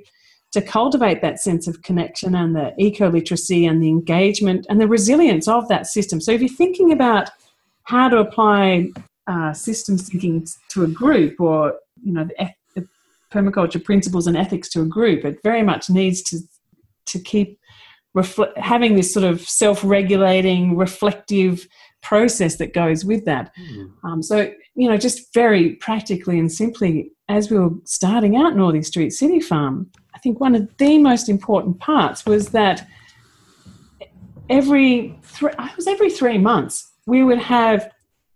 to 0.54 0.62
cultivate 0.62 1.20
that 1.20 1.40
sense 1.40 1.66
of 1.66 1.82
connection 1.82 2.36
and 2.36 2.54
the 2.54 2.72
eco 2.78 3.10
literacy 3.10 3.66
and 3.66 3.82
the 3.82 3.88
engagement 3.88 4.64
and 4.68 4.80
the 4.80 4.86
resilience 4.86 5.48
of 5.48 5.66
that 5.68 5.84
system. 5.88 6.20
So 6.20 6.30
if 6.30 6.40
you're 6.40 6.48
thinking 6.48 6.92
about 6.92 7.28
how 7.82 8.08
to 8.08 8.18
apply 8.18 8.90
uh, 9.26 9.52
systems 9.52 10.08
thinking 10.08 10.46
to 10.68 10.84
a 10.84 10.86
group 10.86 11.40
or 11.40 11.74
you 12.04 12.12
know 12.12 12.24
the, 12.24 12.50
the 12.76 12.88
permaculture 13.32 13.82
principles 13.82 14.28
and 14.28 14.36
ethics 14.36 14.68
to 14.70 14.82
a 14.82 14.86
group, 14.86 15.24
it 15.24 15.42
very 15.42 15.64
much 15.64 15.90
needs 15.90 16.22
to 16.22 16.38
to 17.06 17.18
keep 17.18 17.58
having 18.56 18.94
this 18.94 19.12
sort 19.12 19.24
of 19.24 19.40
self-regulating, 19.40 20.76
reflective 20.76 21.66
process 22.00 22.56
that 22.58 22.72
goes 22.72 23.04
with 23.04 23.24
that. 23.24 23.50
Mm. 23.56 23.90
Um, 24.04 24.22
so, 24.22 24.52
you 24.76 24.88
know, 24.88 24.96
just 24.96 25.34
very 25.34 25.74
practically 25.76 26.38
and 26.38 26.50
simply, 26.50 27.10
as 27.28 27.50
we 27.50 27.58
were 27.58 27.70
starting 27.84 28.36
out 28.36 28.54
Northey 28.54 28.84
Street 28.84 29.10
City 29.10 29.40
Farm, 29.40 29.90
think 30.24 30.40
one 30.40 30.54
of 30.54 30.74
the 30.78 30.98
most 30.98 31.28
important 31.28 31.78
parts 31.78 32.24
was 32.24 32.48
that 32.48 32.88
every 34.48 35.16
three, 35.22 35.50
it 35.50 35.76
was 35.76 35.86
every 35.86 36.10
three 36.10 36.38
months 36.38 36.92
we 37.06 37.22
would 37.22 37.38
have 37.38 37.90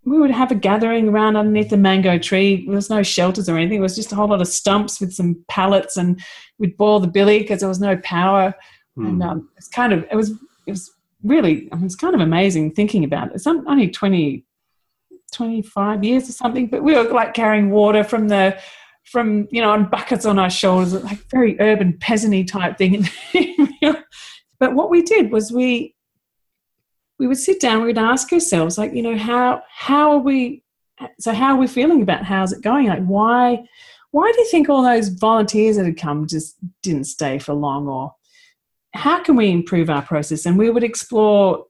we 0.05 0.17
would 0.17 0.31
have 0.31 0.51
a 0.51 0.55
gathering 0.55 1.09
around 1.09 1.35
underneath 1.35 1.69
the 1.69 1.77
mango 1.77 2.17
tree. 2.17 2.65
There 2.65 2.75
was 2.75 2.89
no 2.89 3.03
shelters 3.03 3.49
or 3.49 3.57
anything. 3.57 3.79
It 3.79 3.81
was 3.81 3.95
just 3.95 4.11
a 4.11 4.15
whole 4.15 4.29
lot 4.29 4.41
of 4.41 4.47
stumps 4.47 5.01
with 5.01 5.13
some 5.13 5.43
pallets, 5.49 5.97
and 5.97 6.19
we'd 6.57 6.77
boil 6.77 6.99
the 6.99 7.07
billy 7.07 7.39
because 7.39 7.59
there 7.59 7.69
was 7.69 7.81
no 7.81 7.97
power. 7.97 8.55
Mm. 8.97 9.07
And 9.07 9.23
um, 9.23 9.49
it's 9.57 9.67
kind 9.67 9.91
of 9.91 10.05
it 10.09 10.15
was 10.15 10.31
it 10.67 10.71
was 10.71 10.91
really 11.23 11.69
I 11.71 11.75
mean 11.75 11.85
it's 11.85 11.95
kind 11.95 12.15
of 12.15 12.21
amazing 12.21 12.71
thinking 12.71 13.03
about 13.03 13.29
it. 13.29 13.35
It's 13.35 13.47
only 13.47 13.89
20, 13.89 14.45
25 15.33 16.03
years 16.03 16.29
or 16.29 16.33
something, 16.33 16.67
but 16.67 16.83
we 16.83 16.93
were 16.93 17.03
like 17.03 17.33
carrying 17.33 17.71
water 17.71 18.03
from 18.03 18.29
the 18.29 18.57
from 19.11 19.47
you 19.51 19.61
know 19.61 19.71
on 19.71 19.89
buckets 19.89 20.25
on 20.25 20.39
our 20.39 20.49
shoulders, 20.49 20.93
like 20.93 21.19
very 21.29 21.59
urban 21.59 21.93
peasanty 21.93 22.47
type 22.47 22.77
thing. 22.77 23.07
but 24.59 24.73
what 24.73 24.89
we 24.89 25.01
did 25.01 25.31
was 25.31 25.51
we 25.51 25.95
we 27.17 27.27
would 27.27 27.37
sit 27.37 27.59
down, 27.59 27.81
we 27.81 27.87
would 27.87 27.97
ask 27.97 28.31
ourselves, 28.31 28.77
like, 28.77 28.93
you 28.93 29.01
know, 29.01 29.17
how 29.17 29.61
how 29.69 30.11
are 30.11 30.19
we 30.19 30.63
so 31.19 31.33
how 31.33 31.55
are 31.55 31.59
we 31.59 31.67
feeling 31.67 32.01
about 32.01 32.23
how's 32.23 32.53
it 32.53 32.61
going? 32.61 32.87
Like 32.87 33.05
why 33.05 33.63
why 34.11 34.31
do 34.31 34.41
you 34.41 34.47
think 34.49 34.69
all 34.69 34.83
those 34.83 35.09
volunteers 35.09 35.77
that 35.77 35.85
had 35.85 35.97
come 35.97 36.27
just 36.27 36.55
didn't 36.81 37.03
stay 37.05 37.37
for 37.39 37.53
long 37.53 37.87
or 37.87 38.15
how 38.95 39.21
can 39.21 39.35
we 39.35 39.51
improve 39.51 39.89
our 39.89 40.01
process? 40.01 40.45
And 40.45 40.57
we 40.57 40.69
would 40.69 40.83
explore 40.83 41.65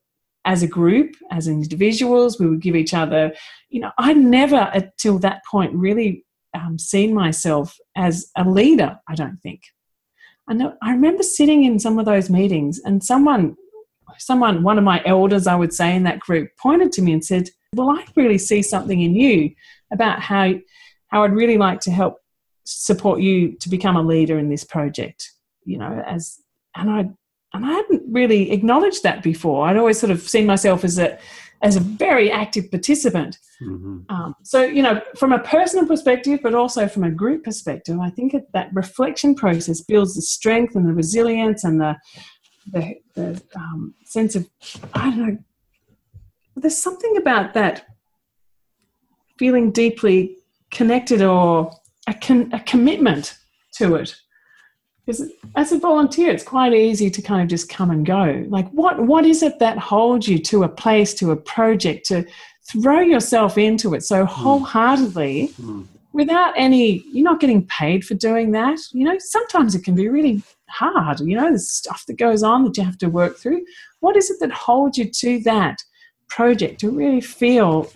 as 0.46 0.64
a 0.64 0.68
group, 0.68 1.16
as 1.32 1.48
individuals, 1.48 2.40
we 2.40 2.48
would 2.48 2.62
give 2.62 2.76
each 2.76 2.94
other, 2.94 3.34
you 3.70 3.82
know, 3.82 3.92
I 3.98 4.14
never 4.14 4.56
uh, 4.56 4.72
until 4.74 5.20
that 5.20 5.42
point 5.50 5.74
really 5.74 6.26
um, 6.54 6.78
seen 6.80 7.14
myself 7.14 7.78
as 7.96 8.30
a 8.36 8.44
leader, 8.50 9.00
I 9.08 9.16
don't 9.16 9.38
think. 9.42 9.62
I 10.48 10.54
know 10.54 10.74
I 10.82 10.92
remember 10.92 11.24
sitting 11.24 11.64
in 11.64 11.80
some 11.80 12.00
of 12.00 12.06
those 12.06 12.30
meetings 12.30 12.80
and 12.84 13.04
someone 13.04 13.56
someone, 14.18 14.64
one 14.64 14.78
of 14.78 14.84
my 14.84 15.02
elders, 15.06 15.48
I 15.48 15.56
would 15.56 15.74
say, 15.74 15.96
in 15.96 16.04
that 16.04 16.20
group, 16.20 16.50
pointed 16.58 16.92
to 16.94 17.02
me 17.02 17.14
and 17.14 17.24
said, 17.24 17.50
Well, 17.76 17.90
I 17.90 18.06
really 18.16 18.38
see 18.38 18.62
something 18.62 19.02
in 19.02 19.16
you 19.16 19.52
about 19.92 20.22
how 20.22 20.54
how 21.08 21.24
I'd 21.24 21.34
really 21.34 21.58
like 21.58 21.80
to 21.82 21.92
help 21.92 22.18
support 22.66 23.20
you 23.20 23.54
to 23.62 23.70
become 23.70 23.96
a 23.96 24.02
leader 24.02 24.38
in 24.38 24.50
this 24.50 24.64
project. 24.64 25.32
You 25.66 25.78
know, 25.78 26.04
as 26.06 26.40
and 26.76 26.90
I 26.90 27.10
and 27.54 27.66
I 27.66 27.72
hadn't 27.74 28.04
really 28.08 28.52
acknowledged 28.52 29.04
that 29.04 29.24
before. 29.24 29.68
I'd 29.68 29.78
always 29.78 30.00
sort 30.00 30.12
of 30.12 30.22
seen 30.22 30.46
myself 30.46 30.84
as 30.84 31.00
a 31.00 31.18
as 31.62 31.76
a 31.76 31.82
very 31.82 32.32
active 32.32 32.72
participant. 32.72 33.38
Mm-hmm. 33.62 34.00
Um, 34.10 34.36
so 34.44 34.64
you 34.64 34.82
know, 34.82 35.02
from 35.18 35.34
a 35.34 35.40
personal 35.40 35.86
perspective, 35.86 36.40
but 36.42 36.54
also 36.54 36.88
from 36.88 37.04
a 37.04 37.12
group 37.12 37.44
perspective, 37.44 38.00
I 38.00 38.10
think 38.10 38.36
that 38.54 38.70
reflection 38.74 39.36
process 39.36 39.82
builds 39.82 40.16
the 40.16 40.22
strength 40.22 40.76
and 40.76 40.88
the 40.88 40.94
resilience 40.94 41.64
and 41.64 41.80
the 41.80 41.96
the, 42.72 42.96
the 43.16 43.42
um, 43.56 43.94
sense 44.06 44.36
of 44.36 44.48
I 44.94 45.10
don't 45.10 45.28
know. 45.28 45.38
There's 46.56 46.78
something 46.78 47.18
about 47.18 47.54
that 47.54 47.86
feeling 49.38 49.72
deeply 49.72 50.38
connected 50.72 51.22
or 51.22 51.72
a, 52.08 52.14
con- 52.14 52.52
a 52.54 52.60
commitment 52.60 53.38
to 53.74 53.96
it 53.96 54.16
because 55.10 55.32
as 55.56 55.72
a 55.72 55.80
volunteer 55.80 56.30
it's 56.30 56.44
quite 56.44 56.72
easy 56.72 57.10
to 57.10 57.20
kind 57.22 57.42
of 57.42 57.48
just 57.48 57.68
come 57.68 57.90
and 57.90 58.06
go 58.06 58.46
like 58.50 58.70
what 58.70 59.00
what 59.00 59.26
is 59.26 59.42
it 59.42 59.58
that 59.58 59.78
holds 59.78 60.28
you 60.28 60.38
to 60.38 60.62
a 60.62 60.70
place 60.70 61.16
to 61.16 61.32
a 61.32 61.36
project 61.36 62.06
to 62.06 62.24
throw 62.72 63.00
yourself 63.00 63.58
into 63.58 63.96
it 63.96 64.04
so 64.04 64.24
hmm. 64.24 64.32
wholeheartedly 64.32 65.52
mm. 65.60 65.84
without 66.14 66.54
any 66.56 67.04
you're 67.12 67.24
not 67.24 67.40
getting 67.40 67.66
paid 67.66 68.06
for 68.06 68.14
doing 68.14 68.52
that 68.52 68.78
you 68.92 69.04
know 69.04 69.16
sometimes 69.18 69.74
it 69.74 69.84
can 69.84 69.96
be 69.96 70.08
really 70.08 70.44
hard 70.70 71.20
you 71.22 71.36
know 71.36 71.52
the 71.52 71.58
stuff 71.58 72.06
that 72.06 72.18
goes 72.20 72.44
on 72.44 72.64
that 72.64 72.78
you 72.78 72.84
have 72.84 72.98
to 72.98 73.10
work 73.10 73.36
through 73.36 73.66
what 74.02 74.16
is 74.16 74.30
it 74.30 74.40
that 74.40 74.52
holds 74.52 74.96
you 74.96 75.10
to 75.10 75.40
that 75.40 75.80
project 76.28 76.80
to 76.80 76.92
really 76.92 77.22
feel 77.22 77.92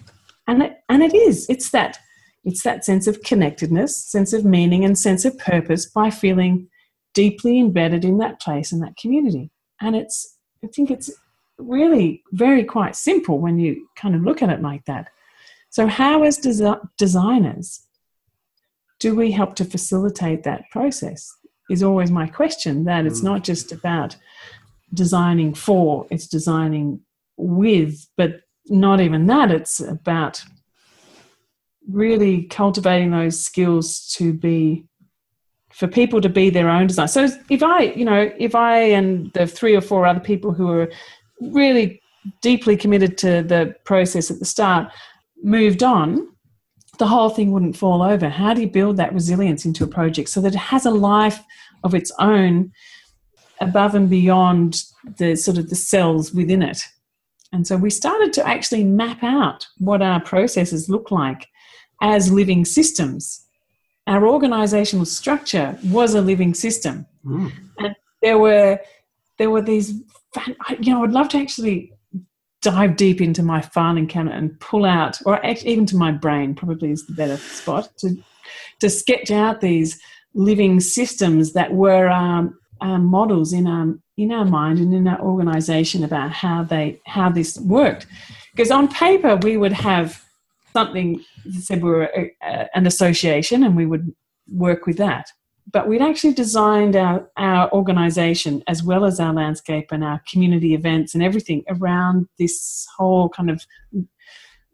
and 0.47 0.63
it, 0.63 0.79
and 0.89 1.03
it 1.03 1.13
is 1.13 1.47
it's 1.47 1.69
that 1.69 1.99
it's 2.43 2.63
that 2.63 2.83
sense 2.83 3.05
of 3.05 3.21
connectedness 3.21 3.95
sense 3.95 4.33
of 4.33 4.43
meaning 4.43 4.83
and 4.83 4.97
sense 4.97 5.25
of 5.25 5.37
purpose 5.37 5.85
by 5.85 6.09
feeling 6.09 6.67
deeply 7.13 7.59
embedded 7.59 8.03
in 8.05 8.17
that 8.19 8.41
place 8.41 8.71
and 8.71 8.81
that 8.81 8.97
community. 8.97 9.49
And 9.81 9.95
it's, 9.95 10.37
I 10.63 10.67
think 10.67 10.91
it's 10.91 11.11
really 11.57 12.23
very 12.31 12.63
quite 12.63 12.95
simple 12.95 13.39
when 13.39 13.59
you 13.59 13.87
kind 13.95 14.15
of 14.15 14.23
look 14.23 14.41
at 14.41 14.49
it 14.49 14.61
like 14.61 14.85
that. 14.85 15.07
So, 15.69 15.87
how, 15.87 16.23
as 16.23 16.37
desi- 16.39 16.87
designers, 16.97 17.87
do 18.99 19.15
we 19.15 19.31
help 19.31 19.55
to 19.55 19.65
facilitate 19.65 20.43
that 20.43 20.69
process? 20.71 21.35
Is 21.69 21.81
always 21.81 22.11
my 22.11 22.27
question. 22.27 22.83
That 22.83 23.05
it's 23.05 23.21
mm. 23.21 23.25
not 23.25 23.43
just 23.43 23.71
about 23.71 24.15
designing 24.93 25.53
for, 25.53 26.05
it's 26.11 26.27
designing 26.27 27.01
with, 27.37 28.07
but 28.17 28.41
not 28.67 28.99
even 28.99 29.25
that. 29.27 29.49
It's 29.49 29.79
about 29.79 30.43
really 31.89 32.43
cultivating 32.43 33.11
those 33.11 33.43
skills 33.43 34.07
to 34.17 34.33
be 34.33 34.85
for 35.73 35.87
people 35.87 36.21
to 36.21 36.29
be 36.29 36.49
their 36.49 36.69
own 36.69 36.87
design. 36.87 37.07
So 37.07 37.27
if 37.49 37.63
I, 37.63 37.83
you 37.83 38.05
know, 38.05 38.31
if 38.37 38.55
I 38.55 38.77
and 38.79 39.31
the 39.33 39.47
three 39.47 39.75
or 39.75 39.81
four 39.81 40.05
other 40.05 40.19
people 40.19 40.53
who 40.53 40.69
are 40.69 40.89
really 41.41 42.01
deeply 42.41 42.77
committed 42.77 43.17
to 43.19 43.41
the 43.41 43.75
process 43.83 44.29
at 44.29 44.39
the 44.39 44.45
start 44.45 44.91
moved 45.41 45.83
on, 45.83 46.27
the 46.99 47.07
whole 47.07 47.29
thing 47.29 47.51
wouldn't 47.51 47.75
fall 47.75 48.03
over. 48.03 48.29
How 48.29 48.53
do 48.53 48.61
you 48.61 48.69
build 48.69 48.97
that 48.97 49.13
resilience 49.13 49.65
into 49.65 49.83
a 49.83 49.87
project 49.87 50.29
so 50.29 50.41
that 50.41 50.53
it 50.53 50.59
has 50.59 50.85
a 50.85 50.91
life 50.91 51.43
of 51.83 51.95
its 51.95 52.11
own 52.19 52.71
above 53.59 53.95
and 53.95 54.09
beyond 54.09 54.83
the 55.17 55.35
sort 55.35 55.57
of 55.57 55.69
the 55.69 55.75
cells 55.75 56.33
within 56.33 56.61
it? 56.61 56.81
And 57.51 57.67
so 57.67 57.77
we 57.77 57.89
started 57.89 58.31
to 58.33 58.47
actually 58.47 58.83
map 58.83 59.23
out 59.23 59.67
what 59.79 60.03
our 60.03 60.21
processes 60.21 60.87
look 60.87 61.09
like 61.09 61.47
as 62.01 62.31
living 62.31 62.63
systems 62.63 63.42
our 64.07 64.27
organizational 64.27 65.05
structure 65.05 65.77
was 65.85 66.13
a 66.13 66.21
living 66.21 66.53
system. 66.53 67.05
Mm. 67.25 67.51
And 67.79 67.95
there 68.21 68.37
were 68.37 68.79
there 69.37 69.49
were 69.49 69.61
these 69.61 69.93
you 70.79 70.93
know, 70.93 71.03
I'd 71.03 71.11
love 71.11 71.29
to 71.29 71.37
actually 71.37 71.93
dive 72.61 72.95
deep 72.95 73.21
into 73.21 73.43
my 73.43 73.61
filing 73.61 74.07
cabinet 74.07 74.37
and 74.37 74.59
pull 74.59 74.85
out, 74.85 75.19
or 75.25 75.39
even 75.45 75.85
to 75.87 75.97
my 75.97 76.11
brain, 76.11 76.55
probably 76.55 76.91
is 76.91 77.05
the 77.05 77.13
better 77.13 77.37
spot 77.37 77.89
to 77.99 78.17
to 78.79 78.89
sketch 78.89 79.31
out 79.31 79.61
these 79.61 79.99
living 80.33 80.79
systems 80.79 81.53
that 81.53 81.73
were 81.73 82.09
um, 82.09 82.57
um, 82.81 83.05
models 83.05 83.53
in 83.53 83.67
our 83.67 83.93
in 84.17 84.31
our 84.31 84.45
mind 84.45 84.79
and 84.79 84.93
in 84.93 85.07
our 85.07 85.19
organisation 85.21 86.03
about 86.03 86.31
how 86.31 86.63
they 86.63 86.99
how 87.05 87.29
this 87.29 87.59
worked. 87.59 88.07
Because 88.51 88.71
on 88.71 88.87
paper 88.87 89.35
we 89.37 89.57
would 89.57 89.73
have 89.73 90.23
something 90.73 91.23
said 91.51 91.83
we 91.83 91.89
were 91.89 92.09
a, 92.15 92.31
a, 92.41 92.77
an 92.77 92.85
association 92.85 93.63
and 93.63 93.75
we 93.75 93.85
would 93.85 94.13
work 94.51 94.85
with 94.85 94.97
that. 94.97 95.31
But 95.71 95.87
we'd 95.87 96.01
actually 96.01 96.33
designed 96.33 96.95
our, 96.95 97.29
our 97.37 97.71
organisation 97.71 98.63
as 98.67 98.83
well 98.83 99.05
as 99.05 99.19
our 99.19 99.33
landscape 99.33 99.87
and 99.91 100.03
our 100.03 100.21
community 100.29 100.73
events 100.73 101.13
and 101.13 101.23
everything 101.23 101.63
around 101.69 102.27
this 102.37 102.85
whole 102.97 103.29
kind 103.29 103.49
of 103.49 103.65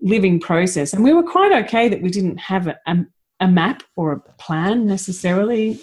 living 0.01 0.39
process. 0.39 0.93
And 0.93 1.03
we 1.03 1.13
were 1.13 1.23
quite 1.23 1.51
okay 1.65 1.89
that 1.89 2.01
we 2.01 2.09
didn't 2.09 2.37
have 2.37 2.67
a, 2.67 2.79
a, 2.87 2.97
a 3.41 3.47
map 3.47 3.83
or 3.95 4.13
a 4.13 4.19
plan 4.41 4.87
necessarily. 4.87 5.79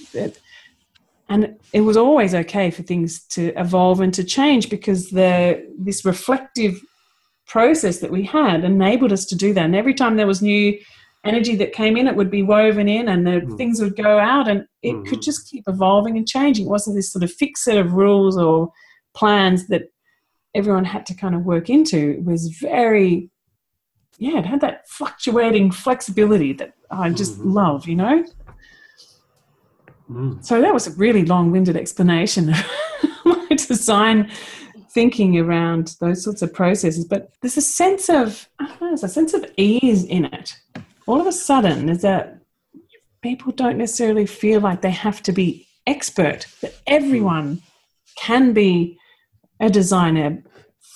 And 1.28 1.56
it 1.72 1.82
was 1.82 1.96
always 1.96 2.34
okay 2.34 2.70
for 2.70 2.82
things 2.82 3.24
to 3.28 3.52
evolve 3.58 4.00
and 4.00 4.12
to 4.14 4.24
change 4.24 4.70
because 4.70 5.10
the 5.10 5.64
this 5.78 6.04
reflective 6.04 6.80
process 7.46 7.98
that 7.98 8.10
we 8.10 8.24
had 8.24 8.64
enabled 8.64 9.12
us 9.12 9.24
to 9.26 9.36
do 9.36 9.52
that. 9.54 9.64
And 9.64 9.76
every 9.76 9.94
time 9.94 10.16
there 10.16 10.26
was 10.26 10.42
new 10.42 10.78
energy 11.24 11.56
that 11.56 11.72
came 11.72 11.96
in, 11.96 12.06
it 12.06 12.16
would 12.16 12.30
be 12.30 12.42
woven 12.42 12.88
in 12.88 13.08
and 13.08 13.26
the 13.26 13.40
mm. 13.40 13.56
things 13.56 13.80
would 13.80 13.96
go 13.96 14.18
out 14.18 14.48
and 14.48 14.64
it 14.82 14.94
mm. 14.94 15.06
could 15.06 15.22
just 15.22 15.48
keep 15.48 15.64
evolving 15.66 16.16
and 16.16 16.26
changing. 16.26 16.66
It 16.66 16.70
wasn't 16.70 16.96
this 16.96 17.12
sort 17.12 17.24
of 17.24 17.32
fixed 17.32 17.64
set 17.64 17.78
of 17.78 17.92
rules 17.92 18.36
or 18.36 18.72
plans 19.14 19.68
that 19.68 19.84
everyone 20.54 20.84
had 20.84 21.06
to 21.06 21.14
kind 21.14 21.34
of 21.34 21.42
work 21.44 21.68
into. 21.68 22.12
It 22.12 22.24
was 22.24 22.48
very, 22.60 23.30
yeah, 24.18 24.38
it 24.38 24.46
had 24.46 24.60
that 24.62 24.88
fluctuating 24.88 25.70
flexibility 25.70 26.52
that 26.54 26.74
I 26.90 27.10
just 27.10 27.38
mm-hmm. 27.38 27.52
love, 27.52 27.86
you 27.86 27.96
know? 27.96 28.24
Mm. 30.10 30.44
So 30.44 30.60
that 30.60 30.72
was 30.72 30.86
a 30.86 30.92
really 30.92 31.24
long 31.24 31.50
winded 31.50 31.76
explanation 31.76 32.50
of 32.50 32.70
my 33.24 33.48
design 33.48 34.30
thinking 34.96 35.38
around 35.38 35.94
those 36.00 36.24
sorts 36.24 36.42
of 36.42 36.52
processes. 36.52 37.04
But 37.04 37.30
there's 37.40 37.56
a 37.56 37.68
sense 37.82 38.08
of, 38.08 38.48
know, 38.60 38.76
there's 38.80 39.04
a 39.04 39.08
sense 39.08 39.34
of 39.34 39.44
ease 39.56 40.04
in 40.04 40.24
it 40.24 40.56
all 41.06 41.20
of 41.20 41.26
a 41.26 41.32
sudden 41.32 41.88
is 41.88 42.02
that 42.02 42.38
people 43.22 43.52
don't 43.52 43.78
necessarily 43.78 44.26
feel 44.26 44.60
like 44.60 44.82
they 44.82 44.90
have 44.90 45.22
to 45.22 45.32
be 45.32 45.66
expert, 45.86 46.46
that 46.60 46.74
everyone 46.86 47.62
can 48.16 48.52
be 48.52 48.98
a 49.60 49.70
designer 49.70 50.42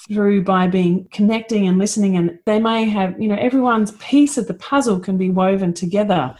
through 0.08 0.42
by 0.42 0.66
being 0.66 1.06
connecting 1.12 1.68
and 1.68 1.78
listening 1.78 2.16
and 2.16 2.38
they 2.44 2.58
may 2.58 2.84
have 2.84 3.20
you 3.20 3.28
know 3.28 3.36
everyone's 3.36 3.92
piece 3.92 4.36
of 4.36 4.48
the 4.48 4.54
puzzle 4.54 4.98
can 4.98 5.16
be 5.16 5.30
woven 5.30 5.72
together 5.72 6.34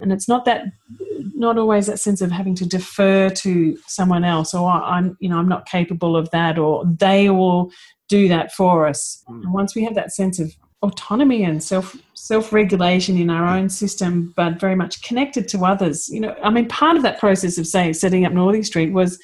and 0.00 0.12
it's 0.12 0.28
not 0.28 0.44
that 0.44 0.64
not 1.34 1.58
always 1.58 1.86
that 1.86 2.00
sense 2.00 2.20
of 2.20 2.30
having 2.30 2.54
to 2.54 2.66
defer 2.66 3.28
to 3.30 3.76
someone 3.86 4.24
else 4.24 4.54
or 4.54 4.70
i'm 4.70 5.16
you 5.20 5.28
know 5.28 5.38
i'm 5.38 5.48
not 5.48 5.66
capable 5.66 6.16
of 6.16 6.30
that 6.30 6.58
or 6.58 6.84
they 6.98 7.30
will 7.30 7.70
do 8.08 8.28
that 8.28 8.52
for 8.52 8.86
us 8.86 9.24
mm. 9.28 9.42
and 9.42 9.52
once 9.52 9.74
we 9.74 9.84
have 9.84 9.94
that 9.94 10.12
sense 10.12 10.38
of 10.38 10.54
autonomy 10.82 11.44
and 11.44 11.62
self 11.62 11.96
self 12.14 12.52
regulation 12.52 13.16
in 13.16 13.30
our 13.30 13.46
own 13.46 13.68
system, 13.68 14.32
but 14.36 14.58
very 14.58 14.74
much 14.74 15.02
connected 15.02 15.46
to 15.48 15.64
others. 15.64 16.08
You 16.08 16.20
know, 16.20 16.36
I 16.42 16.50
mean, 16.50 16.66
part 16.68 16.96
of 16.96 17.02
that 17.02 17.20
process 17.20 17.56
of 17.58 17.66
say 17.66 17.92
setting 17.92 18.24
up 18.24 18.32
Northey 18.32 18.64
Street 18.64 18.92
was 18.92 19.18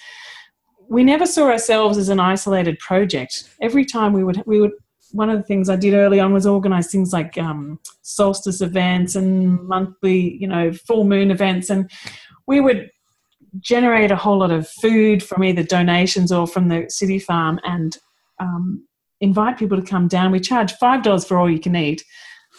we 0.89 1.03
never 1.03 1.27
saw 1.27 1.51
ourselves 1.51 1.99
as 1.99 2.09
an 2.11 2.21
isolated 2.21 2.79
project. 2.79 3.49
Every 3.61 3.85
time 3.85 4.13
we 4.13 4.25
would 4.25 4.43
we 4.47 4.61
would 4.61 4.73
one 5.13 5.31
of 5.31 5.39
the 5.39 5.45
things 5.45 5.69
I 5.69 5.77
did 5.77 5.95
early 5.95 6.21
on 6.21 6.33
was 6.33 6.47
organise 6.47 6.91
things 6.91 7.13
like 7.13 7.39
um, 7.39 7.79
solstice 8.03 8.61
events 8.61 9.15
and 9.15 9.63
monthly, 9.63 10.37
you 10.37 10.49
know, 10.49 10.73
full 10.73 11.05
moon 11.05 11.31
events, 11.31 11.71
and 11.71 11.91
we 12.47 12.61
would 12.61 12.91
generate 13.61 14.11
a 14.11 14.17
whole 14.17 14.39
lot 14.39 14.51
of 14.51 14.69
food 14.69 15.23
from 15.23 15.45
either 15.45 15.63
donations 15.63 16.33
or 16.33 16.47
from 16.47 16.69
the 16.69 16.87
city 16.89 17.19
farm 17.19 17.61
and 17.65 17.99
um, 18.39 18.87
invite 19.21 19.59
people 19.59 19.81
to 19.81 19.87
come 19.87 20.09
down. 20.09 20.33
We 20.33 20.41
charge 20.41 20.73
$5 20.75 21.27
for 21.27 21.39
all 21.39 21.51
you 21.51 21.61
can 21.61 21.77
eat. 21.77 22.03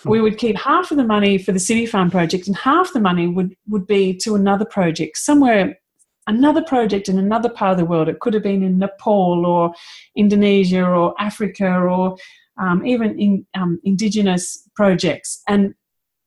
We 0.06 0.22
would 0.22 0.38
keep 0.38 0.58
half 0.58 0.92
of 0.92 0.98
the 0.98 1.04
money 1.04 1.38
for 1.38 1.52
the 1.52 1.60
City 1.60 1.86
Farm 1.86 2.12
project, 2.12 2.48
and 2.48 2.58
half 2.58 2.92
the 2.92 3.00
money 3.00 3.28
would, 3.28 3.56
would 3.68 3.88
be 3.88 4.14
to 4.18 4.36
another 4.36 4.66
project 4.66 5.18
somewhere, 5.18 5.80
another 6.28 6.62
project 6.62 7.08
in 7.08 7.18
another 7.18 7.48
part 7.48 7.74
of 7.74 7.78
the 7.78 7.86
world. 7.86 8.10
It 8.10 8.20
could 8.20 8.34
have 8.34 8.44
been 8.44 8.64
in 8.64 8.80
Nepal 8.80 9.46
or 9.46 9.74
Indonesia 10.18 10.84
or 10.84 11.14
Africa 11.20 11.70
or 11.70 12.18
um, 12.58 12.86
even 12.86 13.20
in 13.20 13.46
um, 13.54 13.80
indigenous 13.84 14.68
projects. 14.76 15.42
And 15.48 15.74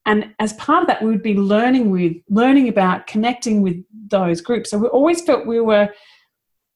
and 0.04 0.34
as 0.38 0.52
part 0.52 0.82
of 0.82 0.86
that, 0.86 1.02
we 1.02 1.10
would 1.10 1.22
be 1.22 1.34
learning 1.34 1.90
with 1.90 2.16
learning 2.28 2.68
about 2.68 3.06
connecting 3.08 3.60
with 3.60 3.82
those 4.08 4.40
groups. 4.40 4.70
So 4.70 4.78
we 4.78 4.88
always 4.88 5.22
felt 5.22 5.46
we 5.46 5.60
were 5.60 5.88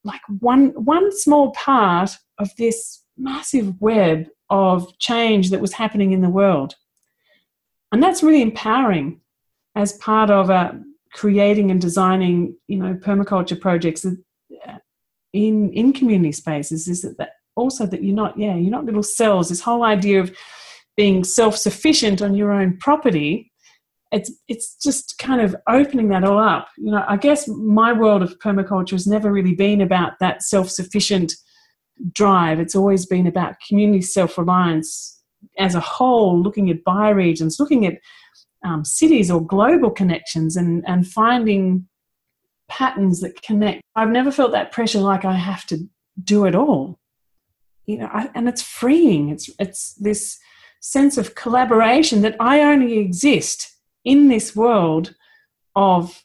like 0.03 0.21
one 0.41 0.71
one 0.71 1.17
small 1.17 1.53
part 1.53 2.17
of 2.39 2.51
this 2.57 3.03
massive 3.17 3.81
web 3.81 4.27
of 4.49 4.99
change 4.99 5.51
that 5.51 5.61
was 5.61 5.73
happening 5.73 6.13
in 6.13 6.23
the 6.23 6.29
world. 6.29 6.75
And 7.93 8.03
that's 8.03 8.23
really 8.23 8.43
empowering 8.43 9.21
as 9.77 9.93
part 9.95 10.31
of 10.31 10.51
uh, 10.51 10.73
creating 11.13 11.71
and 11.71 11.81
designing, 11.81 12.57
you 12.67 12.79
know, 12.79 12.95
permaculture 12.95 13.61
projects 13.61 14.05
in 15.33 15.71
in 15.71 15.93
community 15.93 16.33
spaces. 16.33 16.89
Is 16.89 17.03
that 17.03 17.35
also 17.61 17.87
that 17.87 18.03
you're 18.03 18.15
not, 18.15 18.39
yeah, 18.39 18.57
you're 18.57 18.71
not 18.71 18.85
little 18.85 19.03
cells. 19.03 19.49
This 19.49 19.61
whole 19.61 19.85
idea 19.85 20.21
of 20.21 20.35
being 20.97 21.25
self-sufficient 21.25 22.21
on 22.21 22.35
your 22.35 22.53
own 22.53 22.77
property 22.79 23.47
it's 24.13 24.33
it's 24.49 24.75
just 24.83 25.17
kind 25.19 25.41
of 25.41 25.55
opening 25.69 26.09
that 26.09 26.25
all 26.25 26.37
up 26.37 26.67
you 26.77 26.91
know 26.91 27.05
i 27.07 27.17
guess 27.17 27.47
my 27.47 27.93
world 27.93 28.25
of 28.25 28.37
permaculture 28.41 28.91
has 28.91 29.07
never 29.07 29.31
really 29.31 29.55
been 29.55 29.81
about 29.81 30.15
that 30.19 30.43
self-sufficient 30.43 31.33
drive. 32.13 32.61
It's 32.61 32.77
always 32.77 33.07
been 33.07 33.27
about 33.27 33.57
community 33.67 34.03
self 34.03 34.39
reliance 34.39 35.21
as 35.59 35.75
a 35.75 35.81
whole, 35.81 36.41
looking 36.41 36.71
at 36.71 36.85
bioregions, 36.85 37.59
looking 37.59 37.87
at 37.87 37.99
um, 38.65 38.85
cities 38.85 39.31
or 39.31 39.45
global 39.45 39.91
connections, 39.91 40.57
and, 40.57 40.85
and 40.87 41.07
finding 41.07 41.89
patterns 42.69 43.21
that 43.21 43.41
connect. 43.43 43.83
I've 43.97 44.11
never 44.11 44.31
felt 44.31 44.53
that 44.53 44.73
pressure 44.73 45.01
like 45.01 45.25
I 45.25 45.35
have 45.35 45.67
to 45.67 45.79
do 46.23 46.45
it 46.45 46.55
all. 46.55 46.99
You 47.91 47.99
know, 47.99 48.11
I, 48.13 48.31
and 48.35 48.49
it's 48.49 48.63
freeing. 48.63 49.31
It's 49.31 49.51
it's 49.59 49.95
this 49.95 50.39
sense 50.81 51.19
of 51.19 51.35
collaboration 51.35 52.23
that 52.23 52.37
I 52.41 52.63
only 52.63 52.99
exist 52.99 53.71
in 54.05 54.29
this 54.29 54.57
world 54.57 55.15
of 55.77 56.25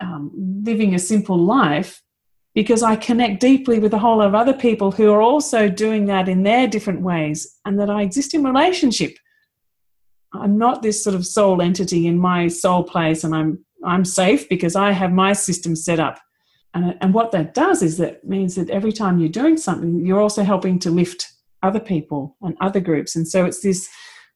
um, 0.00 0.30
living 0.64 0.94
a 0.94 0.98
simple 0.98 1.36
life 1.36 2.02
because 2.54 2.82
I 2.82 2.96
connect 2.96 3.40
deeply 3.40 3.78
with 3.78 3.92
a 3.94 3.98
whole 3.98 4.18
lot 4.18 4.28
of 4.28 4.34
other 4.34 4.52
people 4.52 4.90
who 4.90 5.12
are 5.12 5.22
also 5.22 5.68
doing 5.68 6.06
that 6.06 6.28
in 6.28 6.42
their 6.42 6.66
different 6.66 7.02
ways, 7.02 7.58
and 7.64 7.78
that 7.78 7.90
I 7.90 8.02
exist 8.02 8.34
in 8.34 8.42
relationship. 8.42 9.16
I'm 10.32 10.58
not 10.58 10.82
this 10.82 11.02
sort 11.02 11.14
of 11.14 11.26
sole 11.26 11.62
entity 11.62 12.06
in 12.06 12.18
my 12.18 12.48
sole 12.48 12.84
place, 12.84 13.24
and 13.24 13.34
I'm 13.34 13.64
I'm 13.84 14.04
safe 14.04 14.48
because 14.48 14.74
I 14.76 14.92
have 14.92 15.12
my 15.12 15.32
system 15.32 15.76
set 15.76 16.00
up. 16.00 16.18
And, 16.84 16.96
and 17.00 17.14
what 17.14 17.32
that 17.32 17.54
does 17.54 17.82
is 17.82 17.98
that 17.98 18.24
means 18.24 18.54
that 18.54 18.70
every 18.70 18.92
time 18.92 19.18
you're 19.18 19.28
doing 19.28 19.56
something, 19.56 20.04
you're 20.04 20.20
also 20.20 20.42
helping 20.42 20.78
to 20.80 20.90
lift 20.90 21.26
other 21.62 21.80
people 21.80 22.36
and 22.42 22.56
other 22.60 22.80
groups. 22.80 23.16
And 23.16 23.26
so 23.26 23.44
it's 23.44 23.60
this 23.60 23.88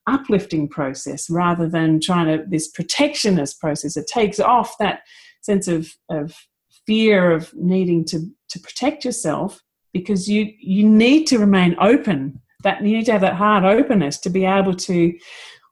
uplifting 0.09 0.69
process 0.69 1.31
rather 1.31 1.69
than 1.69 2.01
trying 2.01 2.27
to 2.27 2.45
this 2.49 2.69
protectionist 2.69 3.61
process. 3.61 3.97
It 3.97 4.07
takes 4.07 4.41
off 4.41 4.77
that 4.79 5.03
sense 5.43 5.69
of, 5.69 5.93
of 6.11 6.35
fear 6.87 7.31
of 7.31 7.53
needing 7.55 8.05
to 8.07 8.27
to 8.49 8.61
protect 8.61 9.05
yourself 9.05 9.61
because 9.93 10.29
you 10.29 10.53
you 10.59 10.89
need 10.89 11.27
to 11.27 11.39
remain 11.39 11.77
open 11.81 12.41
that 12.65 12.85
you 12.85 12.97
need 12.97 13.07
to 13.07 13.13
have 13.13 13.21
that 13.21 13.35
heart 13.35 13.65
openness 13.65 14.19
to 14.19 14.31
be 14.31 14.45
able 14.45 14.75
to 14.75 15.17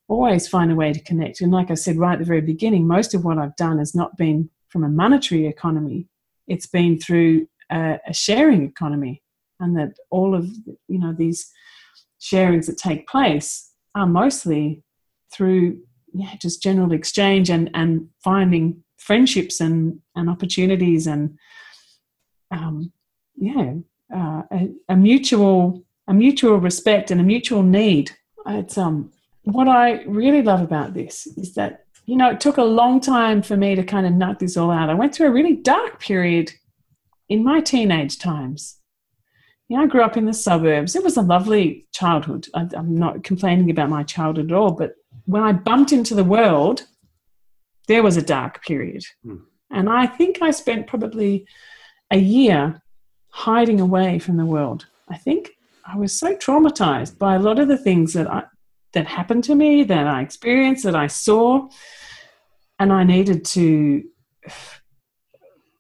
always 0.09 0.49
find 0.49 0.73
a 0.73 0.75
way 0.75 0.93
to 0.93 1.03
connect 1.03 1.41
and 1.41 1.53
like 1.53 1.71
i 1.71 1.75
said 1.75 1.97
right 1.97 2.15
at 2.15 2.19
the 2.21 2.25
very 2.25 2.41
beginning 2.41 2.87
most 2.87 3.15
of 3.15 3.25
what 3.25 3.39
i've 3.39 3.57
done 3.57 3.79
has 3.79 3.95
not 3.95 4.17
been 4.17 4.49
from 4.69 4.85
a 4.85 4.89
monetary 4.89 5.47
economy 5.47 6.07
it's 6.51 6.67
been 6.67 6.99
through 6.99 7.47
a, 7.71 7.99
a 8.07 8.13
sharing 8.13 8.65
economy 8.65 9.23
and 9.61 9.77
that 9.77 9.93
all 10.11 10.35
of 10.35 10.45
you 10.89 10.99
know 10.99 11.15
these 11.17 11.51
sharings 12.21 12.67
that 12.67 12.77
take 12.77 13.09
place 13.09 13.71
are 13.95 14.07
mostly 14.07 14.83
through 15.33 15.79
yeah 16.13 16.35
just 16.43 16.63
general 16.63 16.93
exchange 16.93 17.49
and 17.49 17.71
and 17.73 18.09
finding 18.23 18.83
friendships 18.99 19.61
and 19.61 19.99
and 20.17 20.29
opportunities 20.29 21.07
and 21.07 21.39
um, 22.51 22.93
yeah 23.37 23.75
uh, 24.15 24.43
a, 24.53 24.69
a, 24.89 24.97
mutual 24.97 25.85
a 26.09 26.13
mutual 26.13 26.57
respect 26.59 27.13
and 27.13 27.21
a 27.21 27.25
mutual 27.25 27.63
need. 27.63 28.11
It's 28.47 28.77
um 28.77 29.13
what 29.45 29.69
i 29.69 30.03
really 30.03 30.43
love 30.43 30.61
about 30.61 30.93
this 30.93 31.27
is 31.39 31.55
that 31.55 31.85
you 32.07 32.17
know 32.17 32.31
it 32.31 32.41
took 32.41 32.57
a 32.57 32.63
long 32.63 33.01
time 33.01 33.43
for 33.43 33.57
me 33.57 33.75
to 33.75 33.83
kind 33.83 34.07
of 34.07 34.13
nut 34.13 34.39
this 34.39 34.57
all 34.57 34.71
out 34.71 34.91
i 34.91 34.95
went 34.95 35.15
through 35.15 35.29
a 35.29 35.33
really 35.33 35.57
dark 35.57 36.01
period 36.01 36.53
in 37.29 37.45
my 37.45 37.61
teenage 37.61 38.19
times 38.19 38.81
you 39.71 39.77
know, 39.77 39.85
I 39.85 39.87
grew 39.87 40.03
up 40.03 40.17
in 40.17 40.25
the 40.25 40.35
suburbs. 40.35 40.97
It 40.97 41.05
was 41.05 41.17
a 41.17 41.23
lovely 41.23 41.87
childhood. 41.93 42.49
I, 42.55 42.67
I'm 42.77 42.97
not 42.97 43.23
complaining 43.23 43.71
about 43.71 43.89
my 43.89 44.03
childhood 44.03 44.51
at 44.51 44.57
all, 44.57 44.73
but 44.73 44.97
when 45.27 45.45
I 45.45 45.53
bumped 45.53 45.93
into 45.93 46.17
the 46.17 46.25
world, 46.25 46.87
there 47.87 48.03
was 48.03 48.17
a 48.17 48.23
dark 48.23 48.65
period. 48.65 49.05
Hmm. 49.23 49.37
And 49.71 49.89
I 49.89 50.09
think 50.09 50.43
I 50.43 50.51
spent 50.51 50.89
probably 50.89 51.47
a 52.11 52.19
year 52.19 52.83
hiding 53.29 53.81
away 53.81 54.19
from 54.19 54.39
the 54.39 54.45
world. 54.45 54.87
I 55.09 55.17
think 55.17 55.51
I 55.87 55.97
was 55.97 56.19
so 56.19 56.35
traumatized 56.35 57.17
by 57.17 57.37
a 57.37 57.41
lot 57.41 57.61
of 57.61 57.69
the 57.69 57.79
things 57.79 58.13
that 58.15 58.29
I 58.29 58.43
that 58.93 59.07
happened 59.07 59.45
to 59.45 59.55
me, 59.55 59.85
that 59.85 60.07
I 60.07 60.21
experienced, 60.23 60.85
that 60.85 60.97
I 60.97 61.07
saw, 61.07 61.69
and 62.79 62.93
I 62.93 63.05
needed 63.05 63.45
to 63.47 64.03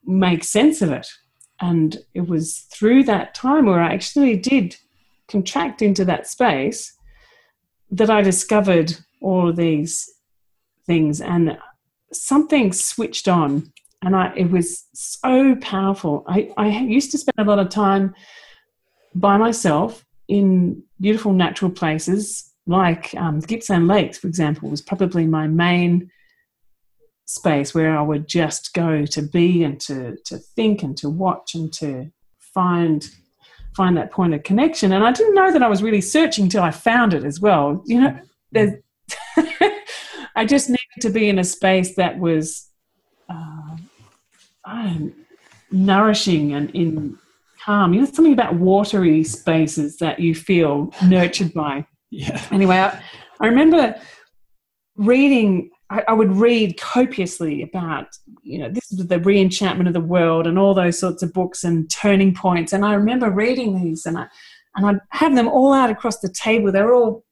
make 0.05 0.45
sense 0.45 0.83
of 0.83 0.93
it. 0.93 1.09
And 1.61 1.99
it 2.15 2.27
was 2.29 2.67
through 2.73 3.05
that 3.05 3.35
time 3.35 3.67
where 3.67 3.81
I 3.81 3.93
actually 3.93 4.37
did 4.37 4.77
contract 5.29 5.83
into 5.83 6.05
that 6.07 6.27
space 6.27 6.93
that 7.91 8.11
I 8.11 8.23
discovered 8.23 8.97
all 9.21 9.49
of 9.49 9.57
these 9.57 10.09
things 10.87 11.21
and 11.21 11.59
something 12.13 12.73
switched 12.73 13.29
on 13.29 13.73
and 14.03 14.17
I, 14.17 14.33
it 14.35 14.51
was 14.51 14.87
so 14.95 15.55
powerful. 15.57 16.25
I, 16.27 16.51
I 16.57 16.69
used 16.69 17.11
to 17.13 17.19
spend 17.19 17.39
a 17.39 17.51
lot 17.51 17.59
of 17.59 17.69
time 17.69 18.15
by 19.15 19.37
myself 19.37 20.05
in 20.27 20.83
beautiful 21.01 21.33
natural 21.33 21.71
places 21.71 22.50
like 22.71 23.15
um, 23.17 23.41
Gippsland 23.41 23.89
Lakes, 23.89 24.19
for 24.19 24.29
example, 24.29 24.71
was 24.71 24.81
probably 24.81 25.27
my 25.27 25.47
main 25.47 26.11
space 27.27 27.75
where 27.75 27.97
I 27.97 28.03
would 28.03 28.27
just 28.27 28.75
go 28.75 29.05
to 29.07 29.23
be 29.23 29.63
and 29.63 29.79
to 29.81 30.17
to 30.25 30.39
think 30.39 30.83
and 30.83 30.97
to 30.99 31.09
watch 31.09 31.55
and 31.55 31.73
to 31.75 32.11
find 32.39 33.09
find 33.77 33.97
that 33.97 34.11
point 34.11 34.35
of 34.35 34.43
connection. 34.43 34.93
And 34.93 35.05
I 35.05 35.13
didn't 35.13 35.35
know 35.35 35.53
that 35.53 35.63
I 35.63 35.69
was 35.69 35.83
really 35.83 36.01
searching 36.01 36.49
till 36.49 36.63
I 36.63 36.71
found 36.71 37.13
it 37.13 37.25
as 37.25 37.41
well. 37.41 37.83
You 37.87 38.01
know, 38.01 38.19
there's 38.53 38.73
I 40.37 40.45
just 40.47 40.69
needed 40.69 41.01
to 41.01 41.11
be 41.11 41.29
in 41.29 41.39
a 41.39 41.45
space 41.45 41.97
that 41.97 42.19
was 42.19 42.69
uh, 43.29 43.77
nourishing 45.73 46.53
and 46.53 46.71
in 46.71 47.19
calm. 47.65 47.95
You 47.95 48.01
know, 48.01 48.07
something 48.07 48.33
about 48.33 48.55
watery 48.55 49.25
spaces 49.25 49.97
that 49.99 50.21
you 50.21 50.35
feel 50.35 50.93
nurtured 51.07 51.53
by. 51.53 51.87
Yeah. 52.11 52.45
Anyway, 52.53 52.77
I, 52.77 53.03
I 53.41 53.47
remember 53.47 53.95
reading 54.97 55.71
I, 55.91 56.05
I, 56.09 56.13
would 56.13 56.37
read 56.37 56.79
copiously 56.79 57.63
about, 57.63 58.09
you 58.43 58.59
know, 58.59 58.69
this 58.69 58.93
is 58.93 59.07
the 59.07 59.19
reenchantment 59.19 59.89
of 59.89 59.93
the 59.93 60.01
world 60.01 60.47
and 60.47 60.59
all 60.59 60.73
those 60.73 60.99
sorts 60.99 61.23
of 61.23 61.33
books 61.33 61.65
and 61.65 61.91
turning 61.91 62.33
points. 62.33 62.73
And 62.73 62.85
I 62.85 62.95
remember 62.95 63.29
reading 63.29 63.83
these 63.83 64.07
and 64.07 64.17
I 64.17 64.29
and 64.77 64.87
I'd 64.87 65.01
have 65.11 65.35
them 65.35 65.49
all 65.49 65.73
out 65.73 65.91
across 65.91 66.21
the 66.21 66.29
table. 66.29 66.71
They're 66.71 66.95
all 66.95 67.25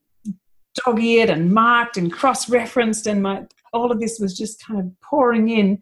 dog-eared 0.84 1.30
and 1.30 1.52
marked 1.52 1.96
and 1.96 2.12
cross-referenced, 2.12 3.06
and 3.06 3.22
my 3.22 3.44
all 3.72 3.92
of 3.92 4.00
this 4.00 4.18
was 4.18 4.36
just 4.36 4.64
kind 4.64 4.80
of 4.80 4.86
pouring 5.00 5.48
in. 5.48 5.80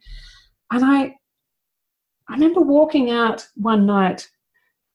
And 0.71 0.85
I 0.85 1.15
I 2.29 2.35
remember 2.35 2.61
walking 2.61 3.11
out 3.11 3.47
one 3.55 3.87
night 3.87 4.29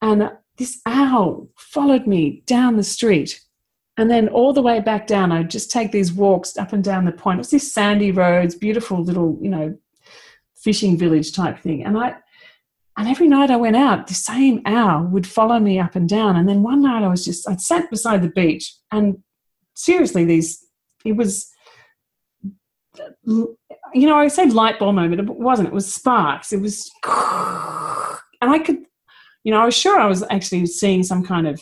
and 0.02 0.32
this 0.58 0.82
owl 0.86 1.48
followed 1.58 2.06
me 2.06 2.44
down 2.46 2.78
the 2.78 2.84
street 2.84 3.42
and 4.02 4.10
then 4.10 4.30
all 4.30 4.52
the 4.52 4.64
way 4.64 4.80
back 4.80 5.06
down, 5.06 5.32
I'd 5.32 5.52
just 5.52 5.70
take 5.70 5.92
these 5.92 6.12
walks 6.12 6.58
up 6.58 6.74
and 6.74 6.84
down 6.84 7.06
the 7.06 7.12
point. 7.12 7.38
It 7.38 7.42
was 7.42 7.52
these 7.52 7.72
sandy 7.72 8.12
roads, 8.12 8.56
beautiful 8.56 9.04
little, 9.04 9.38
you 9.40 9.50
know, 9.50 9.78
fishing 10.56 10.98
village 10.98 11.34
type 11.34 11.60
thing. 11.60 11.86
And 11.86 11.96
I, 11.96 12.16
and 12.98 13.08
every 13.08 13.28
night 13.28 13.52
I 13.52 13.58
went 13.58 13.76
out, 13.76 14.08
the 14.08 14.16
same 14.16 14.64
owl 14.66 15.04
would 15.04 15.28
follow 15.28 15.60
me 15.60 15.80
up 15.80 15.96
and 15.96 16.10
down. 16.10 16.36
And 16.36 16.50
then 16.50 16.64
one 16.64 16.82
night 16.82 17.04
I 17.04 17.10
was 17.10 17.24
just, 17.24 17.48
I'd 17.48 17.62
sat 17.62 17.92
beside 17.92 18.24
the 18.24 18.30
beach 18.30 18.74
and 18.92 19.20
seriously, 19.76 20.26
these, 20.26 20.66
it 21.06 21.14
was, 21.14 21.52
you 23.24 23.56
know, 23.94 24.16
I 24.16 24.30
say 24.30 24.48
light 24.48 24.80
bulb 24.80 24.96
moment, 24.96 25.22
it 25.22 25.30
wasn't, 25.30 25.68
it 25.68 25.76
was 25.76 25.94
sparks. 25.94 26.52
It 26.52 26.60
was, 26.60 26.90
and 27.06 28.50
I 28.50 28.58
could, 28.66 28.80
you 29.44 29.54
know, 29.54 29.62
I 29.62 29.66
was 29.66 29.78
sure 29.78 30.00
I 30.00 30.08
was 30.08 30.24
actually 30.32 30.66
seeing 30.66 31.04
some 31.04 31.24
kind 31.24 31.48
of 31.48 31.62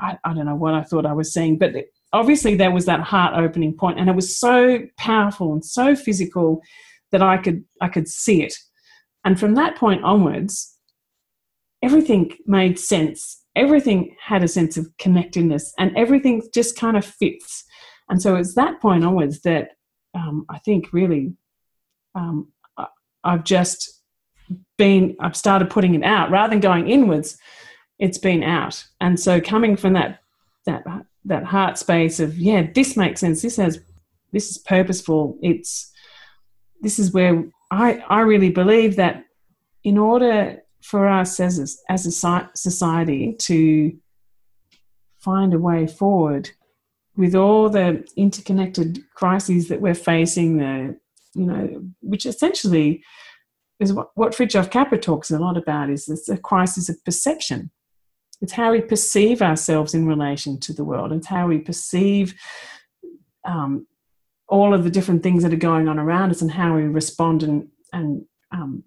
I, 0.00 0.18
I 0.24 0.34
don't 0.34 0.46
know 0.46 0.54
what 0.54 0.74
I 0.74 0.82
thought 0.82 1.06
I 1.06 1.12
was 1.12 1.32
seeing, 1.32 1.58
but 1.58 1.72
obviously 2.12 2.54
there 2.54 2.70
was 2.70 2.86
that 2.86 3.00
heart 3.00 3.34
opening 3.36 3.74
point, 3.74 3.98
and 3.98 4.08
it 4.08 4.16
was 4.16 4.38
so 4.38 4.80
powerful 4.96 5.52
and 5.52 5.64
so 5.64 5.94
physical 5.94 6.62
that 7.12 7.22
I 7.22 7.38
could 7.38 7.64
I 7.80 7.88
could 7.88 8.08
see 8.08 8.42
it. 8.42 8.54
And 9.24 9.38
from 9.38 9.54
that 9.54 9.76
point 9.76 10.04
onwards, 10.04 10.76
everything 11.82 12.36
made 12.46 12.78
sense. 12.78 13.42
Everything 13.56 14.14
had 14.24 14.44
a 14.44 14.48
sense 14.48 14.76
of 14.76 14.88
connectedness, 14.98 15.72
and 15.78 15.96
everything 15.96 16.42
just 16.54 16.78
kind 16.78 16.96
of 16.96 17.04
fits. 17.04 17.64
And 18.08 18.22
so 18.22 18.36
it's 18.36 18.54
that 18.54 18.80
point 18.80 19.04
onwards 19.04 19.40
that 19.42 19.72
um, 20.14 20.46
I 20.48 20.58
think 20.58 20.92
really 20.92 21.34
um, 22.14 22.52
I've 23.24 23.44
just 23.44 24.02
been 24.78 25.16
I've 25.20 25.36
started 25.36 25.70
putting 25.70 25.94
it 25.94 26.02
out 26.02 26.30
rather 26.30 26.50
than 26.50 26.60
going 26.60 26.88
inwards 26.88 27.36
it's 27.98 28.18
been 28.18 28.42
out. 28.42 28.84
And 29.00 29.18
so 29.18 29.40
coming 29.40 29.76
from 29.76 29.94
that 29.94 30.20
that 30.66 30.84
that 31.24 31.44
heart 31.44 31.78
space 31.78 32.20
of 32.20 32.36
yeah, 32.38 32.66
this 32.74 32.96
makes 32.96 33.20
sense. 33.20 33.42
This 33.42 33.56
has 33.56 33.80
this 34.32 34.50
is 34.50 34.58
purposeful. 34.58 35.38
It's 35.42 35.92
this 36.80 36.98
is 36.98 37.12
where 37.12 37.44
I 37.70 37.98
I 38.08 38.20
really 38.20 38.50
believe 38.50 38.96
that 38.96 39.24
in 39.84 39.98
order 39.98 40.62
for 40.82 41.08
us 41.08 41.40
as 41.40 41.58
a, 41.58 41.92
as 41.92 42.06
a 42.06 42.48
society 42.54 43.34
to 43.34 43.96
find 45.18 45.52
a 45.52 45.58
way 45.58 45.86
forward 45.86 46.50
with 47.16 47.34
all 47.34 47.68
the 47.68 48.06
interconnected 48.16 49.00
crises 49.14 49.68
that 49.68 49.80
we're 49.80 49.94
facing, 49.94 50.58
the 50.58 50.96
you 51.34 51.46
know, 51.46 51.82
which 52.00 52.26
essentially 52.26 53.02
is 53.80 53.92
what, 53.92 54.10
what 54.14 54.32
Fritjof 54.32 54.70
Capra 54.70 54.98
talks 54.98 55.30
a 55.30 55.38
lot 55.38 55.56
about 55.56 55.90
is 55.90 56.06
this 56.06 56.28
a 56.28 56.36
crisis 56.36 56.88
of 56.88 57.04
perception. 57.04 57.70
It's 58.40 58.52
how 58.52 58.72
we 58.72 58.80
perceive 58.80 59.42
ourselves 59.42 59.94
in 59.94 60.06
relation 60.06 60.60
to 60.60 60.72
the 60.72 60.84
world. 60.84 61.12
It's 61.12 61.26
how 61.26 61.48
we 61.48 61.58
perceive 61.58 62.34
um, 63.44 63.86
all 64.48 64.72
of 64.72 64.84
the 64.84 64.90
different 64.90 65.22
things 65.22 65.42
that 65.42 65.52
are 65.52 65.56
going 65.56 65.88
on 65.88 65.98
around 65.98 66.30
us 66.30 66.42
and 66.42 66.50
how 66.50 66.76
we 66.76 66.82
respond 66.82 67.42
and, 67.42 67.68
and 67.92 68.24
um, 68.52 68.84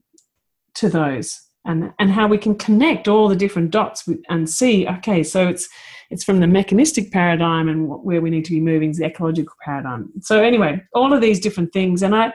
to 0.76 0.89
those. 0.89 1.41
And 1.64 1.93
and 1.99 2.12
how 2.12 2.28
we 2.28 2.39
can 2.39 2.56
connect 2.56 3.08
all 3.08 3.28
the 3.28 3.36
different 3.36 3.70
dots 3.70 4.10
and 4.30 4.49
see 4.49 4.88
okay 4.88 5.22
so 5.22 5.47
it's 5.47 5.70
it's 6.10 6.24
from 6.24 6.39
the 6.39 6.47
mechanistic 6.47 7.12
paradigm 7.12 7.70
and 7.70 7.88
where 7.88 8.20
we 8.20 8.32
need 8.32 8.45
to 8.45 8.52
be 8.52 8.60
moving 8.60 8.89
is 8.89 8.97
the 8.97 9.06
ecological 9.06 9.54
paradigm. 9.64 10.10
So 10.22 10.41
anyway 10.41 10.82
all 10.95 11.14
of 11.14 11.22
these 11.22 11.39
different 11.39 11.72
things. 11.72 12.02
And 12.02 12.16
i 12.16 12.34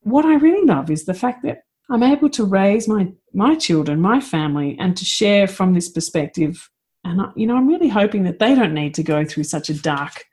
what 0.00 0.26
i 0.26 0.34
really 0.34 0.66
love 0.66 0.90
is 0.90 1.06
the 1.06 1.14
fact 1.14 1.44
that 1.44 1.62
I'm 1.90 2.02
able 2.02 2.28
to 2.30 2.44
raise 2.44 2.86
my 2.86 3.12
my 3.32 3.54
children, 3.54 4.00
my 4.00 4.20
family, 4.20 4.76
and 4.78 4.96
to 4.96 5.04
share 5.04 5.46
from 5.46 5.74
this 5.74 5.88
perspective. 5.88 6.70
And 7.04 7.20
you 7.36 7.46
know, 7.46 7.56
I'm 7.56 7.68
really 7.68 7.88
hoping 7.88 8.24
that 8.24 8.38
they 8.38 8.54
don't 8.54 8.74
need 8.74 8.94
to 8.94 9.02
go 9.02 9.24
through 9.24 9.44
such 9.44 9.70
a 9.70 9.74
dark. 9.74 10.24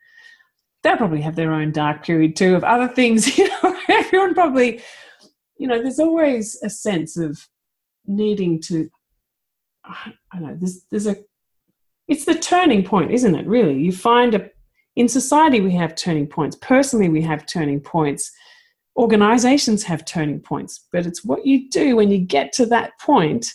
They'll 0.83 0.97
probably 0.97 1.21
have 1.21 1.35
their 1.35 1.53
own 1.53 1.71
dark 1.71 2.05
period 2.05 2.35
too 2.35 2.55
of 2.55 2.63
other 2.63 2.87
things. 2.87 3.37
You 3.37 3.49
know, 3.49 3.79
everyone 3.89 4.33
probably, 4.33 4.81
you 5.57 5.67
know, 5.67 5.81
there's 5.81 5.99
always 5.99 6.59
a 6.63 6.69
sense 6.69 7.17
of 7.17 7.47
needing 8.05 8.61
to. 8.63 8.89
I 9.85 10.13
don't 10.33 10.43
know. 10.43 10.57
There's 10.59 10.85
there's 10.91 11.07
a. 11.07 11.17
It's 12.07 12.25
the 12.25 12.35
turning 12.35 12.83
point, 12.83 13.11
isn't 13.11 13.35
it? 13.35 13.47
Really, 13.47 13.79
you 13.79 13.91
find 13.91 14.35
a. 14.35 14.49
In 14.95 15.07
society, 15.07 15.59
we 15.59 15.73
have 15.73 15.95
turning 15.95 16.27
points. 16.27 16.57
Personally, 16.61 17.09
we 17.09 17.21
have 17.21 17.45
turning 17.45 17.81
points 17.81 18.31
organizations 18.97 19.83
have 19.83 20.05
turning 20.05 20.39
points, 20.39 20.87
but 20.91 21.05
it's 21.05 21.23
what 21.23 21.45
you 21.45 21.69
do 21.69 21.95
when 21.95 22.11
you 22.11 22.19
get 22.19 22.53
to 22.53 22.65
that 22.67 22.97
point. 22.99 23.47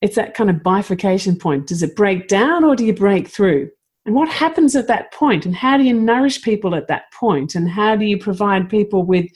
It's 0.00 0.16
that 0.16 0.34
kind 0.34 0.50
of 0.50 0.62
bifurcation 0.62 1.36
point. 1.36 1.66
Does 1.66 1.82
it 1.82 1.96
break 1.96 2.28
down 2.28 2.64
or 2.64 2.76
do 2.76 2.84
you 2.84 2.94
break 2.94 3.28
through? 3.28 3.70
And 4.04 4.14
what 4.14 4.28
happens 4.28 4.74
at 4.74 4.88
that 4.88 5.12
point? 5.12 5.46
And 5.46 5.54
how 5.54 5.76
do 5.76 5.84
you 5.84 5.94
nourish 5.94 6.42
people 6.42 6.74
at 6.74 6.88
that 6.88 7.12
point? 7.12 7.54
And 7.54 7.70
how 7.70 7.94
do 7.94 8.04
you 8.04 8.18
provide 8.18 8.68
people 8.68 9.04
with 9.04 9.26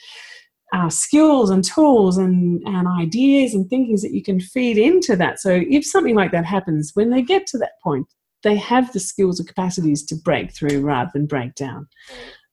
uh, 0.73 0.89
skills 0.89 1.51
and 1.51 1.63
tools 1.63 2.19
and, 2.19 2.61
and 2.67 2.89
ideas 2.89 3.55
and 3.55 3.69
thinkings 3.69 4.03
that 4.03 4.13
you 4.13 4.23
can 4.23 4.41
feed 4.41 4.77
into 4.77 5.15
that? 5.17 5.39
So 5.39 5.63
if 5.69 5.87
something 5.87 6.17
like 6.17 6.33
that 6.33 6.45
happens, 6.45 6.93
when 6.95 7.11
they 7.11 7.23
get 7.23 7.47
to 7.49 7.59
that 7.59 7.81
point, 7.83 8.07
they 8.43 8.57
have 8.57 8.93
the 8.93 9.01
skills 9.01 9.41
or 9.41 9.45
capacities 9.45 10.05
to 10.07 10.17
break 10.17 10.53
through 10.53 10.81
rather 10.81 11.11
than 11.13 11.27
break 11.27 11.55
down. 11.55 11.89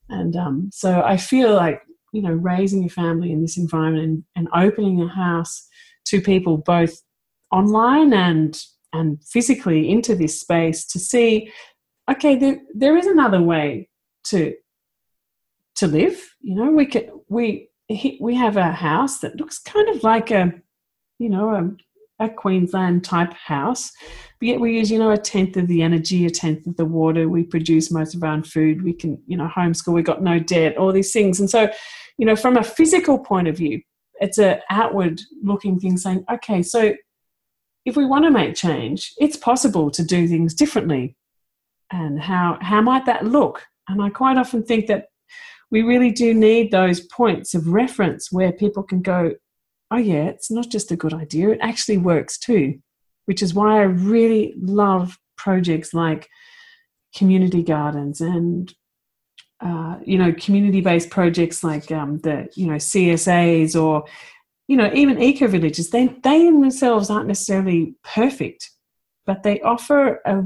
And 0.10 0.36
um, 0.36 0.70
so 0.72 1.02
I 1.02 1.18
feel 1.18 1.54
like 1.56 1.82
you 2.14 2.22
know 2.22 2.32
raising 2.32 2.86
a 2.86 2.90
family 2.90 3.32
in 3.32 3.42
this 3.42 3.58
environment 3.58 4.24
and, 4.36 4.48
and 4.48 4.48
opening 4.56 5.02
a 5.02 5.08
house 5.08 5.68
to 6.06 6.22
people 6.22 6.58
both 6.58 7.02
online 7.52 8.14
and 8.14 8.62
and 8.94 9.22
physically 9.24 9.90
into 9.90 10.16
this 10.16 10.40
space 10.40 10.86
to 10.86 11.00
see 11.00 11.52
okay 12.10 12.38
there, 12.38 12.60
there 12.74 12.96
is 12.96 13.08
another 13.08 13.42
way 13.42 13.90
to 14.24 14.54
to 15.76 15.88
live. 15.88 16.22
You 16.42 16.56
know 16.56 16.72
we 16.72 16.86
can 16.86 17.10
we 17.28 17.70
we 18.20 18.36
have 18.36 18.58
a 18.58 18.72
house 18.72 19.20
that 19.20 19.36
looks 19.36 19.60
kind 19.60 19.90
of 19.90 20.04
like 20.04 20.32
a 20.32 20.54
you 21.20 21.30
know 21.30 21.50
a, 22.20 22.26
a 22.26 22.30
queensland 22.30 23.04
type 23.04 23.34
house 23.34 23.92
but 24.40 24.48
yet 24.48 24.60
we 24.60 24.78
use 24.78 24.92
you 24.92 25.00
know 25.00 25.12
a 25.12 25.18
tenth 25.18 25.58
of 25.58 25.68
the 25.68 25.82
energy 25.82 26.26
a 26.26 26.30
tenth 26.30 26.68
of 26.68 26.76
the 26.78 26.86
water. 26.86 27.30
We 27.30 27.44
produce 27.44 27.92
most 27.92 28.14
of 28.14 28.24
our 28.24 28.34
own 28.34 28.44
food. 28.44 28.84
We 28.84 28.94
can 28.94 29.22
you 29.26 29.38
know 29.38 29.48
homeschool. 29.48 29.94
We 29.94 30.04
got 30.04 30.22
no 30.22 30.40
debt 30.40 30.78
all 30.78 30.92
these 30.92 31.14
things. 31.14 31.40
And 31.40 31.50
so 31.50 31.70
you 32.18 32.26
know 32.26 32.36
from 32.36 32.58
a 32.58 32.64
physical 32.64 33.20
point 33.20 33.48
of 33.48 33.58
view 33.58 33.82
it's 34.22 34.38
an 34.38 34.60
outward 34.70 35.20
looking 35.42 35.80
thing 35.80 35.98
saying 35.98 36.24
okay 36.32 36.62
so 36.62 36.94
if 37.86 37.98
we 37.98 38.06
want 38.06 38.24
to 38.26 38.32
make 38.32 38.56
change 38.56 39.14
it's 39.18 39.38
possible 39.38 39.92
to 39.92 40.04
do 40.04 40.28
things 40.28 40.54
differently. 40.54 41.16
And 41.92 42.20
how 42.20 42.58
how 42.62 42.82
might 42.82 43.06
that 43.06 43.26
look? 43.26 43.66
And 43.88 44.02
i 44.02 44.10
quite 44.10 44.38
often 44.38 44.64
think 44.64 44.88
that 44.88 45.08
we 45.70 45.82
really 45.82 46.12
do 46.12 46.34
need 46.34 46.72
those 46.72 47.02
points 47.02 47.54
of 47.54 47.68
reference 47.68 48.32
where 48.32 48.52
people 48.52 48.84
can 48.84 49.02
go 49.02 49.34
oh 49.92 49.98
yeah 49.98 50.26
it's 50.26 50.50
not 50.50 50.70
just 50.70 50.92
a 50.92 50.96
good 50.96 51.14
idea 51.14 51.50
it 51.50 51.60
actually 51.62 51.98
works 51.98 52.38
too 52.38 52.80
which 53.26 53.42
is 53.42 53.54
why 53.54 53.80
I 53.80 53.84
really 53.84 54.54
love 54.58 55.18
projects 55.38 55.94
like 55.94 56.30
community 57.16 57.64
gardens 57.64 58.22
and 58.22 58.74
uh, 59.64 59.98
you 60.04 60.18
know 60.18 60.34
community-based 60.34 61.10
projects 61.10 61.64
like 61.64 61.92
um, 61.92 62.20
the 62.20 62.50
you 62.56 62.68
know 62.68 62.76
CSAs 62.76 63.82
or 63.82 64.06
you 64.68 64.78
know 64.78 64.92
even 64.94 65.22
eco 65.22 65.48
villages. 65.48 65.90
They 65.90 66.08
they 66.24 66.48
in 66.48 66.62
themselves 66.62 67.10
aren't 67.10 67.28
necessarily 67.28 67.96
perfect, 68.04 68.72
but 69.26 69.44
they 69.44 69.62
offer 69.62 70.22
a 70.26 70.44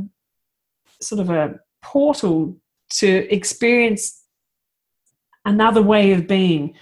sort 1.01 1.21
of 1.21 1.29
a 1.29 1.59
portal 1.81 2.57
to 2.89 3.33
experience 3.33 4.23
another 5.45 5.81
way 5.81 6.13
of 6.13 6.27
being 6.27 6.75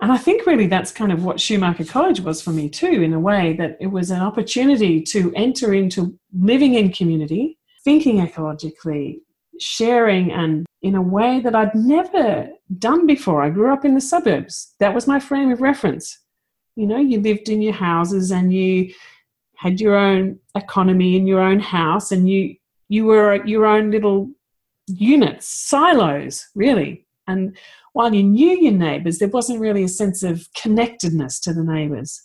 and 0.00 0.12
I 0.12 0.18
think 0.18 0.46
really 0.46 0.66
that's 0.66 0.92
kind 0.92 1.10
of 1.10 1.24
what 1.24 1.40
Schumacher 1.40 1.84
College 1.84 2.20
was 2.20 2.42
for 2.42 2.50
me 2.50 2.68
too, 2.68 3.02
in 3.02 3.14
a 3.14 3.20
way 3.20 3.54
that 3.54 3.78
it 3.80 3.86
was 3.86 4.10
an 4.10 4.20
opportunity 4.20 5.00
to 5.02 5.32
enter 5.34 5.72
into 5.72 6.18
living 6.38 6.74
in 6.74 6.92
community, 6.92 7.58
thinking 7.82 8.18
ecologically, 8.18 9.20
sharing, 9.60 10.32
and 10.32 10.66
in 10.82 10.94
a 10.94 11.02
way 11.02 11.40
that 11.40 11.54
I'd 11.54 11.74
never 11.74 12.48
done 12.78 13.06
before. 13.06 13.42
I 13.42 13.50
grew 13.50 13.72
up 13.72 13.84
in 13.84 13.94
the 13.94 14.00
suburbs. 14.00 14.74
That 14.80 14.94
was 14.94 15.06
my 15.06 15.20
frame 15.20 15.50
of 15.50 15.60
reference. 15.60 16.18
You 16.74 16.86
know, 16.86 16.98
you 16.98 17.20
lived 17.20 17.48
in 17.48 17.62
your 17.62 17.72
houses 17.72 18.30
and 18.30 18.52
you 18.52 18.92
had 19.56 19.80
your 19.80 19.96
own 19.96 20.38
economy 20.54 21.16
in 21.16 21.26
your 21.26 21.40
own 21.40 21.60
house 21.60 22.12
and 22.12 22.28
you 22.28 22.56
you 22.88 23.04
were 23.04 23.44
your 23.46 23.66
own 23.66 23.90
little 23.90 24.30
units, 24.86 25.48
silos, 25.48 26.46
really. 26.54 27.06
And 27.26 27.56
while 27.92 28.14
you 28.14 28.22
knew 28.22 28.60
your 28.60 28.72
neighbours, 28.72 29.18
there 29.18 29.28
wasn't 29.28 29.60
really 29.60 29.82
a 29.82 29.88
sense 29.88 30.22
of 30.22 30.46
connectedness 30.54 31.40
to 31.40 31.52
the 31.52 31.64
neighbours. 31.64 32.22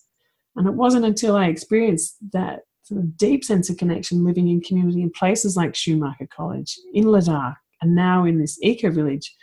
And 0.55 0.67
it 0.67 0.73
wasn't 0.73 1.05
until 1.05 1.35
I 1.35 1.47
experienced 1.47 2.17
that 2.33 2.59
deep 2.91 3.43
sense 3.43 3.69
of 3.69 3.77
connection 3.77 4.23
living 4.23 4.47
in 4.49 4.61
community 4.61 5.01
in 5.01 5.11
places 5.11 5.55
like 5.55 5.75
Schumacher 5.75 6.27
College, 6.35 6.77
in 6.93 7.05
Ladakh, 7.05 7.55
and 7.81 7.95
now 7.95 8.25
in 8.25 8.39
this 8.39 8.57
eco 8.61 8.91
village, 8.91 9.33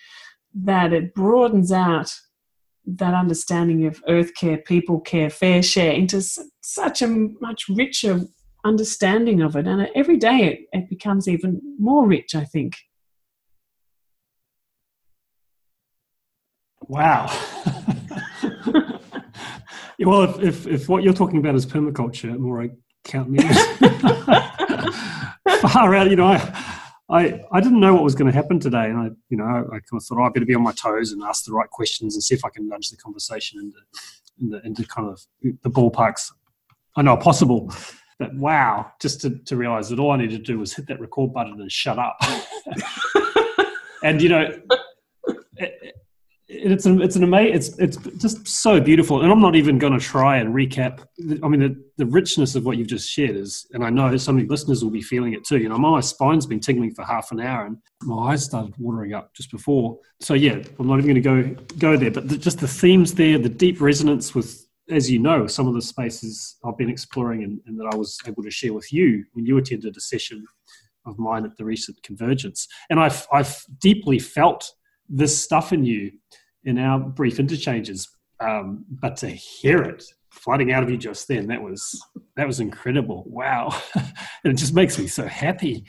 that 0.54 0.92
it 0.92 1.14
broadens 1.14 1.72
out 1.72 2.12
that 2.86 3.14
understanding 3.14 3.86
of 3.86 4.02
earth 4.08 4.34
care, 4.34 4.58
people 4.58 5.00
care, 5.00 5.28
fair 5.28 5.62
share 5.62 5.92
into 5.92 6.22
such 6.62 7.02
a 7.02 7.08
much 7.40 7.64
richer 7.68 8.20
understanding 8.64 9.42
of 9.42 9.56
it. 9.56 9.66
And 9.66 9.88
every 9.94 10.16
day 10.16 10.38
it, 10.44 10.60
it 10.72 10.88
becomes 10.88 11.28
even 11.28 11.60
more 11.78 12.06
rich, 12.06 12.34
I 12.34 12.44
think. 12.44 12.76
Wow. 16.82 17.26
well, 20.00 20.22
if, 20.22 20.40
if, 20.40 20.66
if, 20.66 20.88
what 20.88 21.02
you're 21.02 21.12
talking 21.12 21.38
about 21.38 21.54
is 21.54 21.66
permaculture, 21.66 22.38
more 22.38 22.62
I 22.62 22.70
count 23.08 23.30
me 23.30 23.38
far 25.60 25.94
out. 25.94 26.10
You 26.10 26.16
know, 26.16 26.26
I, 26.26 26.36
I, 27.10 27.40
I 27.50 27.60
didn't 27.60 27.80
know 27.80 27.94
what 27.94 28.04
was 28.04 28.14
going 28.14 28.30
to 28.30 28.36
happen 28.36 28.60
today, 28.60 28.84
and 28.84 28.98
I, 28.98 29.10
you 29.30 29.36
know, 29.36 29.44
I, 29.44 29.70
kind 29.70 29.94
of 29.94 30.04
thought 30.04 30.18
oh, 30.18 30.24
I 30.24 30.28
better 30.28 30.46
be 30.46 30.54
on 30.54 30.62
my 30.62 30.72
toes 30.72 31.10
and 31.12 31.22
ask 31.22 31.44
the 31.44 31.52
right 31.52 31.68
questions 31.70 32.14
and 32.14 32.22
see 32.22 32.34
if 32.34 32.44
I 32.44 32.50
can 32.50 32.68
nudge 32.68 32.90
the 32.90 32.96
conversation 32.96 33.58
into, 33.60 33.78
into, 34.40 34.66
into 34.66 34.86
kind 34.86 35.08
of 35.08 35.20
the 35.42 35.70
ballparks 35.70 36.30
I 36.96 37.02
know 37.02 37.16
possible. 37.16 37.72
But 38.18 38.34
wow, 38.34 38.92
just 39.00 39.20
to, 39.22 39.38
to 39.46 39.56
realize 39.56 39.88
that 39.88 39.98
all 39.98 40.10
I 40.10 40.16
needed 40.16 40.44
to 40.44 40.52
do 40.52 40.58
was 40.58 40.74
hit 40.74 40.88
that 40.88 41.00
record 41.00 41.32
button 41.32 41.60
and 41.60 41.70
shut 41.70 41.98
up. 41.98 42.20
and 44.02 44.20
you 44.20 44.28
know, 44.28 44.60
it's 46.48 46.86
an 46.86 47.02
it's 47.02 47.14
an 47.14 47.24
amazing 47.24 47.54
it's 47.54 47.78
it's 47.78 47.96
just 48.16 48.46
so 48.48 48.80
beautiful. 48.80 49.20
And 49.22 49.30
i'm 49.30 49.40
not 49.40 49.54
even 49.54 49.78
going 49.78 49.92
to 49.92 49.98
try 49.98 50.38
and 50.38 50.54
recap 50.54 51.00
i 51.42 51.48
mean 51.48 51.60
the, 51.60 51.84
the 51.98 52.06
richness 52.06 52.54
of 52.54 52.64
what 52.64 52.78
you've 52.78 52.88
just 52.88 53.08
shared 53.08 53.36
is 53.36 53.66
and 53.72 53.84
i 53.84 53.90
know 53.90 54.16
some 54.16 54.36
of 54.36 54.42
your 54.42 54.50
listeners 54.50 54.82
will 54.82 54.90
be 54.90 55.02
feeling 55.02 55.34
it 55.34 55.44
too. 55.44 55.58
You 55.58 55.68
know 55.68 55.78
my 55.78 56.00
spine's 56.00 56.46
been 56.46 56.60
tingling 56.60 56.94
for 56.94 57.04
half 57.04 57.30
an 57.32 57.40
hour 57.40 57.66
and 57.66 57.76
my 58.02 58.32
eyes 58.32 58.44
started 58.44 58.74
watering 58.78 59.12
up 59.12 59.34
just 59.34 59.50
before. 59.50 59.98
So 60.20 60.34
yeah 60.34 60.62
i'm 60.78 60.86
not 60.86 61.00
even 61.00 61.22
going 61.22 61.44
to 61.44 61.54
go 61.54 61.64
go 61.78 61.96
there. 61.96 62.10
But 62.10 62.28
the, 62.28 62.38
just 62.38 62.60
the 62.60 62.68
themes 62.68 63.14
there 63.14 63.38
the 63.38 63.48
deep 63.50 63.80
resonance 63.80 64.34
with 64.34 64.66
as 64.90 65.10
you 65.10 65.18
know 65.18 65.46
some 65.46 65.68
of 65.68 65.74
the 65.74 65.82
spaces 65.82 66.56
i've 66.64 66.78
been 66.78 66.88
exploring 66.88 67.44
and, 67.44 67.60
and 67.66 67.78
that 67.78 67.90
i 67.92 67.94
was 67.94 68.18
able 68.26 68.42
to 68.42 68.50
share 68.50 68.72
with 68.72 68.90
you 68.90 69.22
when 69.34 69.44
you 69.44 69.58
attended 69.58 69.94
a 69.98 70.00
session 70.00 70.46
of 71.04 71.18
mine 71.18 71.44
at 71.44 71.56
the 71.58 71.64
recent 71.64 72.02
convergence. 72.02 72.66
And 72.88 72.98
i've 72.98 73.26
i've 73.32 73.62
deeply 73.80 74.18
felt 74.18 74.72
this 75.08 75.42
stuff 75.42 75.72
in 75.72 75.84
you 75.84 76.12
in 76.64 76.78
our 76.78 76.98
brief 76.98 77.38
interchanges. 77.38 78.08
Um, 78.40 78.84
but 78.88 79.16
to 79.18 79.28
hear 79.28 79.82
it 79.82 80.04
flooding 80.30 80.72
out 80.72 80.82
of 80.82 80.90
you 80.90 80.96
just 80.96 81.26
then, 81.28 81.48
that 81.48 81.62
was 81.62 82.00
that 82.36 82.46
was 82.46 82.60
incredible. 82.60 83.24
Wow, 83.26 83.74
and 83.94 84.52
it 84.52 84.56
just 84.56 84.74
makes 84.74 84.98
me 84.98 85.06
so 85.06 85.26
happy 85.26 85.84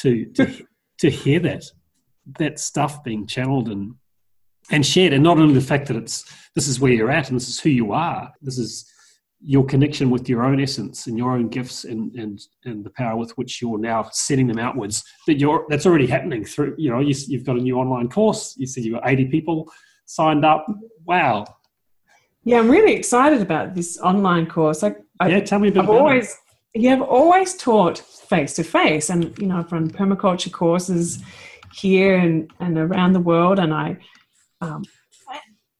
to 0.00 0.26
to 0.32 0.66
to 0.98 1.10
hear 1.10 1.40
that 1.40 1.64
that 2.38 2.58
stuff 2.58 3.02
being 3.04 3.26
channeled 3.26 3.68
and 3.68 3.94
and 4.70 4.86
shared, 4.86 5.12
and 5.12 5.22
not 5.22 5.38
only 5.38 5.54
the 5.54 5.60
fact 5.60 5.88
that 5.88 5.96
it's 5.96 6.24
this 6.54 6.68
is 6.68 6.80
where 6.80 6.92
you're 6.92 7.10
at 7.10 7.28
and 7.28 7.36
this 7.38 7.48
is 7.48 7.60
who 7.60 7.70
you 7.70 7.92
are. 7.92 8.32
This 8.40 8.58
is 8.58 8.90
your 9.44 9.64
connection 9.64 10.08
with 10.08 10.28
your 10.28 10.44
own 10.44 10.60
essence 10.60 11.06
and 11.08 11.18
your 11.18 11.32
own 11.32 11.48
gifts 11.48 11.84
and 11.84 12.14
and 12.14 12.40
and 12.64 12.84
the 12.84 12.90
power 12.90 13.16
with 13.16 13.30
which 13.32 13.60
you're 13.60 13.78
now 13.78 14.08
sending 14.12 14.46
them 14.46 14.58
outwards. 14.58 15.04
That 15.26 15.40
you're 15.40 15.66
that's 15.68 15.84
already 15.84 16.06
happening 16.06 16.44
through 16.44 16.74
you 16.78 16.90
know 16.90 17.00
you, 17.00 17.14
have 17.36 17.44
got 17.44 17.56
a 17.56 17.60
new 17.60 17.76
online 17.76 18.08
course. 18.08 18.54
You 18.56 18.66
said 18.66 18.84
you've 18.84 18.94
got 18.94 19.08
80 19.08 19.26
people 19.26 19.70
signed 20.06 20.44
up. 20.44 20.66
Wow. 21.04 21.46
Yeah 22.44 22.58
i'm 22.58 22.70
really 22.70 22.92
excited 22.92 23.40
about 23.40 23.74
this 23.74 23.98
online 23.98 24.46
course. 24.46 24.82
I, 24.84 24.94
I 25.20 25.28
yeah 25.28 25.40
tell 25.40 25.58
me 25.58 25.68
a 25.68 25.72
bit 25.72 25.82
i've 25.82 25.90
always 25.90 26.36
it. 26.74 26.82
yeah 26.82 26.92
i've 26.92 27.02
always 27.02 27.54
taught 27.54 27.98
face 27.98 28.54
to 28.54 28.64
face 28.64 29.10
and 29.10 29.36
you 29.38 29.46
know 29.46 29.58
i've 29.58 29.72
run 29.72 29.90
permaculture 29.90 30.52
courses 30.52 31.22
here 31.74 32.16
and 32.16 32.50
and 32.60 32.78
around 32.78 33.12
the 33.12 33.20
world. 33.20 33.58
And 33.58 33.74
i 33.74 33.96
um, 34.60 34.84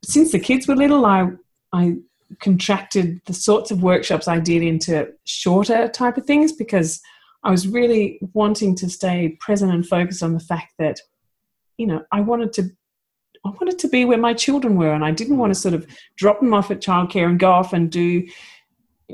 since 0.05 0.33
the 0.33 0.41
kids 0.41 0.67
were 0.67 0.75
little 0.77 1.05
i 1.07 1.29
i 1.73 1.97
contracted 2.41 3.21
the 3.27 3.35
sorts 3.35 3.71
of 3.71 3.83
workshops 3.83 4.29
I 4.29 4.39
did 4.39 4.63
into 4.63 5.13
shorter 5.25 5.89
type 5.89 6.17
of 6.17 6.27
things 6.27 6.53
because 6.53 7.01
I 7.45 7.51
was 7.51 7.67
really 7.67 8.19
wanting 8.35 8.75
to 8.77 8.89
stay 8.89 9.37
present 9.41 9.73
and 9.73 9.87
focused 9.87 10.23
on 10.23 10.35
the 10.35 10.41
fact 10.41 10.75
that, 10.79 11.01
you 11.77 11.87
know, 11.87 12.05
I 12.13 12.21
wanted 12.21 12.53
to 12.55 12.71
I 13.45 13.51
wanted 13.51 13.79
to 13.81 13.89
be 13.89 14.05
where 14.05 14.19
my 14.19 14.35
children 14.35 14.77
were 14.77 14.93
and 14.93 15.05
I 15.05 15.11
didn't 15.11 15.39
want 15.39 15.53
to 15.53 15.59
sort 15.59 15.75
of 15.75 15.85
drop 16.17 16.39
them 16.39 16.55
off 16.55 16.71
at 16.71 16.81
childcare 16.81 17.27
and 17.29 17.41
go 17.41 17.51
off 17.51 17.73
and 17.73 17.91
do 17.91 18.25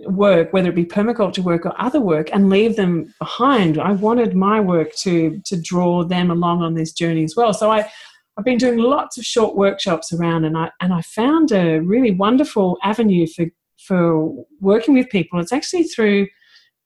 work, 0.04 0.52
whether 0.52 0.68
it 0.68 0.74
be 0.74 0.84
permaculture 0.84 1.42
work 1.42 1.64
or 1.64 1.80
other 1.80 2.00
work, 2.00 2.28
and 2.32 2.50
leave 2.50 2.76
them 2.76 3.14
behind. 3.18 3.78
I 3.78 3.92
wanted 3.92 4.34
my 4.36 4.60
work 4.60 4.94
to 4.96 5.40
to 5.46 5.60
draw 5.60 6.04
them 6.04 6.30
along 6.30 6.62
on 6.62 6.74
this 6.74 6.92
journey 6.92 7.24
as 7.24 7.36
well. 7.36 7.54
So 7.54 7.70
I 7.70 7.90
I've 8.38 8.44
been 8.44 8.58
doing 8.58 8.78
lots 8.78 9.18
of 9.18 9.24
short 9.24 9.56
workshops 9.56 10.12
around, 10.12 10.44
and 10.44 10.56
I 10.56 10.70
and 10.80 10.94
I 10.94 11.02
found 11.02 11.50
a 11.50 11.80
really 11.80 12.12
wonderful 12.12 12.78
avenue 12.84 13.26
for 13.26 13.46
for 13.78 14.32
working 14.60 14.94
with 14.94 15.10
people. 15.10 15.40
It's 15.40 15.52
actually 15.52 15.84
through 15.84 16.28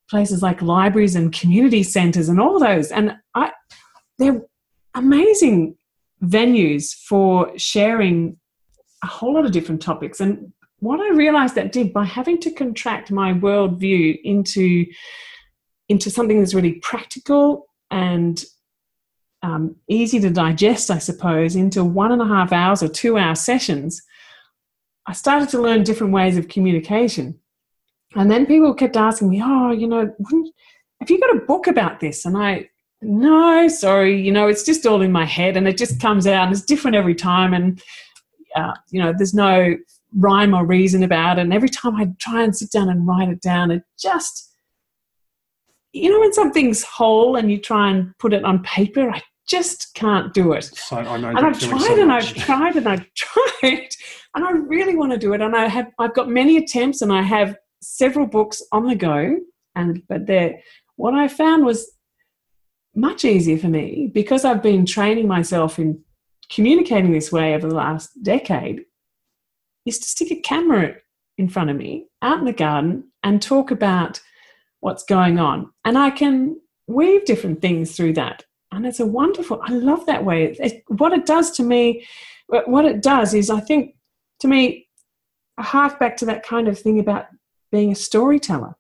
places 0.09 0.43
like 0.43 0.63
libraries 0.63 1.15
and 1.15 1.33
community 1.33 1.83
centres 1.83 2.29
and 2.31 2.41
all 2.41 2.59
those, 2.59 2.91
and 2.91 3.17
I 3.35 3.53
they're 4.19 4.41
amazing 4.95 5.77
venues 6.25 6.95
for 6.95 7.53
sharing 7.59 8.39
a 9.03 9.07
whole 9.07 9.35
lot 9.35 9.45
of 9.45 9.53
different 9.53 9.83
topics. 9.83 10.21
And 10.21 10.53
what 10.79 11.01
I 11.01 11.11
realised 11.11 11.55
that 11.57 11.73
did 11.73 11.93
by 11.93 12.05
having 12.05 12.39
to 12.41 12.51
contract 12.51 13.11
my 13.11 13.35
worldview 13.35 14.19
into 14.25 14.87
into 15.91 16.09
something 16.09 16.39
that's 16.39 16.55
really 16.55 16.75
practical 16.83 17.67
and 17.91 18.43
um, 19.43 19.77
easy 19.89 20.21
to 20.21 20.31
digest, 20.31 20.91
I 20.91 20.99
suppose, 20.99 21.57
into 21.57 21.85
one 21.85 22.13
and 22.13 22.23
a 22.23 22.27
half 22.27 22.53
hours 22.53 22.83
or 22.83 22.89
two 22.89 23.19
hour 23.19 23.35
sessions, 23.35 24.01
I 25.07 25.13
started 25.13 25.49
to 25.51 25.61
learn 25.61 25.83
different 25.83 26.13
ways 26.13 26.39
of 26.39 26.49
communication. 26.49 27.39
And 28.15 28.31
then 28.31 28.47
people 28.47 28.75
kept 28.75 28.97
asking 28.97 29.31
me, 29.31 29.43
Oh, 29.43 29.73
you 29.73 29.89
know, 29.89 30.15
have 31.01 31.11
you 31.11 31.19
got 31.19 31.37
a 31.37 31.41
book 31.41 31.67
about 31.67 31.99
this? 31.99 32.25
And 32.25 32.37
I, 32.37 32.69
no, 33.01 33.67
sorry, 33.67 34.21
you 34.21 34.31
know, 34.31 34.47
it's 34.47 34.65
just 34.65 34.87
all 34.87 35.03
in 35.03 35.11
my 35.11 35.25
head 35.25 35.57
and 35.57 35.67
it 35.67 35.77
just 35.77 36.01
comes 36.01 36.27
out 36.27 36.45
and 36.45 36.53
it's 36.53 36.65
different 36.65 36.97
every 36.97 37.17
time. 37.17 37.53
And, 37.53 37.83
uh, 38.55 38.75
you 38.91 39.03
know, 39.03 39.13
there's 39.17 39.35
no 39.35 39.77
rhyme 40.17 40.55
or 40.55 40.65
reason 40.65 41.03
about 41.03 41.39
it. 41.39 41.43
And 41.43 41.55
every 41.55 41.71
time 41.71 41.97
I 41.97 42.11
try 42.21 42.45
and 42.45 42.55
sit 42.55 42.71
down 42.71 42.89
and 42.89 43.07
write 43.07 43.29
it 43.29 43.41
down, 43.41 43.73
it 43.73 43.83
just, 43.99 44.51
you 45.93 46.11
know 46.11 46.21
when 46.21 46.33
something's 46.33 46.83
whole 46.83 47.37
and 47.37 47.51
you 47.51 47.59
try 47.59 47.91
and 47.91 48.17
put 48.19 48.33
it 48.33 48.45
on 48.45 48.63
paper, 48.63 49.11
I 49.11 49.21
just 49.53 49.93
can't 49.95 50.33
do 50.33 50.53
it. 50.53 50.65
So 50.65 50.97
and 50.97 51.39
I've 51.39 51.61
tried 51.61 51.81
so 51.81 52.03
and. 52.03 52.11
I've 52.11 52.35
tried 52.35 52.77
and 52.77 52.89
I've 52.89 53.07
tried 53.15 53.89
and 54.35 54.45
I 54.45 54.51
really 54.53 54.97
want 54.97 55.13
to 55.13 55.19
do 55.19 55.35
it. 55.35 55.43
And 55.43 55.55
I 55.55 55.69
have 55.69 55.89
I've 55.99 56.15
got 56.15 56.31
many 56.31 56.57
attempts 56.57 57.03
and 57.03 57.13
I 57.13 57.21
have 57.21 57.57
several 57.83 58.27
books 58.27 58.63
on 58.73 58.87
the 58.87 58.95
go. 58.95 59.37
And 59.75 60.03
but 60.09 60.27
they 60.27 60.63
what 60.97 61.13
I 61.15 61.29
found 61.29 61.67
was 61.67 61.91
much 62.95 63.25
easier 63.25 63.59
for 63.59 63.69
me 63.69 64.11
because 64.13 64.45
I've 64.45 64.63
been 64.63 64.87
training 64.87 65.29
myself 65.29 65.79
in 65.79 66.03
communicating 66.51 67.13
this 67.13 67.31
way 67.31 67.55
over 67.55 67.69
the 67.69 67.75
last 67.75 68.11
decade 68.23 68.85
is 69.85 69.99
to 69.99 70.05
stick 70.07 70.31
a 70.31 70.41
camera 70.41 70.95
in 71.37 71.49
front 71.49 71.71
of 71.71 71.77
me 71.77 72.07
out 72.23 72.39
in 72.39 72.45
the 72.47 72.53
garden 72.53 73.11
and 73.23 73.41
talk 73.41 73.71
about 73.71 74.21
what's 74.81 75.05
going 75.05 75.39
on. 75.39 75.71
And 75.85 75.99
I 75.99 76.11
can 76.11 76.61
weave 76.87 77.25
different 77.25 77.61
things 77.61 77.97
through 77.97 78.15
that. 78.15 78.45
And 78.73 78.87
it's 78.87 79.01
a 79.01 79.07
wonderful, 79.07 79.61
I 79.63 79.73
love 79.73 80.07
that 80.07 80.25
way. 80.25 80.45
It, 80.45 80.61
it- 80.61 80.85
what 80.89 81.13
it 81.13 81.27
does 81.27 81.51
to 81.53 81.63
me, 81.63 82.07
what 82.49 82.85
it 82.85 83.03
does 83.03 83.35
is, 83.35 83.51
I 83.51 83.61
think, 83.61 83.95
to 84.41 84.49
me, 84.49 84.89
I 85.59 85.63
hark 85.63 86.01
back 86.01 86.17
to 86.19 86.25
that 86.27 86.43
kind 86.43 86.67
of 86.69 86.79
thing 86.79 86.99
about 86.99 87.27
being 87.71 87.93
a 87.93 87.95
storyteller. 87.95 88.75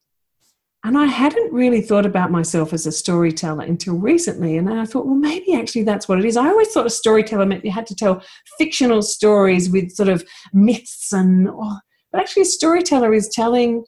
And 0.84 0.98
I 0.98 1.04
hadn't 1.06 1.52
really 1.52 1.80
thought 1.80 2.06
about 2.06 2.32
myself 2.32 2.72
as 2.72 2.86
a 2.86 2.92
storyteller 2.92 3.62
until 3.64 3.94
recently. 3.94 4.56
And 4.56 4.66
then 4.66 4.78
I 4.78 4.84
thought, 4.84 5.06
well, 5.06 5.14
maybe 5.14 5.54
actually 5.54 5.84
that's 5.84 6.08
what 6.08 6.18
it 6.18 6.24
is. 6.24 6.36
I 6.36 6.48
always 6.48 6.68
thought 6.72 6.86
a 6.86 6.90
storyteller 6.90 7.46
meant 7.46 7.64
you 7.64 7.70
had 7.70 7.86
to 7.86 7.94
tell 7.94 8.20
fictional 8.58 9.00
stories 9.00 9.70
with 9.70 9.92
sort 9.92 10.08
of 10.08 10.24
myths 10.52 11.12
and, 11.12 11.48
oh, 11.48 11.78
but 12.10 12.20
actually, 12.20 12.42
a 12.42 12.46
storyteller 12.46 13.14
is 13.14 13.28
telling 13.28 13.84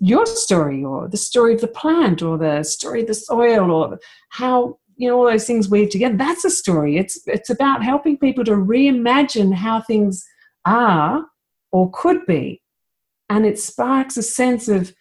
your 0.00 0.26
story 0.26 0.82
or 0.82 1.08
the 1.08 1.16
story 1.16 1.54
of 1.54 1.60
the 1.60 1.68
plant 1.68 2.20
or 2.22 2.36
the 2.38 2.64
story 2.64 3.02
of 3.02 3.06
the 3.06 3.14
soil 3.14 3.70
or 3.70 4.00
how 4.30 4.78
you 5.00 5.08
know 5.08 5.18
all 5.18 5.30
those 5.30 5.46
things 5.46 5.70
weave 5.70 5.88
together. 5.88 6.14
That's 6.14 6.44
a 6.44 6.50
story. 6.50 6.98
It's 6.98 7.18
it's 7.26 7.48
about 7.48 7.82
helping 7.82 8.18
people 8.18 8.44
to 8.44 8.52
reimagine 8.52 9.54
how 9.54 9.80
things 9.80 10.22
are 10.66 11.24
or 11.72 11.90
could 11.92 12.26
be. 12.26 12.60
And 13.30 13.46
it 13.46 13.58
sparks 13.58 14.18
a 14.18 14.22
sense 14.22 14.68
of 14.68 14.92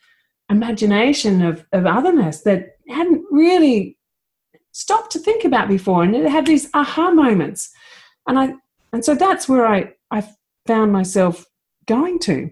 imagination 0.50 1.42
of, 1.42 1.66
of 1.74 1.86
otherness 1.86 2.44
that 2.44 2.78
hadn't 2.88 3.26
really 3.30 3.98
stopped 4.72 5.12
to 5.12 5.20
think 5.20 5.44
about 5.44 5.68
before. 5.68 6.04
And 6.04 6.16
it 6.16 6.30
had 6.30 6.46
these 6.46 6.70
aha 6.74 7.12
moments. 7.12 7.70
And 8.26 8.40
i 8.40 8.54
and 8.94 9.04
so 9.04 9.16
that's 9.16 9.50
where 9.50 9.68
i 9.68 9.92
i 10.12 10.26
found 10.66 10.94
myself 10.94 11.46
going 11.88 12.20
to. 12.20 12.50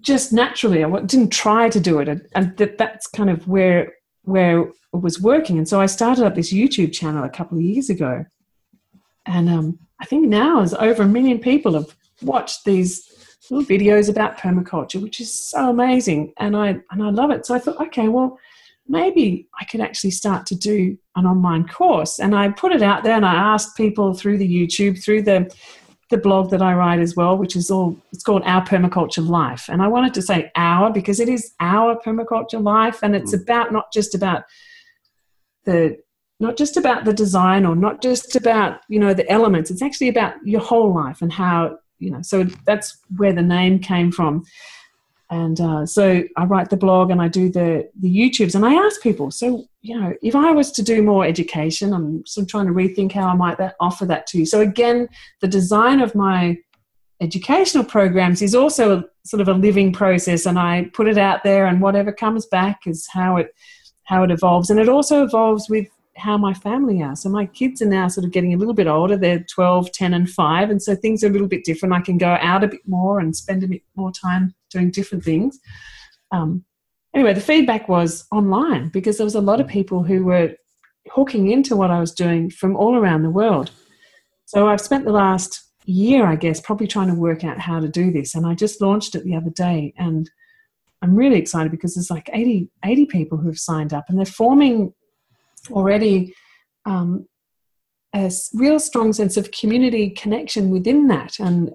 Just 0.00 0.34
naturally. 0.34 0.84
I 0.84 0.90
didn't 1.00 1.30
try 1.30 1.70
to 1.70 1.80
do 1.80 1.98
it, 2.00 2.08
and- 2.08 2.54
that 2.58 2.76
that's 2.76 3.06
kind 3.06 3.30
of 3.30 3.48
where 3.48 3.94
where 4.28 4.60
it 4.60 4.74
was 4.92 5.20
working. 5.20 5.58
And 5.58 5.68
so 5.68 5.80
I 5.80 5.86
started 5.86 6.24
up 6.24 6.34
this 6.34 6.52
YouTube 6.52 6.92
channel 6.92 7.24
a 7.24 7.30
couple 7.30 7.58
of 7.58 7.64
years 7.64 7.90
ago, 7.90 8.24
and 9.26 9.48
um, 9.48 9.78
I 10.00 10.04
think 10.04 10.28
now 10.28 10.60
is 10.60 10.74
over 10.74 11.02
a 11.02 11.08
million 11.08 11.38
people 11.38 11.74
have 11.74 11.94
watched 12.22 12.64
these 12.64 13.08
little 13.50 13.64
videos 13.64 14.08
about 14.08 14.36
permaculture, 14.38 15.00
which 15.02 15.20
is 15.20 15.32
so 15.32 15.70
amazing, 15.70 16.32
and 16.38 16.56
I 16.56 16.80
and 16.90 17.02
I 17.02 17.10
love 17.10 17.30
it. 17.30 17.46
So 17.46 17.54
I 17.54 17.58
thought, 17.58 17.80
okay, 17.86 18.08
well, 18.08 18.38
maybe 18.86 19.48
I 19.60 19.64
could 19.64 19.80
actually 19.80 20.10
start 20.10 20.46
to 20.46 20.54
do 20.54 20.96
an 21.16 21.26
online 21.26 21.66
course, 21.66 22.18
and 22.18 22.34
I 22.34 22.50
put 22.50 22.72
it 22.72 22.82
out 22.82 23.02
there, 23.04 23.16
and 23.16 23.26
I 23.26 23.34
asked 23.34 23.76
people 23.76 24.14
through 24.14 24.38
the 24.38 24.48
YouTube, 24.48 25.02
through 25.02 25.22
the 25.22 25.50
the 26.10 26.18
blog 26.18 26.50
that 26.50 26.62
I 26.62 26.74
write 26.74 27.00
as 27.00 27.14
well, 27.14 27.36
which 27.36 27.54
is 27.54 27.70
all 27.70 27.96
it's 28.12 28.22
called 28.22 28.42
Our 28.44 28.64
Permaculture 28.64 29.26
Life. 29.26 29.68
And 29.68 29.82
I 29.82 29.88
wanted 29.88 30.14
to 30.14 30.22
say 30.22 30.50
our 30.56 30.90
because 30.90 31.20
it 31.20 31.28
is 31.28 31.52
our 31.60 31.96
permaculture 32.00 32.62
life 32.62 33.00
and 33.02 33.14
it's 33.14 33.34
hmm. 33.34 33.42
about 33.42 33.72
not 33.72 33.92
just 33.92 34.14
about 34.14 34.44
the 35.64 35.98
not 36.40 36.56
just 36.56 36.76
about 36.76 37.04
the 37.04 37.12
design 37.12 37.66
or 37.66 37.74
not 37.74 38.00
just 38.00 38.36
about, 38.36 38.80
you 38.88 39.00
know, 39.00 39.12
the 39.12 39.28
elements. 39.30 39.70
It's 39.70 39.82
actually 39.82 40.08
about 40.08 40.34
your 40.44 40.60
whole 40.60 40.94
life 40.94 41.20
and 41.20 41.32
how, 41.32 41.78
you 41.98 42.10
know, 42.10 42.22
so 42.22 42.44
that's 42.64 42.96
where 43.16 43.32
the 43.32 43.42
name 43.42 43.80
came 43.80 44.12
from. 44.12 44.44
And 45.30 45.60
uh, 45.60 45.84
so 45.84 46.22
I 46.36 46.44
write 46.44 46.70
the 46.70 46.76
blog 46.76 47.10
and 47.10 47.20
I 47.20 47.28
do 47.28 47.50
the 47.50 47.88
the 48.00 48.08
YouTubes 48.08 48.54
and 48.54 48.64
I 48.64 48.74
ask 48.74 49.02
people, 49.02 49.30
so 49.30 49.66
you 49.82 49.98
know, 49.98 50.14
if 50.22 50.34
I 50.34 50.52
was 50.52 50.72
to 50.72 50.82
do 50.82 51.02
more 51.02 51.24
education, 51.24 51.92
I'm 51.92 52.24
sort 52.26 52.44
of 52.44 52.50
trying 52.50 52.66
to 52.66 52.72
rethink 52.72 53.12
how 53.12 53.28
I 53.28 53.34
might 53.34 53.58
that, 53.58 53.76
offer 53.78 54.06
that 54.06 54.26
to 54.28 54.38
you. 54.38 54.46
So 54.46 54.60
again, 54.60 55.08
the 55.40 55.48
design 55.48 56.00
of 56.00 56.14
my 56.14 56.56
educational 57.20 57.84
programs 57.84 58.42
is 58.42 58.54
also 58.54 58.98
a, 58.98 59.04
sort 59.24 59.40
of 59.40 59.48
a 59.48 59.52
living 59.52 59.92
process, 59.92 60.46
and 60.46 60.58
I 60.58 60.90
put 60.94 61.08
it 61.08 61.18
out 61.18 61.44
there, 61.44 61.66
and 61.66 61.82
whatever 61.82 62.12
comes 62.12 62.46
back 62.46 62.86
is 62.86 63.06
how 63.10 63.36
it 63.36 63.54
how 64.04 64.22
it 64.22 64.30
evolves, 64.30 64.70
and 64.70 64.80
it 64.80 64.88
also 64.88 65.24
evolves 65.24 65.68
with 65.68 65.86
how 66.18 66.36
my 66.36 66.52
family 66.52 67.02
are. 67.02 67.16
So 67.16 67.28
my 67.28 67.46
kids 67.46 67.80
are 67.80 67.86
now 67.86 68.08
sort 68.08 68.24
of 68.24 68.32
getting 68.32 68.54
a 68.54 68.56
little 68.56 68.74
bit 68.74 68.86
older. 68.86 69.16
They're 69.16 69.44
12, 69.44 69.92
10, 69.92 70.14
and 70.14 70.28
5. 70.28 70.70
And 70.70 70.82
so 70.82 70.94
things 70.94 71.22
are 71.22 71.28
a 71.28 71.30
little 71.30 71.48
bit 71.48 71.64
different. 71.64 71.94
I 71.94 72.00
can 72.00 72.18
go 72.18 72.36
out 72.40 72.64
a 72.64 72.68
bit 72.68 72.86
more 72.86 73.20
and 73.20 73.34
spend 73.34 73.62
a 73.62 73.68
bit 73.68 73.82
more 73.96 74.12
time 74.12 74.54
doing 74.70 74.90
different 74.90 75.24
things. 75.24 75.58
Um, 76.32 76.64
anyway, 77.14 77.34
the 77.34 77.40
feedback 77.40 77.88
was 77.88 78.26
online 78.30 78.88
because 78.88 79.16
there 79.16 79.24
was 79.24 79.34
a 79.34 79.40
lot 79.40 79.60
of 79.60 79.68
people 79.68 80.02
who 80.02 80.24
were 80.24 80.54
hooking 81.10 81.50
into 81.50 81.76
what 81.76 81.90
I 81.90 82.00
was 82.00 82.12
doing 82.12 82.50
from 82.50 82.76
all 82.76 82.96
around 82.96 83.22
the 83.22 83.30
world. 83.30 83.70
So 84.44 84.68
I've 84.68 84.80
spent 84.80 85.04
the 85.04 85.12
last 85.12 85.62
year, 85.84 86.26
I 86.26 86.36
guess, 86.36 86.60
probably 86.60 86.86
trying 86.86 87.08
to 87.08 87.14
work 87.14 87.44
out 87.44 87.58
how 87.58 87.80
to 87.80 87.88
do 87.88 88.10
this. 88.10 88.34
And 88.34 88.46
I 88.46 88.54
just 88.54 88.80
launched 88.80 89.14
it 89.14 89.24
the 89.24 89.34
other 89.34 89.50
day. 89.50 89.94
And 89.96 90.30
I'm 91.02 91.14
really 91.14 91.38
excited 91.38 91.70
because 91.70 91.94
there's 91.94 92.10
like 92.10 92.28
80, 92.32 92.70
80 92.84 93.06
people 93.06 93.38
who 93.38 93.48
have 93.48 93.58
signed 93.58 93.94
up 93.94 94.06
and 94.08 94.18
they're 94.18 94.26
forming 94.26 94.92
already 95.70 96.34
um, 96.86 97.26
a 98.14 98.30
real 98.54 98.80
strong 98.80 99.12
sense 99.12 99.36
of 99.36 99.50
community 99.50 100.10
connection 100.10 100.70
within 100.70 101.08
that 101.08 101.38
and 101.38 101.70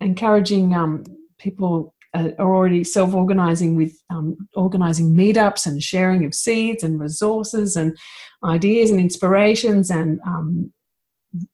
encouraging 0.00 0.74
um, 0.74 1.04
people 1.38 1.94
uh, 2.14 2.30
are 2.38 2.54
already 2.54 2.82
self-organizing 2.82 3.76
with 3.76 4.00
um, 4.10 4.36
organizing 4.54 5.14
meetups 5.14 5.66
and 5.66 5.82
sharing 5.82 6.24
of 6.24 6.34
seeds 6.34 6.82
and 6.82 7.00
resources 7.00 7.76
and 7.76 7.96
ideas 8.44 8.90
and 8.90 9.00
inspirations 9.00 9.90
and 9.90 10.20
um, 10.26 10.72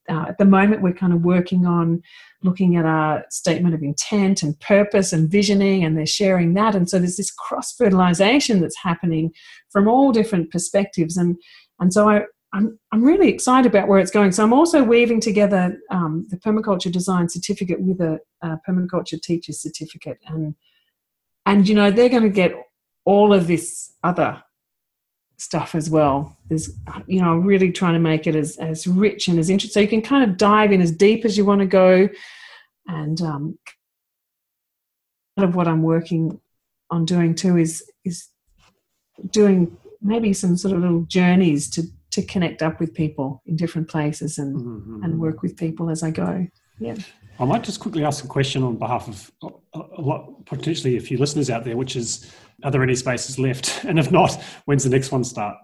uh, 0.09 0.25
at 0.29 0.37
the 0.37 0.45
moment 0.45 0.81
we're 0.81 0.93
kind 0.93 1.11
of 1.11 1.21
working 1.21 1.65
on 1.65 2.01
looking 2.43 2.77
at 2.77 2.85
our 2.85 3.25
statement 3.29 3.75
of 3.75 3.83
intent 3.83 4.43
and 4.43 4.57
purpose 4.61 5.11
and 5.11 5.29
visioning 5.29 5.83
and 5.83 5.97
they're 5.97 6.05
sharing 6.05 6.53
that 6.53 6.75
and 6.75 6.89
so 6.89 6.97
there's 6.97 7.17
this 7.17 7.31
cross 7.31 7.73
fertilization 7.73 8.61
that's 8.61 8.77
happening 8.81 9.33
from 9.69 9.87
all 9.87 10.11
different 10.13 10.49
perspectives 10.51 11.17
and 11.17 11.35
and 11.83 11.91
so 11.91 12.09
I, 12.09 12.21
I'm, 12.53 12.79
I'm 12.93 13.03
really 13.03 13.27
excited 13.27 13.69
about 13.69 13.89
where 13.89 13.99
it's 13.99 14.09
going. 14.09 14.31
So 14.31 14.41
I'm 14.41 14.53
also 14.53 14.81
weaving 14.81 15.19
together 15.19 15.77
um, 15.89 16.25
the 16.29 16.37
permaculture 16.37 16.89
design 16.89 17.27
certificate 17.27 17.81
with 17.81 17.99
a, 17.99 18.21
a 18.41 18.57
permaculture 18.65 19.21
teacher 19.21 19.51
certificate, 19.51 20.17
and 20.27 20.55
and 21.45 21.67
you 21.67 21.75
know 21.75 21.91
they're 21.91 22.07
going 22.07 22.23
to 22.23 22.29
get 22.29 22.53
all 23.03 23.33
of 23.33 23.47
this 23.47 23.91
other 24.01 24.41
stuff 25.37 25.75
as 25.75 25.89
well. 25.89 26.37
There's 26.47 26.69
you 27.05 27.21
know 27.21 27.31
I'm 27.31 27.43
really 27.43 27.69
trying 27.69 27.95
to 27.95 27.99
make 27.99 28.27
it 28.27 28.35
as 28.35 28.55
as 28.57 28.87
rich 28.87 29.27
and 29.27 29.37
as 29.37 29.49
interesting, 29.49 29.73
so 29.73 29.81
you 29.81 29.89
can 29.89 30.01
kind 30.01 30.29
of 30.31 30.37
dive 30.37 30.71
in 30.71 30.81
as 30.81 30.91
deep 30.91 31.25
as 31.25 31.37
you 31.37 31.43
want 31.43 31.59
to 31.59 31.67
go, 31.67 32.07
and 32.87 33.21
um, 33.21 33.59
part 35.35 35.49
of 35.49 35.55
what 35.55 35.67
I'm 35.67 35.83
working 35.83 36.39
on 36.89 37.03
doing 37.03 37.35
too 37.35 37.57
is 37.57 37.83
is 38.05 38.29
doing 39.31 39.75
maybe 40.03 40.33
some 40.33 40.57
sort 40.57 40.75
of 40.75 40.81
little 40.81 41.03
journeys 41.03 41.69
to 41.71 41.83
to 42.11 42.21
connect 42.21 42.61
up 42.61 42.79
with 42.79 42.93
people 42.93 43.41
in 43.47 43.55
different 43.55 43.87
places 43.89 44.37
and 44.37 44.55
Mhm. 44.55 45.03
and 45.03 45.19
work 45.19 45.41
with 45.41 45.57
people 45.57 45.89
as 45.89 46.03
I 46.03 46.11
go. 46.11 46.45
Yeah. 46.79 46.95
I 47.39 47.45
might 47.45 47.63
just 47.63 47.79
quickly 47.79 48.03
ask 48.05 48.23
a 48.23 48.27
question 48.27 48.61
on 48.61 48.77
behalf 48.77 49.07
of 49.07 49.31
a, 49.73 49.79
a 49.97 50.01
lot, 50.01 50.45
potentially 50.45 50.97
a 50.97 50.99
few 50.99 51.17
listeners 51.17 51.49
out 51.49 51.63
there, 51.63 51.75
which 51.75 51.95
is, 51.95 52.31
are 52.63 52.69
there 52.69 52.83
any 52.83 52.93
spaces 52.95 53.39
left? 53.39 53.83
And 53.89 53.97
if 53.97 54.11
not, 54.11 54.39
when's 54.65 54.83
the 54.83 54.91
next 54.91 55.11
one 55.11 55.23
start? 55.23 55.57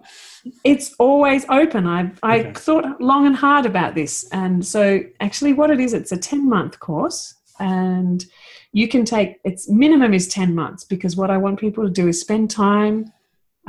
It's 0.63 0.95
always 0.97 1.45
open. 1.49 1.85
I 1.85 2.11
I 2.23 2.39
Okay. 2.39 2.53
thought 2.53 2.99
long 2.99 3.27
and 3.27 3.35
hard 3.35 3.65
about 3.67 3.93
this, 3.93 4.27
and 4.31 4.65
so 4.65 5.01
actually, 5.19 5.53
what 5.53 5.69
it 5.69 5.79
is, 5.79 5.93
it's 5.93 6.11
a 6.11 6.17
ten 6.17 6.49
month 6.49 6.79
course, 6.79 7.35
and 7.59 8.25
you 8.71 8.87
can 8.87 9.03
take 9.05 9.35
its 9.43 9.69
minimum 9.69 10.13
is 10.13 10.27
ten 10.27 10.55
months 10.55 10.83
because 10.85 11.15
what 11.15 11.29
I 11.29 11.37
want 11.37 11.59
people 11.59 11.83
to 11.83 11.89
do 12.01 12.07
is 12.07 12.19
spend 12.21 12.49
time 12.49 13.11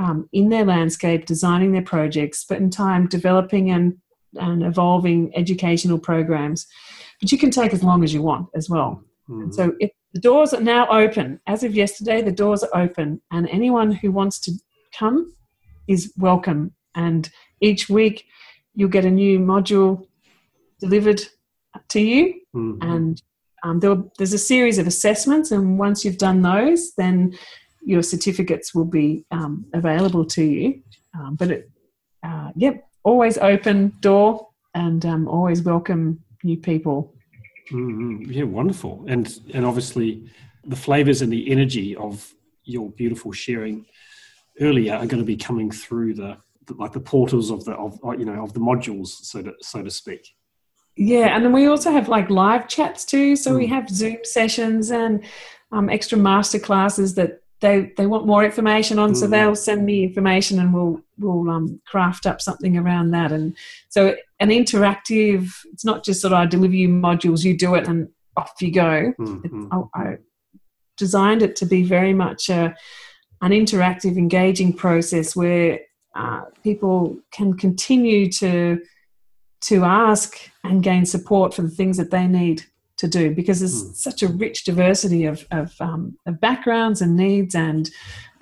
um, 0.03 0.29
in 0.33 0.49
their 0.49 0.65
landscape, 0.65 1.27
designing 1.27 1.73
their 1.73 1.89
projects, 1.95 2.45
but 2.49 2.59
in 2.59 2.71
time 2.71 3.07
developing 3.07 3.71
and 3.71 3.87
and 4.47 4.63
evolving 4.63 5.21
educational 5.43 5.99
programs. 5.99 6.67
But 7.21 7.33
you 7.33 7.39
can 7.39 7.51
take 7.51 7.73
as 7.75 7.83
long 7.83 8.05
as 8.05 8.15
you 8.15 8.23
want 8.23 8.47
as 8.55 8.71
well. 8.71 9.03
Mhm. 9.29 9.53
So 9.53 9.63
if 9.81 9.91
the 10.13 10.21
doors 10.21 10.53
are 10.53 10.61
now 10.61 10.89
open. 10.89 11.41
As 11.47 11.63
of 11.63 11.75
yesterday, 11.75 12.21
the 12.23 12.33
doors 12.33 12.63
are 12.65 12.83
open, 12.85 13.21
and 13.31 13.49
anyone 13.49 13.93
who 13.93 14.11
wants 14.11 14.41
to 14.41 14.53
come 14.99 15.33
is 15.87 16.13
welcome. 16.17 16.75
And 16.95 17.31
each 17.61 17.89
week, 17.89 18.25
you'll 18.75 18.89
get 18.89 19.05
a 19.05 19.11
new 19.11 19.39
module 19.39 20.07
delivered 20.81 21.23
to 21.89 22.01
you, 22.01 22.35
Mhm. 22.55 22.79
and 22.81 23.23
um, 23.63 23.81
there, 23.81 23.97
there's 24.17 24.33
a 24.33 24.39
series 24.39 24.79
of 24.79 24.87
assessments. 24.87 25.53
And 25.53 25.79
once 25.79 26.05
you've 26.05 26.25
done 26.29 26.41
those, 26.43 26.95
then 26.95 27.35
your 27.83 28.03
certificates 28.03 28.75
will 28.75 28.85
be 28.85 29.25
um, 29.31 29.67
available 29.73 30.25
to 30.25 30.45
you. 30.45 30.83
Um, 31.15 31.37
but 31.37 31.51
it, 31.51 31.71
uh, 32.23 32.51
yep, 32.57 32.87
always 33.03 33.39
open 33.39 33.95
door 34.01 34.49
and 34.75 35.05
um, 35.05 35.29
always 35.29 35.63
welcome 35.63 36.23
new 36.45 36.57
people. 36.57 37.15
Mm-hmm. 37.71 38.31
Yeah, 38.31 38.45
wonderful. 38.45 39.05
And 39.09 39.33
and 39.55 39.65
obviously, 39.65 40.31
the 40.65 40.77
flavors 40.77 41.23
and 41.23 41.33
the 41.33 41.51
energy 41.51 41.97
of 41.97 42.33
your 42.65 42.91
beautiful 42.91 43.33
sharing 43.33 43.87
earlier 44.61 44.95
are 44.95 45.07
going 45.07 45.23
to 45.23 45.27
be 45.27 45.37
coming 45.37 45.71
through 45.71 46.15
the, 46.15 46.37
the 46.67 46.75
like 46.75 46.93
the 46.93 47.01
portals 47.01 47.51
of 47.51 47.65
the 47.65 47.73
of 47.73 47.99
you 48.19 48.25
know 48.25 48.43
of 48.43 48.53
the 48.53 48.61
modules, 48.61 49.09
so 49.09 49.43
to 49.43 49.55
so 49.61 49.83
to 49.83 49.91
speak. 49.91 50.35
Yeah, 50.97 51.35
and 51.35 51.45
then 51.45 51.53
we 51.53 51.67
also 51.67 51.91
have 51.91 52.09
like 52.09 52.29
live 52.29 52.69
chats 52.69 53.05
too. 53.05 53.37
So 53.37 53.53
mm. 53.53 53.59
we 53.59 53.67
have 53.69 53.89
Zoom 53.89 54.19
sessions 54.25 54.91
and 54.91 55.25
um, 55.73 55.89
extra 55.89 56.19
master 56.19 56.59
classes 56.59 57.15
that 57.15 57.40
they 57.61 57.93
they 57.97 58.07
want 58.07 58.27
more 58.27 58.45
information 58.45 58.99
on. 58.99 59.13
Mm. 59.13 59.17
So 59.17 59.27
they'll 59.27 59.57
send 59.57 59.85
me 59.85 60.05
information 60.05 60.59
and 60.59 60.73
we'll 60.75 61.01
we'll 61.19 61.49
um, 61.51 61.81
craft 61.87 62.27
up 62.27 62.41
something 62.41 62.77
around 62.77 63.11
that. 63.11 63.33
And 63.33 63.57
so 63.89 64.17
an 64.39 64.49
interactive. 64.49 65.53
It's 65.73 65.85
not 65.85 66.05
just 66.05 66.21
sort 66.21 66.33
of 66.33 66.39
I 66.39 66.47
deliver 66.47 66.75
you 66.75 66.89
modules, 66.89 67.45
you 67.45 67.57
do 67.57 67.75
it, 67.75 67.87
and 67.87 68.09
off 68.37 68.53
you 68.61 68.73
go. 68.73 69.13
Mm. 69.19 69.89
I, 69.95 70.01
I 70.01 70.17
designed 70.97 71.43
it 71.43 71.57
to 71.57 71.67
be 71.67 71.83
very 71.83 72.15
much 72.15 72.49
a 72.49 72.75
an 73.43 73.53
interactive, 73.53 74.19
engaging 74.19 74.73
process 74.73 75.35
where 75.35 75.81
uh, 76.15 76.43
people 76.63 77.19
can 77.31 77.57
continue 77.57 78.31
to 78.33 78.81
to 79.63 79.85
ask 79.85 80.39
and 80.65 80.83
gain 80.83 81.05
support 81.05 81.53
for 81.53 81.63
the 81.63 81.71
things 81.71 81.99
that 81.99 82.11
they 82.11 82.27
need 82.27 82.65
to 83.01 83.09
do 83.09 83.35
because 83.35 83.61
there's 83.61 83.83
mm. 83.83 83.95
such 83.97 84.23
a 84.23 84.29
rich 84.29 84.65
diversity 84.65 85.25
of, 85.25 85.47
of, 85.51 85.75
um, 85.81 86.17
of, 86.27 86.39
backgrounds 86.39 87.01
and 87.01 87.17
needs 87.17 87.55
and 87.55 87.91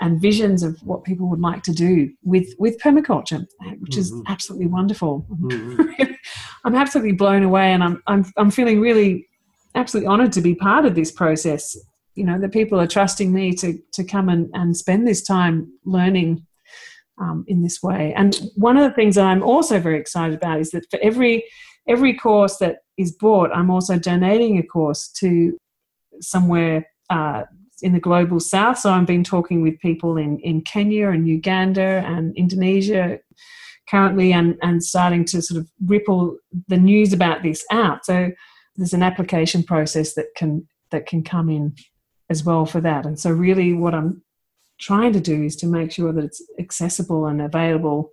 and 0.00 0.20
visions 0.20 0.62
of 0.62 0.78
what 0.84 1.04
people 1.04 1.28
would 1.28 1.40
like 1.40 1.62
to 1.64 1.72
do 1.72 2.12
with 2.22 2.48
with 2.58 2.78
permaculture, 2.80 3.44
which 3.80 3.92
mm-hmm. 3.92 4.00
is 4.00 4.12
absolutely 4.28 4.66
wonderful. 4.66 5.26
Mm-hmm. 5.30 6.12
I'm 6.64 6.74
absolutely 6.74 7.14
blown 7.14 7.42
away, 7.42 7.72
and 7.72 7.82
I'm 7.82 8.02
I'm 8.06 8.24
I'm 8.36 8.50
feeling 8.50 8.80
really 8.80 9.28
absolutely 9.74 10.08
honoured 10.08 10.32
to 10.32 10.40
be 10.40 10.54
part 10.54 10.84
of 10.84 10.94
this 10.94 11.10
process. 11.10 11.76
You 12.14 12.24
know 12.24 12.38
that 12.40 12.52
people 12.52 12.80
are 12.80 12.86
trusting 12.86 13.32
me 13.32 13.54
to 13.54 13.78
to 13.94 14.04
come 14.04 14.28
and, 14.28 14.50
and 14.54 14.76
spend 14.76 15.06
this 15.06 15.22
time 15.22 15.72
learning 15.84 16.46
um, 17.20 17.44
in 17.48 17.62
this 17.62 17.82
way. 17.82 18.14
And 18.16 18.40
one 18.54 18.76
of 18.76 18.88
the 18.88 18.94
things 18.94 19.16
that 19.16 19.24
I'm 19.24 19.42
also 19.42 19.80
very 19.80 19.98
excited 19.98 20.36
about 20.36 20.60
is 20.60 20.70
that 20.70 20.88
for 20.90 21.00
every 21.02 21.44
every 21.88 22.14
course 22.14 22.58
that 22.58 22.78
is 22.96 23.12
bought, 23.12 23.50
I'm 23.54 23.70
also 23.70 23.98
donating 23.98 24.58
a 24.58 24.62
course 24.62 25.08
to 25.20 25.58
somewhere 26.20 26.86
uh, 27.10 27.44
in 27.82 27.92
the 27.92 28.00
global 28.00 28.40
south. 28.40 28.78
So 28.78 28.90
I've 28.90 29.06
been 29.06 29.24
talking 29.24 29.62
with 29.62 29.78
people 29.80 30.16
in, 30.16 30.38
in 30.40 30.62
Kenya 30.62 31.08
and 31.08 31.28
Uganda 31.28 32.02
and 32.06 32.36
Indonesia 32.36 33.18
currently 33.88 34.32
and, 34.32 34.56
and 34.62 34.84
starting 34.84 35.24
to 35.26 35.40
sort 35.40 35.60
of 35.60 35.70
ripple 35.86 36.36
the 36.66 36.76
news 36.76 37.12
about 37.12 37.42
this 37.42 37.64
out. 37.70 38.04
So 38.04 38.30
there's 38.76 38.92
an 38.92 39.02
application 39.02 39.62
process 39.62 40.14
that 40.14 40.26
can 40.36 40.68
that 40.90 41.06
can 41.06 41.22
come 41.22 41.50
in 41.50 41.74
as 42.30 42.44
well 42.44 42.64
for 42.64 42.80
that. 42.80 43.04
And 43.04 43.18
so 43.18 43.30
really 43.30 43.74
what 43.74 43.94
I'm 43.94 44.22
trying 44.80 45.12
to 45.12 45.20
do 45.20 45.42
is 45.42 45.56
to 45.56 45.66
make 45.66 45.92
sure 45.92 46.12
that 46.12 46.24
it's 46.24 46.42
accessible 46.58 47.26
and 47.26 47.42
available 47.42 48.10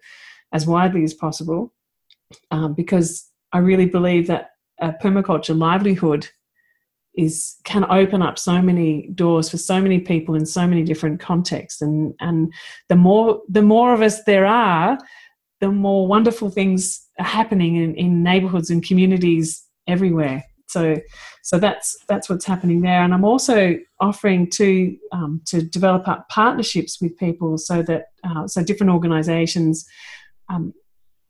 as 0.52 0.66
widely 0.66 1.04
as 1.04 1.14
possible 1.14 1.74
um, 2.52 2.74
because 2.74 3.30
I 3.56 3.60
really 3.60 3.86
believe 3.86 4.28
that 4.28 4.50
a 4.82 4.92
permaculture 4.92 5.58
livelihood 5.58 6.28
is 7.16 7.56
can 7.64 7.86
open 7.90 8.22
up 8.22 8.38
so 8.38 8.62
many 8.62 9.10
doors 9.16 9.50
for 9.50 9.56
so 9.56 9.80
many 9.80 10.00
people 10.02 10.36
in 10.36 10.46
so 10.46 10.68
many 10.68 10.84
different 10.84 11.22
contexts. 11.22 11.82
And 11.82 12.14
and 12.20 12.54
the 12.90 12.98
more 12.98 13.42
the 13.48 13.62
more 13.62 13.94
of 13.94 14.02
us 14.02 14.26
there 14.26 14.46
are 14.46 14.98
the 15.62 15.72
more 15.72 16.06
wonderful 16.06 16.50
things 16.50 17.08
are 17.18 17.26
happening 17.26 17.78
in, 17.78 17.96
in 17.96 18.24
neighborhoods 18.24 18.70
and 18.70 18.86
communities 18.86 19.64
everywhere. 19.88 20.44
So 20.68 20.98
so 21.44 21.58
that's 21.58 21.98
that's 22.10 22.28
what's 22.28 22.44
happening 22.44 22.82
there. 22.82 23.04
And 23.04 23.14
i'm 23.14 23.24
also 23.24 23.78
offering 24.02 24.50
to 24.50 24.98
um, 25.14 25.42
to 25.46 25.62
develop 25.62 26.10
up 26.10 26.28
partnerships 26.28 27.00
with 27.02 27.18
people 27.18 27.58
so 27.58 27.82
that 27.84 28.08
uh, 28.26 28.48
so 28.48 28.62
different 28.62 28.92
organizations 28.92 29.86
um, 30.50 30.74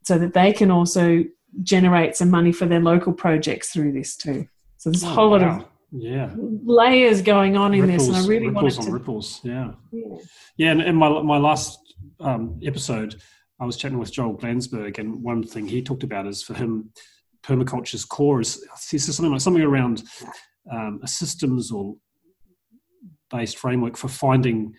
so 0.02 0.18
that 0.18 0.34
they 0.34 0.52
can 0.52 0.72
also 0.72 1.24
generate 1.62 2.16
some 2.16 2.30
money 2.30 2.52
for 2.52 2.66
their 2.66 2.80
local 2.80 3.12
projects 3.12 3.70
through 3.70 3.92
this 3.92 4.16
too. 4.16 4.48
So 4.76 4.90
there's 4.90 5.02
a 5.02 5.06
oh, 5.06 5.10
whole 5.10 5.30
wow. 5.30 5.38
lot 5.38 5.42
of 5.42 5.64
yeah. 5.92 6.30
layers 6.36 7.22
going 7.22 7.56
on 7.56 7.74
in 7.74 7.86
this 7.86 8.06
and 8.08 8.16
i 8.16 8.26
really 8.26 8.48
ripples 8.48 8.78
wanted 8.78 8.88
to, 8.88 8.92
ripples. 8.92 9.40
Yeah. 9.42 9.72
Yeah, 9.92 10.16
yeah 10.56 10.70
and 10.72 10.82
in 10.82 10.96
my, 10.96 11.22
my 11.22 11.38
last 11.38 11.78
um, 12.20 12.58
episode 12.64 13.20
i 13.60 13.64
was 13.64 13.76
chatting 13.76 13.98
with 13.98 14.12
joel 14.12 14.36
glanzberg 14.36 14.98
and 14.98 15.22
one 15.22 15.42
thing 15.42 15.66
he 15.66 15.82
talked 15.82 16.02
about 16.02 16.26
is 16.26 16.42
for 16.42 16.54
him 16.54 16.90
permaculture's 17.42 18.04
core 18.04 18.40
is, 18.40 18.62
is 18.92 19.04
something 19.14 19.32
like 19.32 19.40
something 19.40 19.62
around 19.62 20.02
um, 20.70 21.00
a 21.02 21.08
systems 21.08 21.70
or 21.70 21.94
based 23.30 23.58
framework 23.58 23.96
for 23.96 24.08
finding 24.08 24.74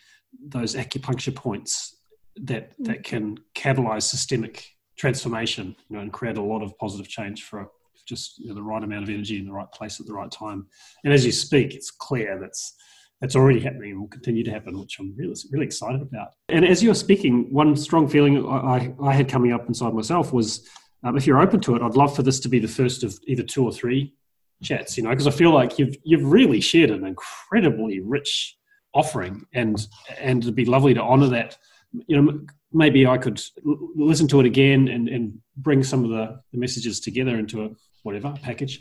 those 0.47 0.75
acupuncture 0.75 1.33
points 1.33 1.95
that 2.35 2.71
mm. 2.71 2.85
that 2.85 3.03
can 3.03 3.37
catalyze 3.55 4.03
systemic 4.03 4.76
transformation 4.97 5.75
you 5.89 5.95
know, 5.95 6.01
and 6.01 6.11
create 6.11 6.37
a 6.37 6.41
lot 6.41 6.63
of 6.63 6.77
positive 6.77 7.07
change 7.07 7.43
for 7.43 7.69
just 8.05 8.39
you 8.39 8.47
know, 8.47 8.55
the 8.55 8.63
right 8.63 8.83
amount 8.83 9.03
of 9.03 9.09
energy 9.09 9.37
in 9.37 9.45
the 9.45 9.51
right 9.51 9.71
place 9.71 9.99
at 9.99 10.05
the 10.05 10.13
right 10.13 10.31
time. 10.31 10.67
And 11.03 11.13
as 11.13 11.25
you 11.25 11.31
speak, 11.31 11.73
it's 11.75 11.91
clear 11.91 12.39
that's 12.39 12.75
that's 13.21 13.35
already 13.35 13.59
happening 13.59 13.91
and 13.91 13.99
will 13.99 14.07
continue 14.07 14.43
to 14.43 14.51
happen, 14.51 14.79
which 14.79 14.99
I'm 14.99 15.15
really 15.15 15.35
really 15.51 15.65
excited 15.65 16.01
about. 16.01 16.29
And 16.49 16.63
as 16.63 16.83
you're 16.83 16.95
speaking, 16.95 17.51
one 17.51 17.75
strong 17.75 18.07
feeling 18.07 18.45
I, 18.47 18.93
I 19.01 19.13
had 19.13 19.27
coming 19.27 19.53
up 19.53 19.67
inside 19.67 19.93
myself 19.93 20.31
was, 20.31 20.67
um, 21.03 21.17
if 21.17 21.25
you're 21.25 21.41
open 21.41 21.59
to 21.61 21.75
it, 21.75 21.81
I'd 21.81 21.95
love 21.95 22.15
for 22.15 22.21
this 22.21 22.39
to 22.41 22.49
be 22.49 22.59
the 22.59 22.67
first 22.67 23.03
of 23.03 23.17
either 23.25 23.43
two 23.43 23.63
or 23.63 23.71
three 23.71 24.13
chats. 24.61 24.97
You 24.97 25.03
know, 25.03 25.09
because 25.09 25.27
I 25.27 25.31
feel 25.31 25.53
like 25.53 25.79
you've 25.79 25.95
you've 26.03 26.25
really 26.25 26.61
shared 26.61 26.91
an 26.91 27.05
incredibly 27.05 27.99
rich 28.01 28.55
offering, 28.93 29.45
and 29.53 29.87
and 30.19 30.43
it'd 30.43 30.55
be 30.55 30.65
lovely 30.65 30.93
to 30.93 31.01
honour 31.01 31.27
that. 31.29 31.57
You 32.05 32.21
know, 32.21 32.39
maybe 32.71 33.07
I 33.07 33.17
could 33.17 33.41
listen 33.63 34.27
to 34.29 34.39
it 34.39 34.45
again 34.45 34.87
and, 34.87 35.07
and 35.07 35.39
bring 35.55 35.83
some 35.83 36.03
of 36.03 36.09
the, 36.09 36.39
the 36.51 36.59
messages 36.59 36.99
together 36.99 37.37
into 37.37 37.65
a 37.65 37.69
whatever 38.03 38.33
package, 38.41 38.79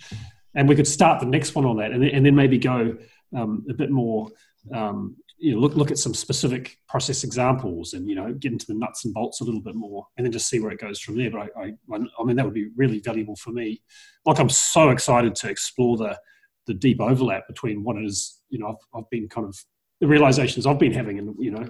and 0.55 0.69
we 0.69 0.77
could 0.77 0.87
start 0.87 1.21
the 1.21 1.27
next 1.27 1.55
one 1.55 1.65
on 1.65 1.77
that, 1.79 1.93
and 1.93 2.03
then, 2.03 2.11
and 2.11 2.27
then 2.27 2.35
maybe 2.35 2.59
go 2.59 2.97
um, 3.37 3.65
a 3.71 3.75
bit 3.75 3.91
more. 3.91 4.29
Um, 4.73 5.17
you 5.39 5.53
know, 5.53 5.61
look 5.61 5.75
look 5.75 5.91
at 5.91 5.99
some 5.99 6.15
specific 6.15 6.79
process 6.89 7.23
examples, 7.23 7.93
and 7.93 8.09
you 8.09 8.15
know, 8.15 8.33
get 8.33 8.53
into 8.53 8.67
the 8.67 8.75
nuts 8.75 9.05
and 9.05 9.13
bolts 9.13 9.41
a 9.41 9.45
little 9.45 9.61
bit 9.61 9.75
more, 9.75 10.07
and 10.17 10.25
then 10.25 10.33
just 10.33 10.49
see 10.49 10.61
where 10.61 10.73
it 10.73 10.81
goes 10.81 10.99
from 10.99 11.17
there. 11.19 11.31
But 11.31 11.51
I, 11.57 11.65
I, 11.65 11.97
I 12.19 12.25
mean, 12.25 12.37
that 12.37 12.45
would 12.45 12.55
be 12.55 12.71
really 12.75 13.01
valuable 13.01 13.37
for 13.37 13.51
me. 13.51 13.83
Like, 14.25 14.39
I'm 14.39 14.49
so 14.49 14.91
excited 14.91 15.35
to 15.37 15.51
explore 15.51 15.97
the 15.97 16.19
the 16.67 16.75
deep 16.75 17.01
overlap 17.01 17.47
between 17.47 17.85
what 17.85 17.97
it 17.97 18.05
is. 18.05 18.41
You 18.49 18.61
know, 18.61 18.69
I've, 18.69 19.01
I've 19.01 19.11
been 19.11 19.29
kind 19.29 19.47
of 19.47 19.57
the 20.01 20.07
realizations 20.07 20.67
I've 20.67 20.79
been 20.79 20.93
having, 20.93 21.19
and 21.19 21.35
you 21.39 21.51
know, 21.51 21.69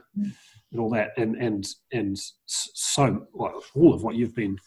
and 0.76 0.82
all 0.82 0.90
that, 0.90 1.12
and 1.16 1.36
and 1.36 1.66
and 1.92 2.18
so 2.46 3.26
well, 3.32 3.62
all 3.74 3.94
of 3.94 4.02
what 4.02 4.14
you've 4.14 4.34
been 4.34 4.58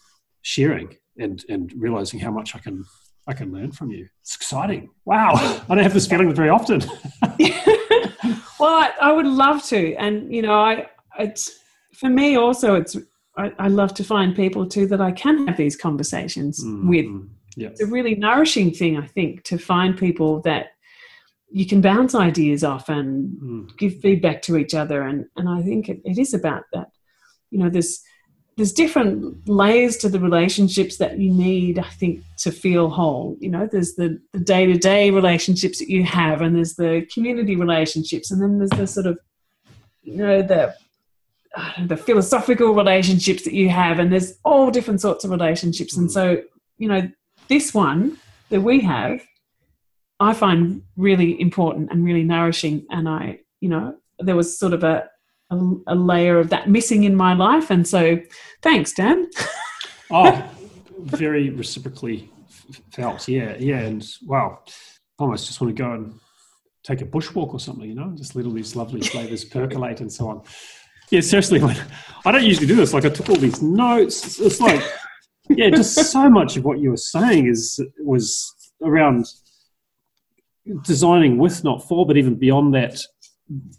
sharing, 0.42 0.96
and 1.20 1.46
and 1.50 1.72
realizing 1.78 2.20
how 2.20 2.32
much 2.32 2.56
I 2.56 2.60
can 2.60 2.84
I 3.28 3.34
can 3.34 3.54
learn 3.54 3.72
from 3.72 3.92
you. 3.92 4.08
It's 4.22 4.36
exciting. 4.36 4.90
Wow, 5.06 5.34
I 5.34 5.76
don't 5.76 5.84
have 5.84 5.94
this 5.94 6.08
feeling 6.08 6.34
very 6.34 6.50
often. 6.50 6.82
well, 8.60 8.74
I, 8.74 8.92
I, 9.00 9.12
would 9.12 9.28
love 9.28 9.64
to, 9.66 9.94
and 9.96 10.34
you 10.34 10.42
know, 10.42 10.54
I 10.54 10.88
it's 11.20 11.60
for 11.94 12.10
me 12.10 12.36
also. 12.36 12.74
It's 12.74 12.98
I, 13.38 13.54
I, 13.60 13.68
love 13.68 13.94
to 13.96 14.04
find 14.04 14.36
people 14.36 14.66
too 14.66 14.88
that 14.88 15.00
I 15.00 15.12
can 15.12 15.48
have 15.48 15.58
these 15.58 15.76
conversations 15.76 16.64
mm-hmm. 16.64 16.90
with. 16.90 17.06
Yeah. 17.56 17.68
It's 17.70 17.82
a 17.82 17.88
really 17.88 18.16
nourishing 18.16 18.72
thing, 18.72 18.98
I 18.98 19.06
think, 19.06 19.44
to 19.44 19.58
find 19.58 19.98
people 19.98 20.42
that 20.42 20.68
you 21.52 21.66
can 21.66 21.82
bounce 21.82 22.14
ideas 22.14 22.64
off 22.64 22.90
and 22.90 23.38
mm. 23.42 23.78
give 23.78 24.00
feedback 24.00 24.42
to 24.44 24.58
each 24.58 24.74
other. 24.74 25.02
And 25.02 25.26
and 25.36 25.50
i 25.50 25.62
think 25.62 25.90
it, 25.90 26.02
it 26.06 26.18
is 26.18 26.34
about 26.34 26.64
that. 26.74 26.92
You 27.52 27.60
know 27.60 27.70
there's 27.70 28.02
there's 28.56 28.74
different 28.74 29.48
layers 29.48 29.96
to 29.98 30.10
the 30.10 30.20
relationships 30.20 30.98
that 30.98 31.18
you 31.18 31.32
need 31.32 31.80
i 31.80 31.90
think 31.90 32.24
to 32.40 32.52
feel 32.52 32.90
whole. 32.90 33.38
You 33.40 33.50
know 33.50 33.68
there's 33.72 33.96
the, 33.96 34.20
the 34.34 34.40
day-to-day 34.40 35.12
relationships 35.12 35.80
that 35.80 35.90
you 35.90 36.04
have 36.04 36.42
and 36.42 36.56
there's 36.56 36.76
the 36.76 37.08
community 37.14 37.56
relationships. 37.56 38.32
And 38.32 38.42
then 38.42 38.60
there's 38.60 38.72
the 38.72 38.88
sort 38.88 39.08
of 39.08 39.20
you 40.04 40.18
know 40.18 40.42
the 40.42 40.76
the 41.88 41.98
philosophical 41.98 42.74
relationships 42.76 43.44
that 43.44 43.54
you 43.54 43.70
have. 43.70 43.98
And 43.98 44.12
there's 44.12 44.38
all 44.44 44.70
different 44.70 45.02
sorts 45.02 45.24
of 45.26 45.32
relationships. 45.32 45.98
And 45.98 46.12
so 46.12 46.44
you 46.78 46.88
know 46.88 47.10
this 47.48 47.74
one 47.74 48.18
that 48.50 48.62
we 48.62 48.82
have 48.82 49.22
I 50.20 50.34
find 50.34 50.82
really 50.98 51.40
important 51.40 51.92
and 51.92 52.04
really 52.04 52.24
nourishing. 52.24 52.86
And 52.90 53.08
I, 53.08 53.40
you 53.62 53.70
know, 53.70 53.96
there 54.20 54.36
was 54.36 54.58
sort 54.58 54.74
of 54.74 54.84
a, 54.84 55.10
a, 55.50 55.60
a 55.88 55.96
layer 55.96 56.40
of 56.40 56.50
that 56.50 56.70
missing 56.70 57.04
in 57.04 57.16
my 57.16 57.34
life. 57.34 57.70
And 57.70 57.88
so 57.88 58.20
thanks, 58.62 58.94
Dan. 58.94 59.30
oh, 60.12 60.50
very 61.00 61.50
reciprocally 61.50 62.30
felt. 62.92 63.28
Yeah. 63.28 63.56
Yeah. 63.58 63.80
And 63.80 64.06
wow, 64.26 64.60
almost 65.18 65.48
just 65.48 65.62
want 65.62 65.76
to 65.76 65.82
go 65.82 65.92
and 65.92 66.14
take 66.84 67.02
a 67.02 67.06
bushwalk 67.06 67.54
or 67.54 67.60
something, 67.60 67.88
you 67.88 67.96
know, 67.96 68.12
just 68.16 68.36
let 68.36 68.46
all 68.46 68.52
these 68.52 68.76
lovely 68.76 69.02
flavors 69.02 69.46
percolate 69.56 70.02
and 70.02 70.12
so 70.12 70.30
on. 70.30 70.42
Yeah, 71.10 71.22
seriously, 71.22 71.62
I 72.26 72.32
don't 72.32 72.44
usually 72.44 72.68
do 72.68 72.76
this. 72.76 72.94
Like 72.94 73.06
I 73.06 73.10
took 73.10 73.30
all 73.30 73.36
these 73.36 73.62
notes. 73.62 74.26
It's, 74.26 74.40
it's 74.40 74.62
like, 74.62 74.82
yeah, 75.50 75.70
just 75.70 75.96
so 75.96 76.30
much 76.30 76.58
of 76.58 76.66
what 76.66 76.80
you 76.80 76.92
were 76.92 76.98
saying 76.98 77.48
is 77.48 77.80
was 78.00 78.54
around 78.84 79.26
designing 80.84 81.38
with, 81.38 81.64
not 81.64 81.88
for, 81.88 82.06
but 82.06 82.18
even 82.18 82.36
beyond 82.36 82.74
that, 82.74 83.02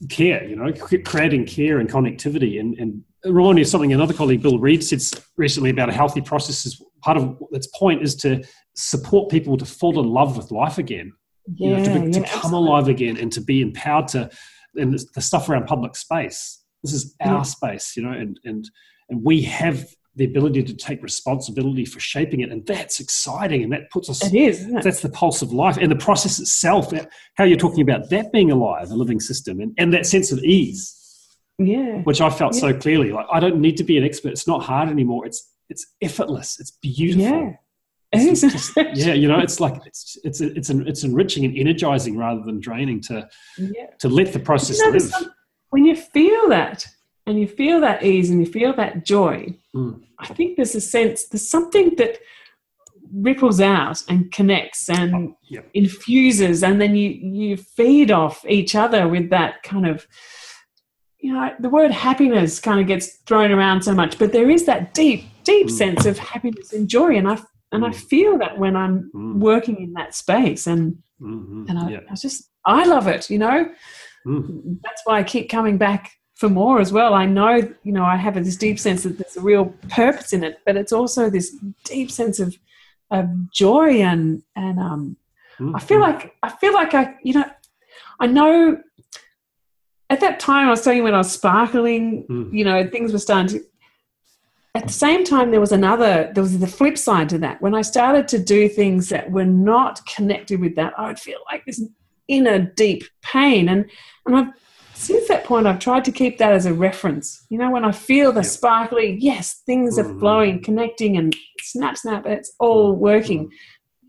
care. 0.09 0.45
You 0.45 0.57
know, 0.57 0.73
creating 1.05 1.47
care 1.47 1.79
and 1.79 1.89
connectivity, 1.89 2.61
and, 2.61 2.75
and 2.79 3.03
remind 3.25 3.57
me 3.57 3.63
of 3.63 3.69
something 3.69 3.93
another 3.93 4.15
colleague, 4.15 4.43
Bill 4.43 4.59
Reed, 4.59 4.83
said 4.85 5.01
recently 5.37 5.71
about 5.71 5.89
a 5.89 5.93
healthy 5.93 6.21
process. 6.21 6.67
Is 6.67 6.83
part 7.03 7.17
of 7.17 7.39
its 7.53 7.67
point 7.69 8.03
is 8.03 8.15
to 8.17 8.43
support 8.75 9.31
people 9.31 9.57
to 9.57 9.65
fall 9.65 10.01
in 10.01 10.09
love 10.09 10.37
with 10.37 10.51
life 10.51 10.79
again 10.79 11.13
yeah, 11.55 11.69
you 11.69 11.77
know, 11.77 11.85
to, 11.85 12.07
be, 12.07 12.11
to 12.13 12.23
come 12.23 12.55
alive 12.55 12.89
again 12.89 13.17
and 13.17 13.33
to 13.33 13.41
be 13.41 13.61
empowered 13.61 14.09
to 14.09 14.31
and 14.77 14.95
the, 14.95 15.05
the 15.15 15.21
stuff 15.21 15.49
around 15.49 15.67
public 15.67 15.97
space 15.97 16.63
this 16.83 16.93
is 16.93 17.15
our 17.21 17.39
yeah. 17.39 17.43
space 17.43 17.97
you 17.97 18.03
know 18.03 18.13
and 18.13 18.39
and 18.45 18.71
and 19.09 19.23
we 19.25 19.43
have 19.43 19.87
the 20.17 20.25
ability 20.25 20.63
to 20.63 20.75
take 20.75 21.03
responsibility 21.03 21.85
for 21.85 22.01
shaping 22.01 22.41
it 22.41 22.51
and 22.51 22.67
that's 22.67 23.01
exciting 23.01 23.63
and 23.63 23.73
that 23.73 23.89
puts 23.91 24.11
us 24.11 24.25
it 24.25 24.35
is 24.35 24.67
it? 24.67 24.83
that's 24.83 25.01
the 25.01 25.09
pulse 25.11 25.41
of 25.41 25.53
life 25.53 25.77
and 25.77 25.91
the 25.91 25.97
process 25.97 26.39
itself 26.39 26.93
how 27.35 27.45
you're 27.45 27.57
talking 27.57 27.83
about 27.83 28.11
that 28.11 28.33
being 28.33 28.51
alive 28.51 28.91
a 28.91 28.95
living 28.95 29.21
system 29.21 29.61
and, 29.61 29.73
and 29.79 29.93
that 29.93 30.05
sense 30.05 30.33
of 30.33 30.39
ease 30.41 30.97
yeah 31.59 31.99
which 32.03 32.21
i 32.21 32.29
felt 32.29 32.55
yeah. 32.55 32.61
so 32.61 32.75
clearly 32.75 33.13
like 33.13 33.27
i 33.33 33.39
don't 33.39 33.61
need 33.61 33.77
to 33.77 33.85
be 33.85 33.97
an 33.97 34.05
expert 34.05 34.31
it's 34.31 34.47
not 34.47 34.63
hard 34.63 34.89
anymore 34.89 35.25
it's 35.25 35.53
it's 35.69 35.87
effortless 36.03 36.59
it's 36.59 36.73
beautiful 36.83 37.23
yeah 37.23 37.53
just, 38.13 38.77
yeah, 38.95 39.13
you 39.13 39.29
know, 39.29 39.39
it's 39.39 39.61
like 39.61 39.87
it's 39.87 40.19
it's 40.25 40.41
it's 40.41 40.69
it's 40.69 41.05
enriching 41.05 41.45
and 41.45 41.57
energizing 41.57 42.17
rather 42.17 42.43
than 42.43 42.59
draining 42.59 43.01
to 43.03 43.29
yeah. 43.57 43.87
to 44.01 44.09
let 44.09 44.33
the 44.33 44.41
process 44.41 44.79
you 44.79 44.87
know, 44.87 44.99
live. 44.99 45.13
When 45.71 45.85
you 45.85 45.95
feel 45.95 46.49
that 46.49 46.85
and 47.31 47.41
you 47.41 47.49
feel 47.49 47.81
that 47.81 48.03
ease 48.05 48.31
and 48.31 48.45
you 48.45 48.53
feel 48.53 48.75
that 48.75 49.05
joy, 49.05 49.55
mm. 49.75 50.01
I 50.19 50.27
think 50.27 50.57
there's 50.57 50.75
a 50.75 50.81
sense 50.81 51.29
there's 51.29 51.49
something 51.49 51.95
that 51.97 52.19
ripples 53.13 53.61
out 53.61 54.03
and 54.09 54.31
connects 54.31 54.89
and 54.89 55.35
yeah. 55.49 55.63
infuses, 55.75 56.63
and 56.63 56.81
then 56.81 56.95
you 56.95 57.09
you 57.11 57.57
feed 57.57 58.11
off 58.11 58.45
each 58.49 58.75
other 58.75 59.09
with 59.09 59.31
that 59.31 59.63
kind 59.63 59.87
of 59.87 60.07
you 61.19 61.33
know 61.33 61.55
the 61.59 61.69
word 61.69 61.91
happiness 61.91 62.61
kind 62.61 62.81
of 62.81 62.87
gets 62.87 63.17
thrown 63.27 63.51
around 63.51 63.83
so 63.83 63.95
much, 63.95 64.19
but 64.19 64.33
there 64.33 64.51
is 64.51 64.67
that 64.67 64.95
deep 64.95 65.25
deep 65.45 65.69
mm. 65.69 65.71
sense 65.71 66.07
of 66.07 66.19
happiness 66.19 66.73
and 66.73 66.89
joy, 66.89 67.17
and 67.17 67.29
I 67.29 67.39
and 67.73 67.85
I 67.85 67.91
mm. 67.91 67.95
feel 67.95 68.39
that 68.39 68.59
when 68.59 68.77
I'm 68.77 69.11
mm. 69.15 69.39
working 69.39 69.77
in 69.81 69.93
that 69.95 70.15
space, 70.15 70.67
and 70.67 70.99
mm-hmm. 71.21 71.67
and 71.69 71.79
I, 71.79 71.89
yeah. 71.91 72.01
I, 72.11 72.15
just 72.15 72.51
I 72.65 72.85
love 72.85 73.07
it. 73.07 73.31
You 73.31 73.39
know, 73.39 73.69
mm. 74.27 74.79
that's 74.83 75.03
why 75.05 75.19
I 75.19 75.23
keep 75.23 75.49
coming 75.49 75.79
back 75.79 76.13
for 76.41 76.49
more 76.49 76.81
as 76.81 76.91
well. 76.91 77.13
I 77.13 77.27
know, 77.27 77.57
you 77.83 77.93
know, 77.93 78.03
I 78.03 78.17
have 78.17 78.35
this 78.43 78.57
deep 78.57 78.79
sense 78.79 79.03
that 79.03 79.19
there's 79.19 79.37
a 79.37 79.43
real 79.43 79.67
purpose 79.91 80.33
in 80.33 80.43
it, 80.43 80.61
but 80.65 80.75
it's 80.75 80.91
also 80.91 81.29
this 81.29 81.55
deep 81.85 82.11
sense 82.11 82.41
of 82.41 82.57
of 83.11 83.27
joy 83.53 84.01
and 84.01 84.43
and 84.57 84.81
um. 84.81 85.17
Mm-hmm. 85.59 85.77
I 85.77 85.81
feel 85.81 86.01
like 86.01 86.35
I 86.43 86.49
feel 86.49 86.73
like 86.73 86.95
I 86.95 87.15
you 87.23 87.35
know 87.35 87.45
I 88.19 88.27
know 88.27 88.81
at 90.09 90.21
that 90.21 90.41
time 90.41 90.69
I 90.69 90.71
was 90.71 90.81
telling 90.81 90.99
you 90.99 91.05
when 91.05 91.15
I 91.15 91.19
was 91.19 91.31
sparkling, 91.31 92.27
mm. 92.27 92.51
you 92.53 92.65
know, 92.65 92.89
things 92.89 93.13
were 93.13 93.19
starting 93.19 93.59
to 93.59 93.67
at 94.75 94.87
the 94.87 94.93
same 94.93 95.25
time 95.25 95.51
there 95.51 95.61
was 95.61 95.73
another 95.73 96.31
there 96.33 96.43
was 96.43 96.59
the 96.59 96.67
flip 96.67 96.97
side 96.97 97.29
to 97.29 97.39
that 97.39 97.61
when 97.61 97.75
i 97.75 97.83
started 97.83 98.29
to 98.29 98.39
do 98.39 98.69
things 98.69 99.09
that 99.09 99.29
were 99.29 99.45
not 99.45 100.01
connected 100.07 100.61
with 100.61 100.77
that 100.77 100.97
i 100.97 101.09
would 101.09 101.19
feel 101.19 101.41
like 101.51 101.65
this 101.65 101.83
inner 102.29 102.61
deep 102.61 103.03
pain 103.21 103.69
and 103.69 103.91
and 104.27 104.37
i've 104.37 104.47
since 105.01 105.29
that 105.29 105.45
point 105.45 105.67
i've 105.67 105.79
tried 105.79 106.05
to 106.05 106.13
keep 106.13 106.39
that 106.39 106.53
as 106.53 106.67
a 106.67 106.75
reference 106.75 107.47
you 107.49 107.59
know 107.59 107.71
when 107.71 107.85
i 107.85 107.93
feel 107.93 108.33
the 108.33 108.43
sparkly 108.43 109.17
yes 109.21 109.63
things 109.67 109.99
are 109.99 110.05
mm-hmm. 110.05 110.21
flowing 110.21 110.63
connecting 110.63 111.17
and 111.17 111.35
snap 111.61 111.97
snap 111.97 112.27
it's 112.27 112.53
all 112.61 112.93
mm-hmm. 112.93 113.03
working 113.03 113.51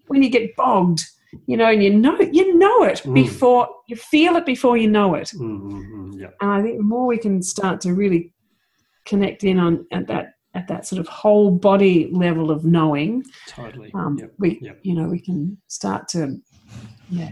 when 0.07 0.21
you 0.21 0.29
get 0.29 0.55
bogged 0.55 1.01
you 1.47 1.55
know 1.55 1.69
and 1.69 1.81
you 1.83 1.89
know 1.89 2.19
you 2.19 2.57
know 2.57 2.83
it 2.83 3.01
mm. 3.05 3.13
before 3.13 3.67
you 3.87 3.95
feel 3.95 4.35
it 4.35 4.45
before 4.45 4.75
you 4.75 4.89
know 4.89 5.15
it 5.15 5.31
mm-hmm. 5.35 6.11
yeah. 6.19 6.27
and 6.41 6.51
i 6.51 6.61
think 6.61 6.77
the 6.77 6.83
more 6.83 7.07
we 7.07 7.17
can 7.17 7.41
start 7.41 7.79
to 7.79 7.93
really 7.93 8.33
connect 9.05 9.43
in 9.43 9.57
on 9.57 9.85
at 9.91 10.07
that 10.07 10.33
at 10.53 10.67
that 10.67 10.85
sort 10.85 10.99
of 10.99 11.07
whole 11.07 11.51
body 11.51 12.09
level 12.11 12.51
of 12.51 12.65
knowing, 12.65 13.23
totally, 13.47 13.91
um, 13.93 14.17
yep. 14.19 14.33
we 14.37 14.59
yep. 14.61 14.79
you 14.83 14.93
know 14.93 15.07
we 15.07 15.19
can 15.19 15.57
start 15.67 16.07
to 16.09 16.37
yeah 17.09 17.31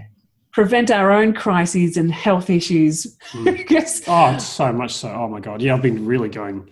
prevent 0.51 0.91
our 0.91 1.11
own 1.11 1.33
crises 1.33 1.97
and 1.97 2.11
health 2.11 2.49
issues. 2.49 3.17
Mm. 3.29 4.03
oh, 4.07 4.37
so 4.39 4.73
much 4.73 4.93
so. 4.93 5.09
Oh 5.09 5.27
my 5.27 5.39
god, 5.39 5.61
yeah, 5.61 5.75
I've 5.75 5.83
been 5.83 6.05
really 6.05 6.29
going 6.29 6.69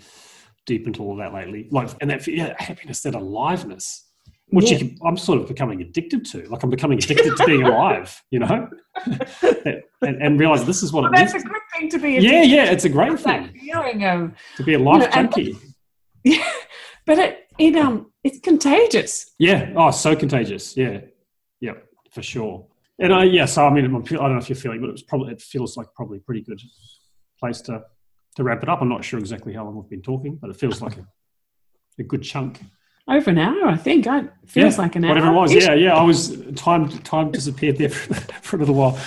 deep 0.65 0.87
into 0.87 1.03
all 1.03 1.11
of 1.13 1.17
that 1.19 1.33
lately. 1.33 1.67
Like, 1.71 1.89
and 2.01 2.09
that 2.09 2.25
yeah, 2.27 2.55
happiness, 2.57 3.01
that 3.01 3.13
aliveness. 3.13 4.05
Which 4.49 4.71
yeah. 4.71 4.77
can, 4.79 4.97
I'm 5.05 5.17
sort 5.17 5.41
of 5.41 5.47
becoming 5.47 5.81
addicted 5.81 6.25
to. 6.27 6.43
Like 6.47 6.63
I'm 6.63 6.69
becoming 6.69 6.97
addicted 6.97 7.35
to 7.35 7.45
being 7.45 7.63
alive, 7.63 8.21
you 8.31 8.39
know, 8.39 8.69
and, 9.05 9.83
and, 10.01 10.39
realize 10.39 10.65
this 10.65 10.83
is 10.83 10.93
what 10.93 11.03
well, 11.03 11.11
it 11.11 11.15
that's 11.15 11.33
a 11.33 11.39
good 11.39 11.61
thing 11.75 11.89
to 11.89 11.99
be. 11.99 12.13
Yeah, 12.13 12.43
yeah, 12.43 12.71
it's 12.71 12.85
a 12.85 12.89
great 12.89 13.19
thing. 13.19 13.49
feeling 13.59 14.05
of 14.05 14.33
to 14.55 14.63
be 14.63 14.75
a 14.75 14.79
life 14.79 15.01
you 15.01 15.07
know, 15.07 15.13
junkie. 15.13 15.57
Yeah, 16.23 16.51
but 17.05 17.19
it 17.19 17.47
it 17.57 17.75
um 17.75 18.11
it's 18.23 18.39
contagious. 18.39 19.33
Yeah. 19.37 19.73
Oh, 19.75 19.91
so 19.91 20.15
contagious. 20.15 20.75
Yeah. 20.75 21.01
Yep. 21.59 21.87
for 22.11 22.21
sure. 22.21 22.65
And 22.99 23.13
I 23.13 23.25
yeah, 23.25 23.45
so 23.45 23.65
I 23.65 23.69
mean, 23.69 23.85
I 23.85 23.89
don't 23.89 24.11
know 24.11 24.37
if 24.37 24.49
you're 24.49 24.55
feeling, 24.55 24.81
but 24.81 24.89
it 24.89 24.93
was 24.93 25.03
probably 25.03 25.33
it 25.33 25.41
feels 25.41 25.77
like 25.77 25.87
probably 25.95 26.17
a 26.17 26.21
pretty 26.21 26.41
good 26.41 26.59
place 27.39 27.61
to 27.61 27.83
to 28.35 28.43
wrap 28.43 28.63
it 28.63 28.69
up. 28.69 28.81
I'm 28.81 28.89
not 28.89 29.03
sure 29.03 29.19
exactly 29.19 29.53
how 29.53 29.65
long 29.65 29.75
we've 29.75 29.89
been 29.89 30.01
talking, 30.01 30.35
but 30.35 30.49
it 30.49 30.55
feels 30.55 30.81
like 30.81 30.97
a, 30.97 31.07
a 31.99 32.03
good 32.03 32.23
chunk. 32.23 32.61
Over 33.09 33.29
an 33.29 33.37
hour, 33.37 33.67
I 33.67 33.77
think. 33.77 34.05
It 34.05 34.29
feels 34.47 34.75
yeah, 34.75 34.81
like 34.81 34.95
an 34.95 35.05
hour. 35.05 35.09
Whatever 35.09 35.27
it 35.27 35.33
was. 35.33 35.53
Yeah, 35.53 35.73
yeah. 35.73 35.95
I 35.95 36.03
was 36.03 36.35
time 36.55 36.89
time 36.99 37.31
disappeared 37.31 37.77
there 37.77 37.89
for, 37.89 38.13
for 38.41 38.55
a 38.57 38.59
little 38.59 38.75
while. 38.75 38.99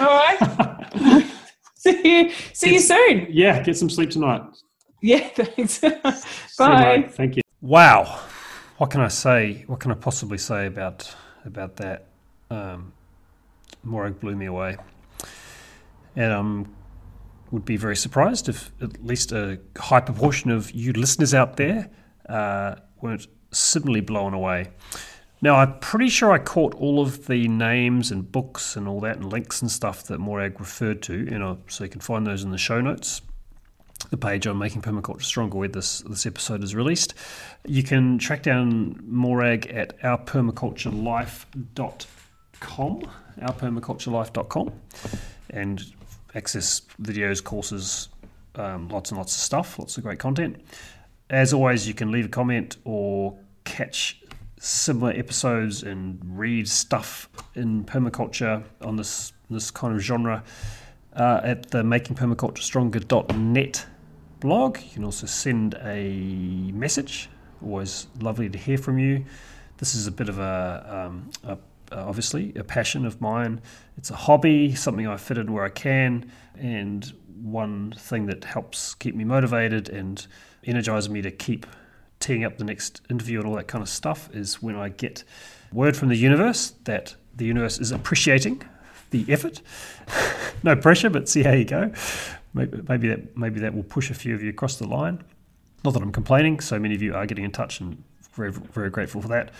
All 0.00 0.06
right. 0.06 1.26
see 1.76 2.00
you. 2.04 2.30
See 2.52 2.70
get, 2.70 2.72
you 2.74 2.80
soon. 2.80 3.26
Yeah. 3.28 3.62
Get 3.62 3.76
some 3.76 3.90
sleep 3.90 4.10
tonight. 4.10 4.42
Yeah, 5.02 5.28
thanks. 5.28 5.80
Bye. 6.58 7.08
Thank 7.10 7.36
you. 7.36 7.42
Wow. 7.60 8.20
What 8.78 8.90
can 8.90 9.00
I 9.00 9.08
say? 9.08 9.64
What 9.66 9.80
can 9.80 9.90
I 9.90 9.94
possibly 9.94 10.38
say 10.38 10.66
about 10.66 11.14
about 11.44 11.76
that? 11.76 12.06
Um, 12.50 12.92
Morag 13.82 14.20
blew 14.20 14.36
me 14.36 14.46
away. 14.46 14.76
And 16.16 16.32
I 16.32 16.36
um, 16.36 16.74
would 17.50 17.64
be 17.64 17.76
very 17.76 17.96
surprised 17.96 18.48
if 18.48 18.70
at 18.80 19.04
least 19.04 19.32
a 19.32 19.60
high 19.76 20.00
proportion 20.00 20.50
of 20.50 20.70
you 20.72 20.92
listeners 20.92 21.34
out 21.34 21.56
there 21.56 21.90
uh, 22.28 22.76
weren't 23.00 23.26
similarly 23.50 24.00
blown 24.00 24.34
away. 24.34 24.70
Now, 25.40 25.56
I'm 25.56 25.78
pretty 25.80 26.08
sure 26.08 26.32
I 26.32 26.38
caught 26.38 26.74
all 26.74 27.00
of 27.00 27.26
the 27.26 27.48
names 27.48 28.12
and 28.12 28.30
books 28.30 28.76
and 28.76 28.86
all 28.86 29.00
that 29.00 29.16
and 29.16 29.32
links 29.32 29.60
and 29.60 29.70
stuff 29.70 30.04
that 30.04 30.18
Morag 30.18 30.60
referred 30.60 31.02
to, 31.02 31.14
you 31.14 31.38
know, 31.38 31.58
so 31.66 31.82
you 31.82 31.90
can 31.90 32.00
find 32.00 32.26
those 32.26 32.44
in 32.44 32.52
the 32.52 32.58
show 32.58 32.80
notes 32.80 33.22
the 34.10 34.16
page 34.16 34.46
on 34.46 34.58
making 34.58 34.82
permaculture 34.82 35.22
stronger 35.22 35.56
where 35.56 35.68
this 35.68 36.00
this 36.00 36.26
episode 36.26 36.64
is 36.64 36.74
released. 36.74 37.14
You 37.64 37.84
can 37.84 38.18
track 38.18 38.42
down 38.42 39.00
Morag 39.06 39.68
at 39.68 39.96
ourpermaculturelife.com, 40.00 42.21
ourpermaculturelife.com, 42.62 44.72
and 45.50 45.84
access 46.34 46.82
videos, 47.00 47.42
courses, 47.42 48.08
um, 48.54 48.88
lots 48.88 49.10
and 49.10 49.18
lots 49.18 49.34
of 49.34 49.40
stuff, 49.40 49.78
lots 49.78 49.96
of 49.96 50.04
great 50.04 50.18
content. 50.18 50.62
As 51.30 51.52
always, 51.52 51.88
you 51.88 51.94
can 51.94 52.10
leave 52.10 52.26
a 52.26 52.28
comment 52.28 52.76
or 52.84 53.36
catch 53.64 54.20
similar 54.58 55.12
episodes 55.12 55.82
and 55.82 56.20
read 56.38 56.68
stuff 56.68 57.28
in 57.54 57.84
permaculture 57.84 58.62
on 58.80 58.96
this 58.96 59.32
this 59.50 59.70
kind 59.70 59.94
of 59.94 60.00
genre 60.00 60.42
uh, 61.14 61.40
at 61.42 61.70
the 61.70 61.82
makingpermaculturestronger.net 61.82 63.86
blog. 64.40 64.78
You 64.78 64.90
can 64.94 65.04
also 65.04 65.26
send 65.26 65.74
a 65.82 66.70
message. 66.72 67.28
Always 67.62 68.06
lovely 68.20 68.48
to 68.48 68.58
hear 68.58 68.78
from 68.78 68.98
you. 68.98 69.24
This 69.78 69.94
is 69.94 70.06
a 70.06 70.12
bit 70.12 70.28
of 70.28 70.38
a, 70.38 71.06
um, 71.06 71.30
a 71.44 71.56
Uh, 71.92 72.04
obviously 72.06 72.52
a 72.56 72.64
passion 72.64 73.04
of 73.04 73.20
mine. 73.20 73.60
It's 73.98 74.10
a 74.10 74.16
hobby, 74.16 74.74
something 74.74 75.06
I 75.06 75.16
fit 75.16 75.38
in 75.38 75.52
where 75.52 75.64
I 75.64 75.68
can, 75.68 76.30
and 76.58 77.12
one 77.42 77.92
thing 77.96 78.26
that 78.26 78.44
helps 78.44 78.94
keep 78.94 79.14
me 79.14 79.24
motivated 79.24 79.88
and 79.88 80.24
energize 80.64 81.08
me 81.08 81.22
to 81.22 81.30
keep 81.30 81.66
teeing 82.20 82.44
up 82.44 82.56
the 82.56 82.64
next 82.64 83.00
interview 83.10 83.40
and 83.40 83.48
all 83.48 83.56
that 83.56 83.66
kind 83.66 83.82
of 83.82 83.88
stuff 83.88 84.30
is 84.32 84.62
when 84.62 84.76
I 84.76 84.90
get 84.90 85.24
word 85.72 85.96
from 85.96 86.08
the 86.08 86.16
universe 86.16 86.74
that 86.84 87.16
the 87.34 87.44
universe 87.44 87.80
is 87.80 87.90
appreciating 87.90 88.62
the 89.10 89.24
effort. 89.28 89.60
no 90.62 90.76
pressure, 90.76 91.10
but 91.10 91.28
see 91.28 91.42
how 91.42 91.52
you 91.52 91.64
go 91.64 91.92
maybe, 92.54 92.80
maybe 92.88 93.08
that 93.08 93.36
maybe 93.36 93.60
that 93.60 93.74
will 93.74 93.82
push 93.82 94.10
a 94.10 94.14
few 94.14 94.34
of 94.34 94.42
you 94.42 94.50
across 94.50 94.76
the 94.76 94.86
line. 94.86 95.22
Not 95.84 95.94
that 95.94 96.02
I'm 96.02 96.12
complaining. 96.12 96.60
So 96.60 96.78
many 96.78 96.94
of 96.94 97.02
you 97.02 97.14
are 97.14 97.26
getting 97.26 97.44
in 97.44 97.50
touch, 97.50 97.80
and 97.80 98.02
very 98.32 98.52
very 98.52 98.90
grateful 98.90 99.20
for 99.20 99.28
that. 99.28 99.50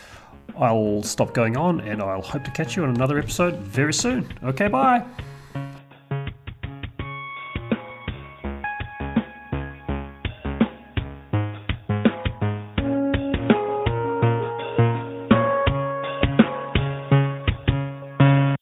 I'll 0.57 1.03
stop 1.03 1.35
going 1.35 1.57
on, 1.57 1.81
and 1.81 2.03
I'll 2.03 2.23
hope 2.23 2.45
to 2.45 2.51
catch 2.51 2.77
you 2.77 2.85
on 2.85 2.91
another 2.91 3.19
episode 3.19 3.57
very 3.57 3.95
soon. 3.95 4.33
Okay, 4.45 4.69
bye. 4.69 5.05